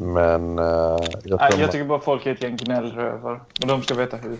Men... 0.00 0.58
Uh, 0.58 0.98
jag, 1.24 1.40
Nej, 1.40 1.60
jag 1.60 1.72
tycker 1.72 1.84
bara 1.84 2.00
folk 2.00 2.26
är 2.26 2.32
ett 2.32 2.42
gäng 2.42 2.56
gnällrövar. 2.56 3.40
Och 3.60 3.66
de 3.66 3.82
ska 3.82 3.94
veta 3.94 4.16
hur. 4.16 4.38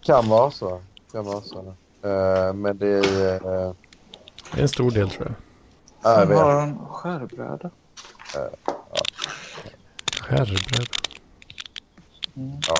Kan 0.00 0.28
vara 0.28 0.50
så. 0.50 0.80
Kan 1.12 1.24
vara 1.24 1.40
så. 1.40 1.58
Uh, 1.58 2.52
men 2.52 2.78
det 2.78 2.88
är... 2.88 3.34
Uh, 3.34 3.72
det 4.52 4.58
är 4.58 4.62
en 4.62 4.68
stor 4.68 4.90
del 4.90 5.10
tror 5.10 5.34
jag. 6.02 6.10
Han 6.16 6.32
har 6.32 6.62
en 6.62 6.78
skärbräda. 6.78 7.70
Uh, 8.36 8.50
ja. 8.66 8.72
Skärbräda. 10.20 10.84
Mm. 12.36 12.60
Ja. 12.68 12.74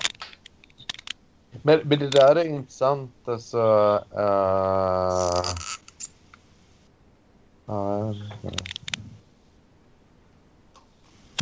Men, 1.62 1.80
men 1.84 1.98
det 1.98 2.10
där 2.10 2.36
är 2.36 2.44
intressant. 2.44 3.12
Alltså, 3.24 3.58
uh... 4.18 5.42
Uh, 7.68 8.16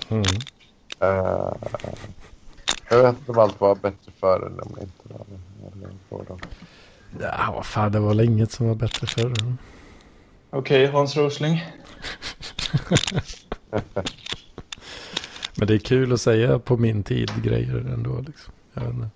mm. 0.09 0.25
Uh, 1.03 1.53
jag 2.91 3.03
vet 3.03 3.19
inte 3.19 3.33
om 3.33 3.39
allt 3.39 3.61
var 3.61 3.75
bättre 3.75 4.13
förr 4.21 4.47
eller 4.47 4.67
om 4.67 4.79
inte 4.81 5.09
var 5.09 6.25
det. 6.25 6.39
Ja, 7.21 7.53
vad 7.55 7.67
fan, 7.67 7.93
det 7.93 8.01
var 8.01 8.09
väl 8.09 8.21
inget 8.21 8.53
som 8.53 8.69
var 8.69 8.75
bättre 8.75 9.07
förr. 9.07 9.33
Okej, 10.51 10.85
okay, 10.85 10.87
Hans 10.87 11.17
Rosling. 11.17 11.65
Men 15.57 15.67
det 15.67 15.75
är 15.75 15.79
kul 15.79 16.13
att 16.13 16.21
säga 16.21 16.59
på 16.59 16.77
min 16.77 17.03
tid 17.03 17.31
grejer 17.43 17.77
ändå. 17.77 18.21
Liksom. 18.27 18.53
Jag 18.75 18.83
vet 18.83 18.95
inte. 18.95 19.09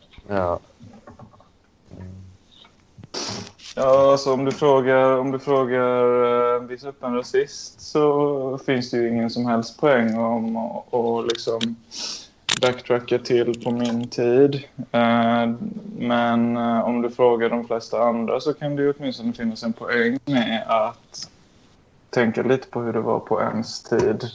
Ja. 3.78 4.12
Alltså 4.12 4.32
om 4.32 4.44
du 4.44 4.52
frågar, 4.52 5.18
om 5.18 5.30
du 5.30 5.38
frågar 5.38 6.04
uh, 6.04 6.62
visa 6.62 6.88
upp 6.88 7.02
en 7.02 7.14
rasist 7.14 7.80
så 7.80 8.58
finns 8.66 8.90
det 8.90 8.96
ju 8.96 9.08
ingen 9.08 9.30
som 9.30 9.46
helst 9.46 9.80
poäng 9.80 10.18
om 10.18 10.56
att 10.56 11.26
liksom 11.26 11.76
backtracka 12.60 13.18
till 13.18 13.64
på 13.64 13.70
min 13.70 14.08
tid. 14.08 14.54
Eh, 14.92 15.50
men 15.98 16.56
eh, 16.56 16.80
om 16.80 17.02
du 17.02 17.10
frågar 17.10 17.48
de 17.48 17.66
flesta 17.66 18.02
andra 18.02 18.40
så 18.40 18.54
kan 18.54 18.76
det 18.76 18.82
ju 18.82 18.94
åtminstone 18.98 19.32
finnas 19.32 19.62
en 19.62 19.72
poäng 19.72 20.18
med 20.24 20.64
att 20.68 21.30
tänka 22.10 22.42
lite 22.42 22.68
på 22.68 22.80
hur 22.80 22.92
det 22.92 23.00
var 23.00 23.20
på 23.20 23.40
ens 23.40 23.82
tid 23.82 24.30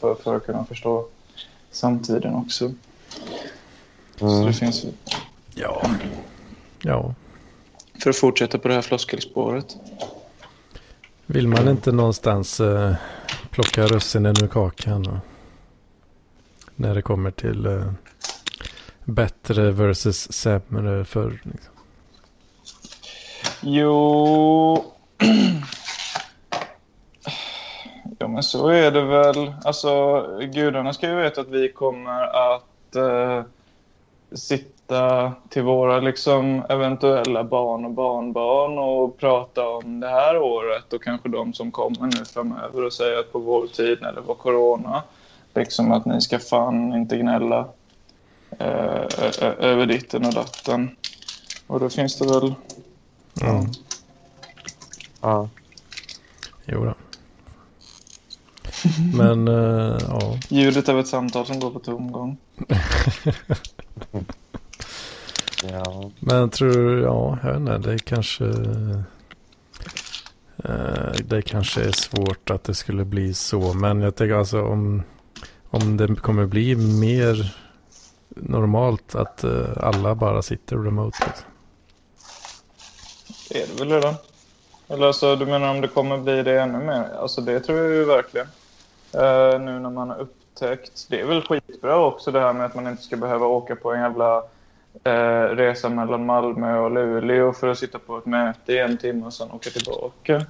för, 0.00 0.14
för 0.14 0.36
att 0.36 0.46
kunna 0.46 0.64
förstå 0.64 1.06
samtiden 1.70 2.34
också. 2.34 2.72
Så 4.18 4.26
Mm. 4.26 4.46
det 4.46 4.52
finns 4.52 4.86
Ja. 5.54 5.82
Ja. 6.82 7.14
För 8.02 8.10
att 8.10 8.16
fortsätta 8.16 8.58
på 8.58 8.68
det 8.68 8.74
här 8.74 8.82
floskelspåret. 8.82 9.76
Vill 11.26 11.48
man 11.48 11.68
inte 11.68 11.92
någonstans 11.92 12.60
eh, 12.60 12.94
plocka 13.50 13.86
russinen 13.86 14.34
ur 14.42 14.48
kakan? 14.48 15.06
Och, 15.06 15.18
när 16.76 16.94
det 16.94 17.02
kommer 17.02 17.30
till 17.30 17.66
eh, 17.66 17.92
bättre 19.04 19.70
versus 19.70 20.32
sämre 20.32 21.04
förr. 21.04 21.40
Liksom. 21.42 21.72
Jo... 23.62 24.84
Ja, 28.18 28.28
men 28.28 28.42
så 28.42 28.68
är 28.68 28.90
det 28.90 29.04
väl. 29.04 29.54
Alltså, 29.64 30.22
gudarna 30.52 30.92
ska 30.92 31.08
ju 31.08 31.14
veta 31.14 31.40
att 31.40 31.48
vi 31.48 31.72
kommer 31.72 32.20
att 32.54 32.96
eh, 32.96 33.42
sitta 34.32 34.73
till 35.48 35.62
våra 35.62 36.00
liksom, 36.00 36.62
eventuella 36.68 37.44
barn 37.44 37.84
och 37.84 37.90
barnbarn 37.90 38.78
och 38.78 39.18
prata 39.18 39.68
om 39.68 40.00
det 40.00 40.08
här 40.08 40.38
året 40.38 40.92
och 40.92 41.02
kanske 41.02 41.28
de 41.28 41.52
som 41.52 41.70
kommer 41.70 42.18
nu 42.18 42.24
framöver 42.24 42.84
och 42.84 42.92
säga 42.92 43.18
att 43.20 43.32
på 43.32 43.38
vår 43.38 43.66
tid 43.66 43.98
när 44.02 44.12
det 44.12 44.20
var 44.20 44.34
corona, 44.34 45.02
liksom 45.54 45.92
att 45.92 46.06
ni 46.06 46.20
ska 46.20 46.38
fan 46.38 46.94
inte 46.94 47.16
gnälla 47.16 47.68
eh, 48.58 49.04
över 49.58 49.86
ditten 49.86 50.26
och 50.26 50.34
datten. 50.34 50.96
Och 51.66 51.80
då 51.80 51.88
finns 51.88 52.18
det 52.18 52.26
väl 52.26 52.54
Mm. 53.42 53.66
Ja. 55.20 55.48
Jo 56.64 56.84
då. 56.84 56.94
Men 59.16 59.48
eh, 59.48 59.98
ja. 60.08 60.38
Ljudet 60.48 60.88
av 60.88 61.00
ett 61.00 61.08
samtal 61.08 61.46
som 61.46 61.60
går 61.60 61.70
på 61.70 61.78
tomgång. 61.78 62.36
ja. 65.72 66.10
Men 66.20 66.50
tror 66.50 66.72
du, 66.72 67.00
ja, 67.02 67.38
jag 67.42 67.52
vet 67.52 67.60
inte, 67.60 67.90
det 67.90 67.98
kanske... 67.98 68.44
eh, 70.64 71.12
det 71.24 71.42
kanske 71.42 71.82
är 71.82 71.92
svårt 71.92 72.50
att 72.50 72.64
det 72.64 72.74
skulle 72.74 73.04
bli 73.04 73.34
så. 73.34 73.74
Men 73.74 74.00
jag 74.00 74.14
tänker 74.14 74.34
alltså 74.34 74.62
om, 74.62 75.02
om 75.70 75.96
det 75.96 76.14
kommer 76.14 76.46
bli 76.46 76.76
mer 76.76 77.56
normalt 78.28 79.14
att 79.14 79.44
eh, 79.44 79.66
alla 79.76 80.14
bara 80.14 80.42
sitter 80.42 80.76
remote. 80.76 81.18
Liksom. 81.26 81.46
Det 83.50 83.62
är 83.62 83.66
det 83.66 83.84
väl 83.84 83.92
redan? 83.92 84.14
Eller 84.88 85.06
alltså, 85.06 85.36
du 85.36 85.46
menar 85.46 85.70
om 85.70 85.80
det 85.80 85.88
kommer 85.88 86.18
bli 86.18 86.42
det 86.42 86.60
ännu 86.60 86.78
mer? 86.78 87.08
Alltså 87.20 87.40
det 87.40 87.60
tror 87.60 87.78
jag 87.78 87.90
ju 87.90 88.04
verkligen. 88.04 88.46
Eh, 89.12 89.60
nu 89.60 89.78
när 89.78 89.90
man 89.90 90.10
har 90.10 90.18
upptäckt. 90.18 91.06
Det 91.08 91.20
är 91.20 91.26
väl 91.26 91.42
skitbra 91.42 91.96
också 91.96 92.30
det 92.30 92.40
här 92.40 92.52
med 92.52 92.66
att 92.66 92.74
man 92.74 92.86
inte 92.86 93.02
ska 93.02 93.16
behöva 93.16 93.46
åka 93.46 93.76
på 93.76 93.92
en 93.92 94.00
jävla 94.00 94.42
eh, 95.04 95.56
resa 95.56 95.88
mellan 95.88 96.26
Malmö 96.26 96.78
och 96.78 96.90
Luleå 96.90 97.52
för 97.52 97.68
att 97.68 97.78
sitta 97.78 97.98
på 97.98 98.18
ett 98.18 98.26
möte 98.26 98.72
i 98.72 98.78
en 98.78 98.98
timme 98.98 99.26
och 99.26 99.32
sen 99.32 99.50
åka 99.50 99.70
tillbaka. 99.70 100.46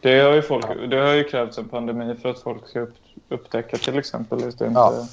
Det 0.00 0.20
har 0.20 0.32
ju, 0.32 0.42
folk, 0.42 0.66
det 0.90 0.96
har 0.96 1.12
ju 1.12 1.24
krävts 1.24 1.58
en 1.58 1.68
pandemi 1.68 2.14
för 2.22 2.28
att 2.30 2.38
folk 2.38 2.68
ska 2.68 2.80
upp, 2.80 2.94
upptäcka 3.28 3.76
till 3.76 3.98
exempel 3.98 4.38
att 4.38 4.58
det 4.58 4.66
inte 4.66 4.80
Ja. 4.80 5.06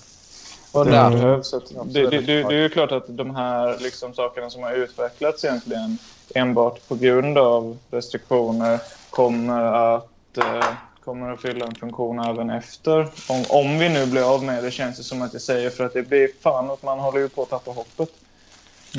Och 0.71 0.85
det 0.85 0.91
där, 0.91 1.09
behövs. 1.09 1.51
Det, 1.85 2.09
det, 2.09 2.21
det 2.21 2.33
är 2.33 2.51
ju 2.51 2.69
klart 2.69 2.91
att 2.91 3.05
de 3.07 3.35
här 3.35 3.77
liksom, 3.79 4.13
sakerna 4.13 4.49
som 4.49 4.63
har 4.63 4.71
utvecklats 4.71 5.45
egentligen 5.45 5.97
enbart 6.35 6.87
på 6.87 6.95
grund 6.95 7.37
av 7.37 7.77
restriktioner 7.91 8.79
kommer 9.09 9.63
att, 9.63 10.37
eh, 10.37 10.65
kommer 11.03 11.31
att 11.31 11.41
fylla 11.41 11.65
en 11.65 11.75
funktion 11.75 12.19
även 12.19 12.49
efter. 12.49 13.07
Om, 13.29 13.43
om 13.49 13.79
vi 13.79 13.89
nu 13.89 14.05
blir 14.05 14.33
av 14.33 14.43
med 14.43 14.63
det 14.63 14.71
känns 14.71 14.97
det 14.97 15.03
som 15.03 15.21
att 15.21 15.33
jag 15.33 15.41
säger 15.41 15.69
för 15.69 15.83
att 15.85 15.93
det 15.93 16.01
blir 16.01 16.29
fan 16.43 16.71
att 16.71 16.83
man 16.83 16.99
håller 16.99 17.19
ju 17.19 17.29
på 17.29 17.43
att 17.43 17.49
tappa 17.49 17.71
hoppet. 17.71 18.09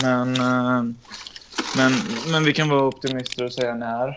Men, 0.02 0.34
eh, 0.36 0.82
men, 1.76 1.92
men 2.32 2.44
vi 2.44 2.52
kan 2.52 2.68
vara 2.68 2.84
optimister 2.84 3.44
och 3.44 3.52
säga 3.52 3.74
när. 3.74 4.08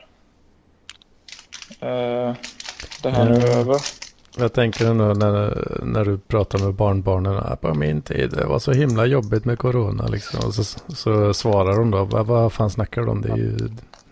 Eh, 1.79 2.35
det 3.03 3.09
här 3.09 3.27
är 3.29 3.57
över. 3.59 3.77
Jag 4.37 4.53
tänker 4.53 4.85
ändå 4.85 5.05
när, 5.05 5.67
när 5.83 6.05
du 6.05 6.17
pratar 6.17 6.59
med 6.59 6.73
barnbarnen. 6.73 7.37
"Ah, 7.37 7.55
På 7.55 7.73
min 7.73 8.01
tid 8.01 8.29
det 8.31 8.45
var 8.45 8.59
så 8.59 8.71
himla 8.71 9.05
jobbigt 9.05 9.45
med 9.45 9.59
corona. 9.59 10.07
Liksom. 10.07 10.47
Och 10.47 10.53
så, 10.53 10.63
så 10.95 11.33
svarar 11.33 11.75
de 11.77 11.91
då. 11.91 12.03
Vad, 12.03 12.25
vad 12.25 12.53
fan 12.53 12.69
snackar 12.69 13.01
du 13.01 13.07
om? 13.07 13.21
Det 13.21 13.29
är 13.29 13.37
ju, 13.37 13.57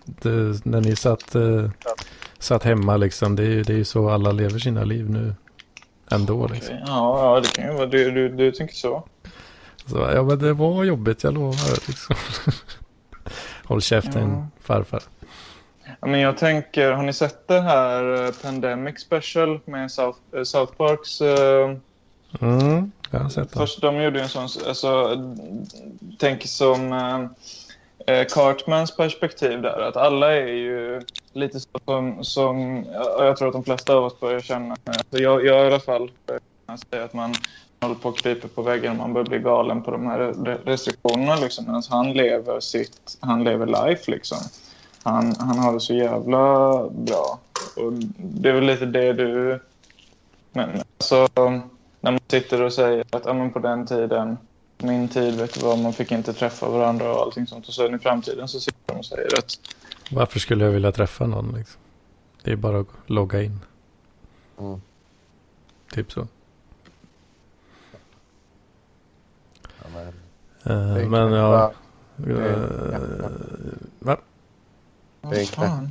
det, 0.06 0.66
när 0.66 0.82
ni 0.82 0.96
satt, 0.96 1.36
eh, 1.36 1.70
satt 2.40 2.64
hemma 2.64 2.98
liksom. 2.98 3.36
Det 3.36 3.44
är, 3.44 3.48
ju, 3.50 3.64
det 3.64 3.74
är 3.80 3.84
så 3.84 4.10
alla 4.10 4.32
lever 4.32 4.60
sina 4.60 4.84
liv 4.84 5.10
nu. 5.10 5.36
Ändå 6.12 6.48
liksom. 6.48 6.76
Ja, 6.88 7.36
ja, 7.36 7.40
det 7.40 7.48
kan 7.48 7.66
ju 7.66 7.74
vara. 7.74 7.86
Du, 7.86 8.12
du, 8.12 8.30
du 8.30 8.52
tänker 8.52 8.76
så. 8.76 9.04
Så, 9.88 9.98
ja 10.16 10.24
men 10.24 10.40
det 10.40 10.54
var 10.54 10.84
jobbigt, 10.84 11.24
jag 11.24 11.34
lovar. 11.34 11.88
Liksom. 11.88 12.16
Håll 13.66 13.82
käften 13.82 14.30
Ja. 14.32 14.48
farfar. 14.62 15.04
Ja, 16.02 16.08
men 16.08 16.20
jag 16.20 16.38
tänker, 16.38 16.92
har 16.92 17.04
ni 17.04 17.14
sett 17.14 17.48
det 17.48 17.62
här 17.62 18.26
eh, 18.26 18.32
Pandemic 18.44 19.00
Special 19.00 19.60
med 19.66 19.92
South, 19.92 20.20
eh, 20.36 20.44
South 20.44 20.74
Parks? 20.74 21.22
eh, 21.22 21.76
Mm, 22.40 22.92
jag 23.12 23.20
har 23.20 23.30
sett 23.30 23.52
det. 23.54 23.60
Först, 23.60 23.82
de 23.82 23.96
gjorde 24.04 24.18
ju 24.20 24.24
en 24.24 24.30
sån, 24.30 24.48
alltså, 24.68 25.18
tänk 26.20 26.44
som 26.48 26.94
eh, 28.08 28.24
Cartmans 28.30 28.96
perspektiv 28.98 29.62
där. 29.62 29.80
Att 29.82 29.96
alla 29.98 30.34
är 30.34 30.48
ju 30.48 31.02
lite 31.34 31.60
så 31.60 31.68
som, 31.86 32.24
som 32.24 32.86
ja, 32.94 33.26
jag 33.26 33.38
tror 33.38 33.48
att 33.48 33.54
de 33.54 33.64
flesta 33.64 33.94
av 33.96 34.04
oss 34.04 34.20
börjar 34.20 34.40
känna. 34.40 34.76
Jag, 35.10 35.46
jag 35.46 35.64
i 35.64 35.68
alla 35.68 35.80
fall 35.80 36.12
kan 36.68 36.78
säga 36.78 37.04
att 37.04 37.14
man 37.14 37.34
håller 37.82 37.96
på 37.96 38.10
att 38.10 38.18
krypa 38.18 38.48
på 38.48 38.62
väggen 38.62 38.92
och 38.92 38.98
man 38.98 39.14
börjar 39.14 39.28
bli 39.28 39.40
galen 39.40 39.84
på 39.84 39.92
de 39.92 40.06
här 40.06 40.20
re- 40.20 40.60
restriktionerna. 40.66 41.36
Liksom, 41.36 41.66
medan 41.66 41.84
han 41.90 42.14
lever 42.14 42.60
sitt, 42.60 43.18
han 43.20 43.44
lever 43.44 43.88
life 43.88 44.12
liksom. 44.12 44.38
Han, 45.04 45.36
han 45.40 45.60
har 45.60 45.74
det 45.74 45.80
så 45.80 45.94
jävla 45.94 46.40
bra. 46.90 47.40
Och 47.76 47.94
det 48.18 48.50
är 48.50 48.54
väl 48.54 48.64
lite 48.64 48.86
det 48.86 49.14
du... 49.14 49.60
Men 50.52 50.70
alltså, 50.98 51.28
när 52.00 52.12
man 52.12 52.20
sitter 52.28 52.62
och 52.62 52.74
säger 52.74 53.06
att 53.10 53.26
ja, 53.26 53.34
men 53.34 53.52
på 53.52 53.60
den 53.60 53.86
tiden, 53.86 54.38
min 54.78 55.08
tid, 55.08 55.36
vet 55.36 55.54
du 55.54 55.60
vad, 55.60 55.80
man 55.80 55.94
fick 55.94 56.12
inte 56.12 56.34
träffa 56.34 56.70
varandra 56.70 57.14
och 57.14 57.22
allting 57.22 57.48
sånt. 57.48 57.68
Och 57.68 57.74
sen 57.74 57.96
i 57.96 58.00
framtiden 58.00 58.48
så 58.48 58.60
sitter 58.60 58.82
de 58.86 58.98
och 58.98 59.06
säger 59.06 59.38
att 59.38 59.60
Varför 60.12 60.40
skulle 60.40 60.66
jag 60.66 60.72
vilja 60.72 60.92
träffa 60.92 61.28
någon 61.28 61.56
liksom? 61.58 61.82
Det 62.44 62.52
är 62.52 62.56
bara 62.56 62.80
att 62.80 62.88
logga 63.06 63.42
in. 63.42 63.60
Mm. 64.60 64.82
Typ 65.94 66.12
så. 66.12 66.28
Ja, 69.84 69.88
men, 69.94 70.14
Eh, 70.66 71.10
men 71.10 71.32
ja. 71.32 71.74
eh, 72.28 72.58
va? 74.00 74.18
Vad 75.22 75.48
fan, 75.48 75.90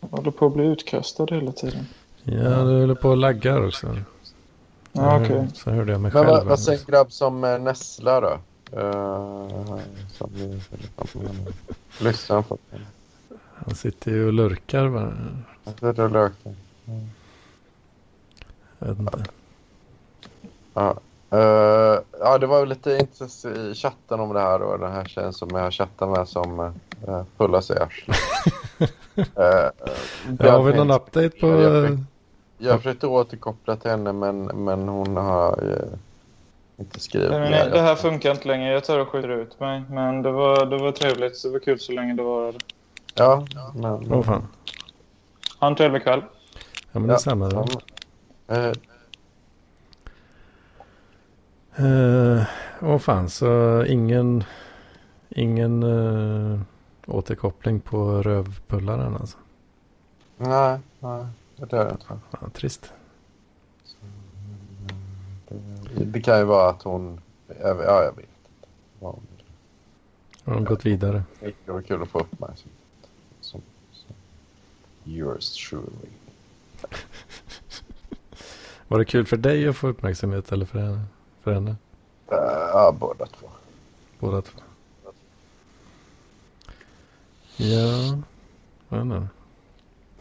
jag 0.00 0.08
håller 0.08 0.30
på 0.30 0.46
att 0.46 0.54
bli 0.54 0.64
utkastad 0.64 1.26
hela 1.30 1.52
tiden. 1.52 1.86
Ja, 2.24 2.64
du 2.64 2.80
håller 2.80 2.94
på 2.94 3.08
och 3.08 3.16
laggar 3.16 3.66
också. 3.66 3.96
Ja, 4.92 5.20
okej. 5.20 5.36
Mm, 5.36 5.50
Så 5.50 5.70
hörde 5.70 5.92
jag 5.92 6.00
mig 6.00 6.12
Men 6.12 6.24
själv. 6.24 6.36
vad, 6.36 6.46
vad 6.46 6.60
säger 6.60 6.78
en 6.78 6.84
grabb 6.86 7.12
som 7.12 7.44
eh, 7.44 7.58
Nessla 7.58 8.20
då? 8.20 8.38
Uh, 8.76 9.78
som 10.12 10.30
vi 10.32 10.60
lyssnar 12.00 12.42
på. 12.42 12.58
Han 13.54 13.74
sitter 13.74 14.10
ju 14.10 14.26
och 14.26 14.32
lurkar 14.32 14.88
bara. 14.88 15.12
Jag 15.80 15.96
tror 15.96 16.08
löken. 16.08 16.56
Jag 18.78 18.88
vet 18.88 18.98
inte. 18.98 19.24
Ja. 20.74 21.00
Eh, 21.32 21.98
ja, 22.20 22.38
det 22.38 22.46
var 22.46 22.66
lite 22.66 22.96
intresse 22.98 23.50
i 23.50 23.74
chatten 23.74 24.20
om 24.20 24.34
det 24.34 24.40
här 24.40 24.62
och 24.62 24.78
den 24.78 24.92
här 24.92 25.04
tjejen 25.04 25.32
som 25.32 25.48
jag 25.52 25.72
chattar 25.72 26.06
med 26.06 26.28
som 26.28 26.60
uh, 26.60 27.22
pullar 27.36 27.60
sig 27.60 27.76
i 27.76 27.80
arslet. 27.80 28.16
uh, 29.18 29.86
Ja, 30.38 30.50
har 30.52 30.62
vi 30.62 30.74
någon 30.74 30.90
update 30.90 31.28
på... 31.30 31.46
Jag, 31.46 31.76
eh, 31.76 31.82
försökte- 31.82 32.04
jag 32.58 32.76
försökte 32.76 33.06
återkoppla 33.06 33.76
till 33.76 33.90
henne 33.90 34.12
men, 34.12 34.44
men 34.44 34.88
hon 34.88 35.16
har 35.16 35.52
eh, 35.52 35.98
inte 36.76 37.00
skrivit 37.00 37.30
Nej, 37.30 37.50
mer. 37.50 37.70
det 37.70 37.80
här 37.80 37.94
funkar 37.94 38.30
inte 38.30 38.48
längre. 38.48 38.72
Jag 38.72 38.84
tar 38.84 38.98
och 38.98 39.08
skjuter 39.08 39.28
ut 39.28 39.60
mig. 39.60 39.82
Men 39.90 40.22
det 40.22 40.30
var, 40.30 40.66
det 40.66 40.78
var 40.78 40.92
trevligt. 40.92 41.42
Det 41.42 41.50
var 41.50 41.58
kul 41.58 41.80
så 41.80 41.92
länge 41.92 42.14
det 42.14 42.22
varade. 42.22 42.58
Ja, 43.14 43.44
men... 43.74 44.12
Åh 44.12 44.22
fan. 44.22 44.48
Ha 45.60 45.66
en 45.66 45.74
trevlig 45.76 46.02
kväll. 46.02 46.22
Ja, 46.92 46.98
men 47.00 47.06
det 47.06 47.14
är 47.14 47.18
samma 47.18 47.66
då. 51.80 51.86
Eh, 51.86 52.42
Eh, 52.42 52.46
Åh 52.82 52.98
fan, 52.98 53.28
så 53.30 53.84
ingen... 53.84 54.44
Ingen 55.32 55.82
uh, 55.82 56.60
återkoppling 57.06 57.80
på 57.80 58.22
rövpullaren 58.22 59.16
alltså. 59.16 59.38
nej, 60.36 60.78
nej, 61.00 61.26
det 61.56 61.72
är 61.72 61.84
det 61.84 61.90
inte. 61.90 62.04
Fan, 62.30 62.50
trist. 62.50 62.92
Det, 65.94 66.04
det 66.04 66.20
kan 66.20 66.38
ju 66.38 66.44
vara 66.44 66.70
att 66.70 66.82
hon... 66.82 67.20
Jag, 67.60 67.78
ja, 67.78 68.02
jag 68.04 68.16
vet 68.16 68.18
inte. 68.18 68.68
Ja, 69.00 69.18
Har 70.44 70.54
de 70.54 70.64
gått 70.64 70.86
vidare? 70.86 71.22
det 71.40 71.72
var 71.72 71.82
kul 71.82 72.02
att 72.02 72.08
få 72.08 72.18
uppmärksamhet. 72.18 72.78
Som, 73.40 73.62
som 73.92 74.14
yours 75.04 75.68
truly. 75.68 76.08
Var 78.88 78.98
det 78.98 79.04
kul 79.04 79.26
för 79.26 79.36
dig 79.36 79.68
att 79.68 79.76
få 79.76 79.88
uppmärksamhet 79.88 80.52
eller 80.52 80.66
för 80.66 80.78
henne? 80.78 81.00
För 81.42 81.54
henne? 81.54 81.70
Uh, 81.70 82.38
ja, 82.72 82.94
båda 83.00 83.26
två. 83.26 83.46
Båda 84.18 84.42
två. 84.42 84.60
Ja, 87.56 88.18
jag 88.88 88.98
vet 88.98 89.04
inte. 89.04 89.28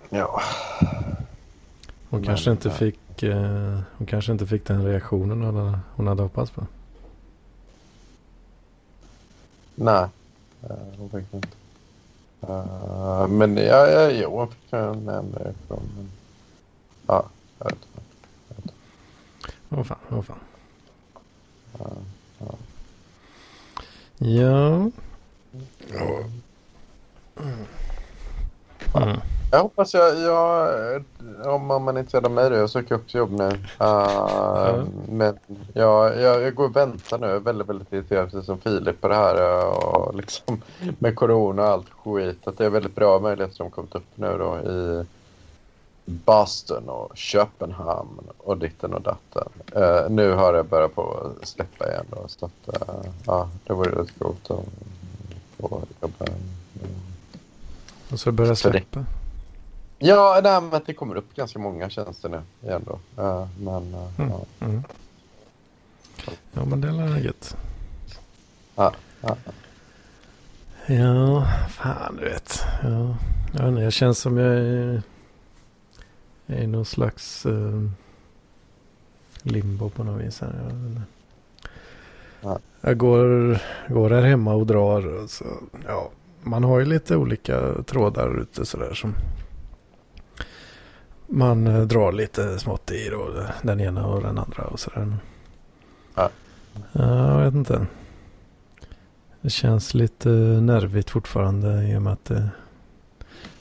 Ja. 0.09 0.41
Hon 2.09 2.19
Men, 2.19 2.23
kanske 2.23 2.51
inte 2.51 2.67
ja. 2.67 2.73
fick 2.73 3.23
eh, 3.23 3.79
Hon 3.97 4.07
kanske 4.07 4.31
inte 4.31 4.47
fick 4.47 4.65
den 4.65 4.85
reaktionen 4.85 5.41
hon 5.41 5.55
hade, 5.55 5.79
hon 5.95 6.07
hade 6.07 6.21
hoppats 6.21 6.51
på. 6.51 6.67
Nej, 9.75 10.07
uh, 10.63 10.75
hon 10.97 11.09
fick 11.09 11.33
inte. 11.33 11.47
Uh, 12.49 13.27
men 13.27 13.57
ja, 13.57 13.87
ja, 13.87 14.11
jo, 14.11 14.37
hon 14.37 14.47
fick 14.47 14.73
en, 14.73 15.09
en 15.09 15.33
reaktion. 15.33 15.89
Men, 15.95 16.09
ja, 17.07 17.25
jag 17.59 17.65
vet 17.65 17.77
inte. 18.63 18.73
Åh 19.69 19.83
fan, 19.83 19.97
åh 20.09 20.21
fan. 20.21 20.37
Uh, 21.81 21.87
Ja. 24.21 24.89
Mm. 28.93 29.19
Jag 29.51 29.59
hoppas 29.59 29.93
jag, 29.93 30.19
jag 30.19 31.03
om 31.45 31.65
man 31.65 31.87
är 31.87 31.99
intresserad 31.99 32.25
av 32.25 32.31
mig 32.31 32.49
då, 32.49 32.55
jag 32.55 32.69
söker 32.69 32.95
också 32.95 33.17
jobb 33.17 33.31
nu. 33.31 33.47
Uh, 33.81 34.83
Men 35.09 35.39
ja, 35.73 36.13
jag, 36.13 36.41
jag 36.41 36.55
går 36.55 36.65
och 36.65 36.75
väntar 36.75 37.17
nu, 37.17 37.27
jag 37.27 37.35
är 37.35 37.39
väldigt, 37.39 37.69
väldigt 37.69 37.93
irriterad 37.93 38.31
precis 38.31 38.45
som 38.45 38.59
Filip 38.59 39.01
på 39.01 39.07
det 39.07 39.15
här 39.15 39.41
uh, 39.41 39.65
och 39.65 40.15
liksom 40.15 40.61
med 40.99 41.15
corona 41.15 41.61
och 41.61 41.67
allt 41.67 41.89
skit. 41.89 42.47
Att 42.47 42.57
det 42.57 42.65
är 42.65 42.69
väldigt 42.69 42.95
bra 42.95 43.19
möjligheter 43.19 43.55
som 43.55 43.71
kommit 43.71 43.95
upp 43.95 44.07
nu 44.15 44.37
då 44.37 44.71
i 44.71 45.05
Boston 46.09 46.89
och 46.89 47.17
Köpenhamn 47.17 48.27
och 48.37 48.57
ditten 48.57 48.93
och 48.93 49.01
datten. 49.01 49.47
Uh, 49.75 50.09
nu 50.09 50.31
har 50.31 50.53
det 50.53 50.63
börjat 50.63 50.95
på 50.95 51.33
att 51.41 51.47
släppa 51.47 51.87
igen 51.91 52.05
då, 52.09 52.27
så 52.27 52.45
att 52.45 52.75
uh, 52.81 53.11
ja, 53.25 53.49
det 53.63 53.73
vore 53.73 54.01
rätt 54.01 54.19
coolt 54.19 54.51
att 54.51 54.65
få 55.57 55.81
jobba. 56.01 56.25
Och 58.11 58.19
så 58.19 58.31
börjar 58.31 58.55
släppa. 58.55 59.05
Ja, 59.97 60.39
nej, 60.43 60.61
men 60.61 60.81
det 60.85 60.93
kommer 60.93 61.15
upp 61.15 61.35
ganska 61.35 61.59
många 61.59 61.89
tjänster 61.89 62.29
nu 62.29 62.41
igen 62.63 62.85
då. 62.87 63.23
Eh, 63.23 63.47
men 63.59 63.95
Mm. 64.17 64.31
ja. 64.31 64.45
Mm. 64.59 64.83
Ja 66.53 66.65
men 66.65 66.81
det 66.81 66.87
är 66.87 67.17
gött. 67.17 67.55
Ja, 68.75 68.93
ja. 69.21 69.35
Ja, 70.87 71.47
fan 71.69 72.15
du 72.15 72.23
vet. 72.29 72.63
Ja, 72.83 73.15
jag, 73.53 73.59
vet 73.61 73.69
inte, 73.69 73.81
jag 73.81 73.93
känns 73.93 74.19
som 74.19 74.37
jag 74.37 74.55
är, 74.57 75.01
jag 76.49 76.57
är 76.57 76.63
i 76.63 76.67
någon 76.67 76.85
slags 76.85 77.45
eh, 77.45 77.81
limbo 79.43 79.89
på 79.89 80.03
något 80.03 80.21
vis. 80.21 80.41
Här. 80.41 80.53
Jag. 80.63 81.01
Ja. 82.41 82.59
jag 82.81 82.97
går, 82.97 83.59
går 83.93 84.09
här 84.09 84.21
hemma 84.21 84.53
och 84.53 84.65
drar. 84.65 85.07
Och 85.07 85.29
så, 85.29 85.45
ja, 85.87 86.09
man 86.41 86.63
har 86.63 86.79
ju 86.79 86.85
lite 86.85 87.15
olika 87.15 87.83
trådar 87.83 88.41
ute 88.41 88.65
sådär 88.65 88.93
som 88.93 89.13
man 91.27 91.67
eh, 91.67 91.81
drar 91.81 92.11
lite 92.11 92.59
smått 92.59 92.91
i 92.91 93.09
då. 93.09 93.45
Den 93.61 93.79
ena 93.79 94.05
och 94.07 94.21
den 94.21 94.37
andra 94.37 94.63
och 94.63 94.79
sådär. 94.79 95.17
Ja. 96.15 96.29
Ja, 96.91 97.37
jag 97.37 97.45
vet 97.45 97.53
inte. 97.53 97.85
Det 99.41 99.49
känns 99.49 99.93
lite 99.93 100.29
nervigt 100.61 101.09
fortfarande 101.09 101.83
i 101.83 101.97
och 101.97 102.01
med 102.01 102.13
att 102.13 102.25
det 102.25 102.49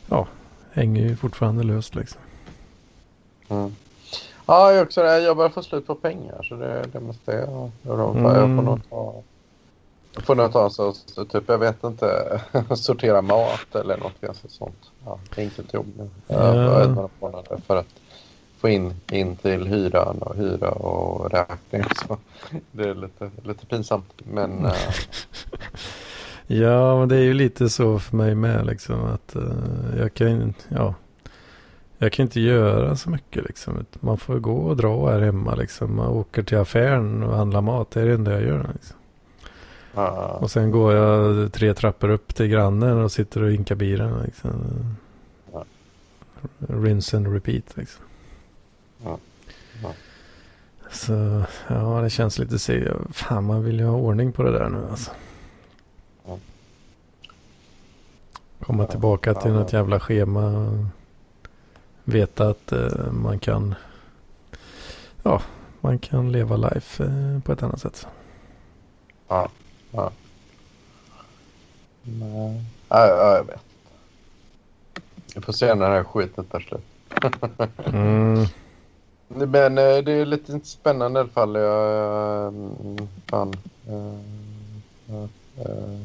ja, 0.09 0.29
hänger 0.73 1.09
ju 1.09 1.17
fortfarande 1.17 1.63
löst 1.63 1.95
liksom. 1.95 2.21
Mm. 3.49 3.75
ja, 4.47 4.73
jag 4.73 4.83
också 4.83 5.03
det. 5.03 5.21
Jag 5.21 5.37
börjar 5.37 5.51
få 5.51 5.63
slut 5.63 5.87
på 5.87 5.95
pengar 5.95 6.43
så 6.43 6.55
det, 6.55 6.83
det 6.93 7.01
måste 7.01 7.33
jag 7.33 7.71
göra 7.83 8.05
om. 8.05 8.25
Jag 8.25 8.37
Mm. 8.37 8.57
får 8.57 8.63
nog 8.65 8.91
ta, 8.91 9.23
jag 10.15 10.25
får 10.25 10.35
nog 10.35 10.53
ta 10.53 10.71
så, 10.71 10.93
typ, 11.25 11.45
jag 11.47 11.59
vet 11.59 11.85
inte, 11.85 12.41
sortera 12.77 13.23
mat 13.23 13.75
eller 13.75 13.97
något 13.97 14.21
ganska 14.21 14.49
sånt. 14.49 14.91
Ja, 15.05 15.19
enkelt 15.37 15.75
jobb 15.75 15.87
nu. 15.99 16.09
Jag 16.27 16.83
ett 16.83 16.91
några 16.91 17.09
månader 17.21 17.61
för 17.67 17.77
att 17.77 17.87
få 18.61 18.69
in, 18.69 18.95
in 19.13 19.37
till 19.37 19.67
hyran 19.67 20.19
och 20.23 20.37
hyra 20.37 20.71
och 20.71 21.31
räkning. 21.31 21.83
Så 22.09 22.17
det 22.73 22.89
är 22.89 22.95
lite, 22.95 23.31
lite 23.45 23.67
pinsamt. 23.67 24.13
Men 24.33 24.65
eh, 24.67 24.73
Ja, 26.47 26.99
men 26.99 27.09
det 27.09 27.17
är 27.17 27.21
ju 27.23 27.35
lite 27.35 27.69
så 27.69 27.99
för 27.99 28.17
mig 28.17 28.35
med 28.35 28.67
liksom 28.67 29.05
att 29.05 29.37
eh, 29.37 29.43
jag 29.99 30.15
kan 30.15 30.29
ja, 30.69 30.95
jag 31.99 32.13
kan 32.13 32.23
inte 32.23 32.41
göra 32.41 32.97
så 32.97 33.11
mycket 33.11 33.45
liksom. 33.45 33.87
Man 34.01 34.19
får 34.19 34.39
gå 34.39 34.57
och 34.57 34.77
dra 34.77 35.11
här 35.11 35.21
hemma 35.21 35.55
liksom. 35.55 35.97
Man 35.97 36.09
åker 36.09 36.43
till 36.43 36.59
affären 36.59 37.23
och 37.23 37.37
handlar 37.37 37.61
mat. 37.61 37.91
Det 37.91 38.01
är 38.01 38.07
det 38.07 38.15
enda 38.15 38.33
jag 38.33 38.43
gör 38.43 38.71
liksom. 38.73 38.97
ja, 39.95 40.39
Och 40.41 40.51
sen 40.51 40.71
går 40.71 40.93
jag 40.95 41.53
tre 41.53 41.75
trappor 41.75 42.09
upp 42.11 42.35
till 42.35 42.47
grannen 42.47 42.99
och 42.99 43.13
sitter 43.13 43.43
och 43.43 43.53
inkar 43.53 43.75
bilen 43.75 44.23
liksom. 44.25 44.51
Ja. 45.53 45.65
Rinse 46.59 47.17
and 47.17 47.33
repeat 47.33 47.77
liksom. 47.77 48.05
Ja. 49.05 49.19
Ja. 49.83 49.93
Så 50.91 51.43
ja, 51.69 52.01
det 52.03 52.11
känns 52.11 52.39
lite 52.39 52.59
så. 52.59 52.73
Fan, 53.13 53.45
man 53.45 53.65
vill 53.65 53.79
ju 53.81 53.87
ha 53.87 53.97
ordning 53.97 54.33
på 54.33 54.43
det 54.43 54.53
där 54.53 54.69
nu 54.69 54.79
alltså. 54.91 55.11
Ja. 56.27 56.39
Komma 58.61 58.83
Ja, 58.83 58.91
tillbaka 58.91 59.35
till 59.35 59.53
något 59.53 59.73
jävla 59.73 60.01
schema. 60.01 60.67
Veta 62.09 62.49
att 62.49 62.73
eh, 62.73 63.13
man 63.13 63.39
kan. 63.39 63.75
Ja, 65.23 65.43
man 65.81 65.99
kan 65.99 66.33
leva 66.33 66.57
life 66.57 67.05
eh, 67.05 67.41
på 67.43 67.53
ett 67.53 67.63
annat 67.63 67.81
sätt. 67.81 68.07
Ja. 69.29 69.49
ja. 69.91 70.11
Nej. 72.03 72.65
Ja, 72.89 73.07
ja, 73.07 73.37
jag 73.37 73.45
vet. 73.45 73.61
Jag 75.35 75.45
får 75.45 75.53
se 75.53 75.75
när 75.75 75.89
det 75.91 75.97
här 75.97 76.05
skiten 76.05 76.45
tar 76.45 76.61
slut. 76.61 76.85
Mm. 77.87 78.47
Men 79.29 79.79
eh, 79.79 79.99
det 79.99 80.13
är 80.13 80.27
lite 80.27 80.61
spännande 80.63 81.19
i 81.19 81.23
alla 81.23 81.31
fall. 81.31 81.55
Jag, 81.55 82.49
mm, 82.49 83.09
fan. 83.27 83.55
eh, 83.89 84.19
ja, 85.07 85.29
eh, 85.65 85.99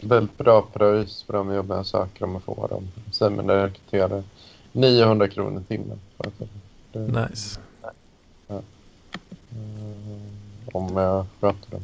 väldigt 0.00 0.38
bra 0.38 0.62
pröjs 0.72 1.22
för 1.22 1.32
de 1.32 1.54
jobben 1.54 1.76
jag 1.76 1.86
söker 1.86 2.24
om 2.24 2.32
jag 2.32 2.42
får 2.42 2.68
dem. 2.68 2.88
Simon 3.12 3.46
där 3.46 3.62
rekryterar 3.66 4.22
900 4.72 5.28
kronor 5.28 5.60
i 5.60 5.64
timmen. 5.64 6.00
Det, 6.92 6.98
Nice. 6.98 7.60
eh, 8.48 8.56
om 10.72 10.96
jag 10.96 11.26
sköter 11.40 11.70
dem. 11.70 11.82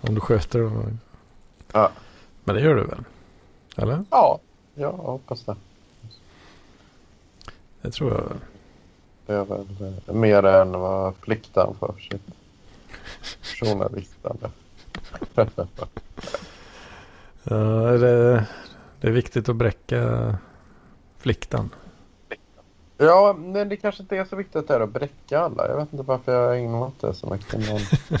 Om 0.00 0.14
du 0.14 0.20
sköter 0.20 0.58
dem. 0.58 0.98
Ja. 1.72 1.90
Men 2.44 2.54
det 2.54 2.60
gör 2.60 2.74
du 2.74 2.84
väl? 2.84 3.04
Eller? 3.76 4.04
Ja, 4.10 4.38
jag 4.74 4.92
hoppas 4.92 5.44
det. 5.44 5.56
Det 7.82 7.90
tror 7.90 8.10
jag 8.12 8.22
väl. 8.22 8.38
Det 9.26 9.32
är 9.34 9.44
väl 9.44 9.66
eh, 10.06 10.14
mer 10.14 10.42
än 10.46 10.72
vad 10.72 11.20
plikten 11.20 11.74
för 11.80 11.94
sitt 12.10 12.22
journalistande. 13.42 14.50
Ja, 17.48 17.56
det, 17.98 18.46
det 19.00 19.08
är 19.08 19.12
viktigt 19.12 19.48
att 19.48 19.56
bräcka 19.56 20.34
fliktan. 21.18 21.70
Ja, 22.98 23.36
men 23.38 23.68
det 23.68 23.76
kanske 23.76 24.02
inte 24.02 24.16
är 24.16 24.24
så 24.24 24.36
viktigt 24.36 24.70
att 24.70 24.90
bräcka 24.92 25.40
alla. 25.40 25.68
Jag 25.68 25.76
vet 25.76 25.92
inte 25.92 26.04
varför 26.04 26.32
jag 26.34 26.58
ägnar 26.58 26.78
mig 26.78 26.80
åt 26.80 27.00
det 27.00 27.14
så 27.14 27.26
mycket. 27.30 27.68
Men... 27.70 27.80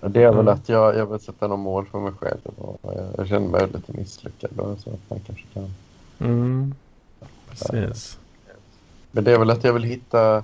Det 0.00 0.22
är 0.22 0.30
väl 0.30 0.34
Mm. 0.40 0.48
att 0.48 0.68
jag, 0.68 0.96
jag 0.96 1.06
vill 1.06 1.20
sätta 1.20 1.46
någon 1.46 1.60
mål 1.60 1.86
för 1.86 2.00
mig 2.00 2.12
själv 2.12 2.40
och 2.56 2.78
jag, 2.82 3.06
jag 3.16 3.28
känner 3.28 3.48
mig 3.48 3.66
lite 3.74 3.92
misslyckad. 3.92 4.60
Och 4.60 4.78
så 4.78 4.90
att 4.90 5.10
man 5.10 5.20
kanske 5.26 5.44
kan... 5.54 5.74
Mm. 6.18 6.74
Precis. 7.48 8.18
Men 9.10 9.24
det 9.24 9.32
är 9.32 9.38
väl 9.38 9.50
att 9.50 9.64
jag 9.64 9.72
vill 9.72 9.82
hitta 9.82 10.42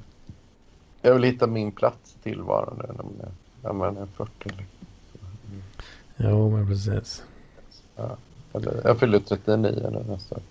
jag 1.02 1.14
vill 1.14 1.22
hitta 1.22 1.46
min 1.46 1.72
plats 1.72 2.14
i 2.20 2.22
tillvaron 2.22 2.76
nu 2.78 2.86
när 2.96 3.02
man 3.04 3.20
är, 3.20 3.28
när 3.62 3.72
man 3.72 3.96
är 3.96 4.06
40. 4.16 4.32
liksom. 4.44 4.66
Jo, 6.16 6.50
men 6.50 6.66
precis. 6.68 7.22
Eller, 8.54 8.80
jag 8.84 8.98
fyller 8.98 9.18
39 9.18 9.90
nu 9.92 10.12
nästa 10.12 10.34
år. 10.34 10.42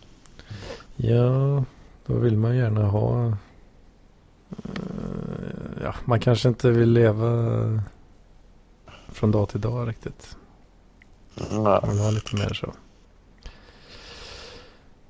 Ja, 0.96 1.64
då 2.14 2.20
vill 2.20 2.38
man 2.38 2.56
gärna 2.56 2.86
ha... 2.88 3.26
eh, 3.26 3.34
Ja, 5.84 5.96
man 6.06 6.20
kanske 6.20 6.50
inte 6.50 6.72
vill 6.72 6.90
leva 6.92 7.28
från 9.08 9.32
dag 9.32 9.50
till 9.50 9.62
dag 9.62 9.90
riktigt. 9.90 10.38
Man 11.52 11.90
vill 11.90 12.00
ha 12.00 12.12
lite 12.12 12.36
mer 12.36 12.54
så. 12.54 12.74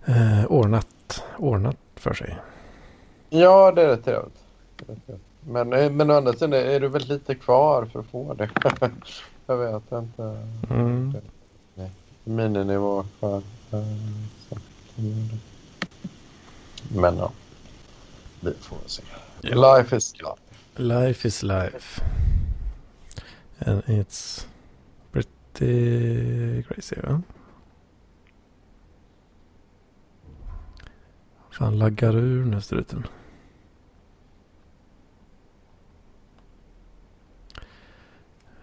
Eh, 0.05 0.45
ordnat, 0.45 1.23
ordnat 1.37 1.77
för 1.95 2.13
sig. 2.13 2.37
Ja, 3.29 3.71
det 3.71 3.81
är 3.81 3.87
rätt 3.87 4.05
trevligt. 4.05 4.39
Men, 5.41 5.73
eh, 5.73 5.91
men 5.91 6.11
å 6.11 6.13
andra 6.13 6.33
sidan 6.33 6.53
är 6.53 6.79
det 6.79 6.87
väl 6.87 7.07
lite 7.07 7.35
kvar 7.35 7.85
för 7.85 7.99
att 7.99 8.05
få 8.07 8.33
det. 8.33 8.49
jag 9.45 9.57
vet 9.57 9.91
inte. 9.91 10.47
Mm. 10.69 11.15
Mininivå 12.23 13.05
för... 13.19 13.37
eh, 13.37 13.83
så. 14.49 14.55
Men 16.95 17.17
ja. 17.17 17.31
Vi 18.39 18.53
får 18.53 18.77
se. 18.85 19.03
Ja. 19.41 19.77
Life 19.77 19.95
is 19.95 20.13
life. 20.13 20.41
Life 20.75 21.27
is 21.27 21.43
life. 21.43 22.01
And 23.59 23.83
it's 23.85 24.47
pretty 25.11 26.63
crazy 26.63 26.95
va? 27.03 27.21
Fan 31.51 31.79
laggar 31.79 32.15
ur 32.15 32.45
nu 32.45 32.61
struten. 32.61 33.07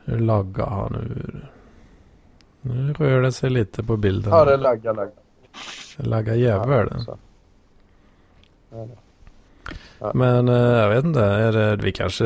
Hur 0.05 0.19
laggar 0.19 0.67
han 0.67 0.95
ur? 0.95 1.53
Nu 2.61 2.93
rör 2.93 3.23
det 3.23 3.33
sig 3.33 3.51
lite 3.51 3.83
på 3.83 3.97
bilden. 3.97 4.33
Ja, 4.33 4.45
det 4.45 4.57
laggar, 4.57 4.95
laggar. 4.95 5.13
Det 5.97 6.07
laggar 6.07 6.35
jävel. 6.35 7.05
Ja. 7.07 7.19
Ja. 8.71 8.87
Men 10.15 10.49
eh, 10.49 10.55
jag 10.55 10.89
vet 10.89 11.05
inte. 11.05 11.25
Är 11.25 11.53
det, 11.53 11.77
vi 11.77 11.93
kanske 11.93 12.25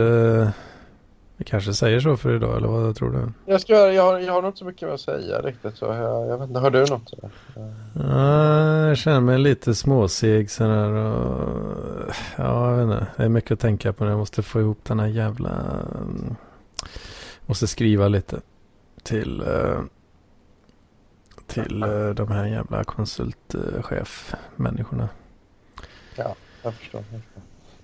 vi 1.37 1.45
kanske 1.45 1.75
säger 1.75 2.01
så 2.01 2.17
för 2.17 2.37
idag 2.37 2.57
eller 2.57 2.69
vad 2.69 2.97
tror 2.97 3.11
du? 3.11 3.53
Jag, 3.53 3.61
ska, 3.61 3.93
jag, 3.93 4.03
har, 4.03 4.19
jag 4.19 4.33
har 4.33 4.43
nog 4.43 4.49
inte 4.49 4.59
så 4.59 4.65
mycket 4.65 4.89
mer 4.89 4.95
att 4.95 5.01
säga 5.01 5.41
riktigt. 5.41 5.77
Så 5.77 5.85
jag, 5.85 6.29
jag 6.29 6.39
vet 6.39 6.49
inte, 6.49 6.61
har 6.61 6.71
du 6.71 6.87
något? 6.87 7.13
Ja, 7.95 8.89
jag 8.89 8.97
känner 8.97 9.21
mig 9.21 9.39
lite 9.39 9.75
småseg 9.75 10.51
sådär 10.51 10.91
och 10.91 11.49
ja, 12.37 12.71
jag 12.71 12.77
vet 12.77 12.83
inte. 12.83 13.07
Det 13.17 13.23
är 13.23 13.29
mycket 13.29 13.51
att 13.51 13.61
tänka 13.61 13.93
på 13.93 14.05
nu. 14.05 14.11
Jag 14.11 14.19
måste 14.19 14.43
få 14.43 14.61
ihop 14.61 14.85
den 14.85 15.01
här 15.01 15.07
jävla... 15.07 15.79
Måste 17.47 17.67
skriva 17.67 18.09
lite 18.09 18.41
till 19.03 19.41
eh, 19.41 19.81
till 21.47 21.83
eh, 21.83 22.09
de 22.09 22.31
här 22.31 22.47
jävla 22.47 22.85
konsultchef-människorna. 22.85 25.09
Jag 26.17 26.75
förstår. 26.75 27.05
Jag 27.13 27.21
förstår. 27.21 27.43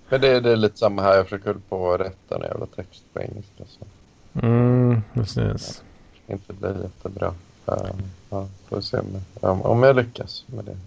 Men 0.09 0.21
det, 0.21 0.39
det 0.39 0.51
är 0.51 0.55
lite 0.55 0.77
samma 0.77 1.01
här. 1.01 1.15
Jag 1.15 1.23
försöker 1.23 1.53
på 1.69 1.93
att 1.93 2.01
rätta 2.01 2.35
en 2.35 2.41
jävla 2.41 2.65
text 2.65 3.03
på 3.13 3.19
engelska. 3.19 3.63
Så 3.67 3.85
Mm, 4.33 5.01
precis. 5.13 5.83
det 6.27 6.33
inte 6.33 6.53
blir 6.53 6.83
jättebra. 6.83 7.27
Uh, 7.71 7.91
ja, 8.29 8.47
får 8.67 8.75
vi 8.75 8.81
se 8.81 8.97
om, 8.97 9.21
om, 9.41 9.61
om 9.61 9.83
jag 9.83 9.95
lyckas 9.95 10.43
med 10.47 10.65
det. 10.65 10.77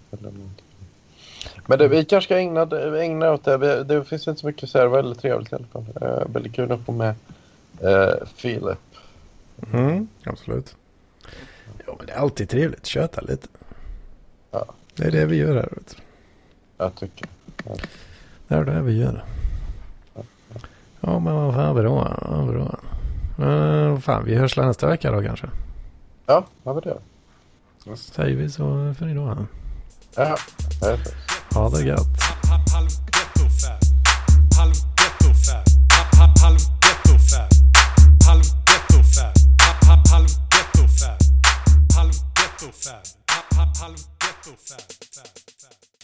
Men 1.67 1.79
det, 1.79 1.87
vi 1.87 2.05
kanske 2.05 2.27
ska 2.27 2.37
ägna, 2.37 2.67
ägna 3.01 3.31
åt 3.31 3.43
det. 3.43 3.57
Vi, 3.57 3.83
det 3.83 4.03
finns 4.03 4.27
inte 4.27 4.41
så 4.41 4.47
mycket 4.47 4.63
att 4.63 4.69
säga. 4.69 4.83
Det 4.83 4.89
var 4.89 5.01
väldigt 5.01 5.21
trevligt 5.21 5.51
i 5.51 5.55
alla 5.55 5.65
fall. 5.65 5.85
Uh, 6.01 6.33
väldigt 6.33 6.53
kul 6.55 6.71
att 6.71 6.85
få 6.85 6.91
med 6.91 7.15
uh, 7.83 8.27
Philip. 8.41 8.79
Mm, 9.73 10.07
absolut. 10.23 10.75
Ja, 11.87 11.95
men 11.97 12.05
det 12.07 12.13
är 12.13 12.17
alltid 12.17 12.49
trevligt. 12.49 12.85
Köta 12.85 13.21
lite. 13.21 13.47
Ja. 14.51 14.65
Det 14.95 15.03
är 15.03 15.11
det 15.11 15.25
vi 15.25 15.35
gör 15.35 15.55
här. 15.55 15.69
Vet 15.71 15.95
du. 15.97 16.02
Jag 16.83 16.95
tycker. 16.95 17.27
Det 18.47 18.55
är 18.55 18.65
det 18.65 18.81
vi 18.81 18.97
gör. 18.97 19.23
Ja, 21.01 21.19
men 21.19 21.35
vad 21.35 21.53
fan 21.53 21.75
bra. 21.75 22.19
Vad 22.21 22.47
bra. 22.47 22.79
Uh, 23.47 23.99
fan, 23.99 24.25
vi 24.25 24.35
hörs 24.35 24.57
nästa 24.57 24.87
vecka 24.87 25.11
då 25.11 25.21
kanske. 25.21 25.49
Ja, 26.25 26.45
vad 26.63 26.75
var 26.75 26.81
det? 26.81 26.97
Säger 27.95 28.35
vi 28.35 28.49
så 28.49 28.93
för 28.97 29.09
idag. 29.09 29.45
Ja, 30.15 30.37
det. 30.81 30.99
Ha 31.55 31.69
det 31.69 31.83
gött. 31.83 32.07
halv 32.49 32.89
ghetto-fab, 40.65 41.33
halv 41.95 42.13
ghetto-fab, 42.35 43.03
halv 43.79 43.97
ghetto-fab, 44.19 45.42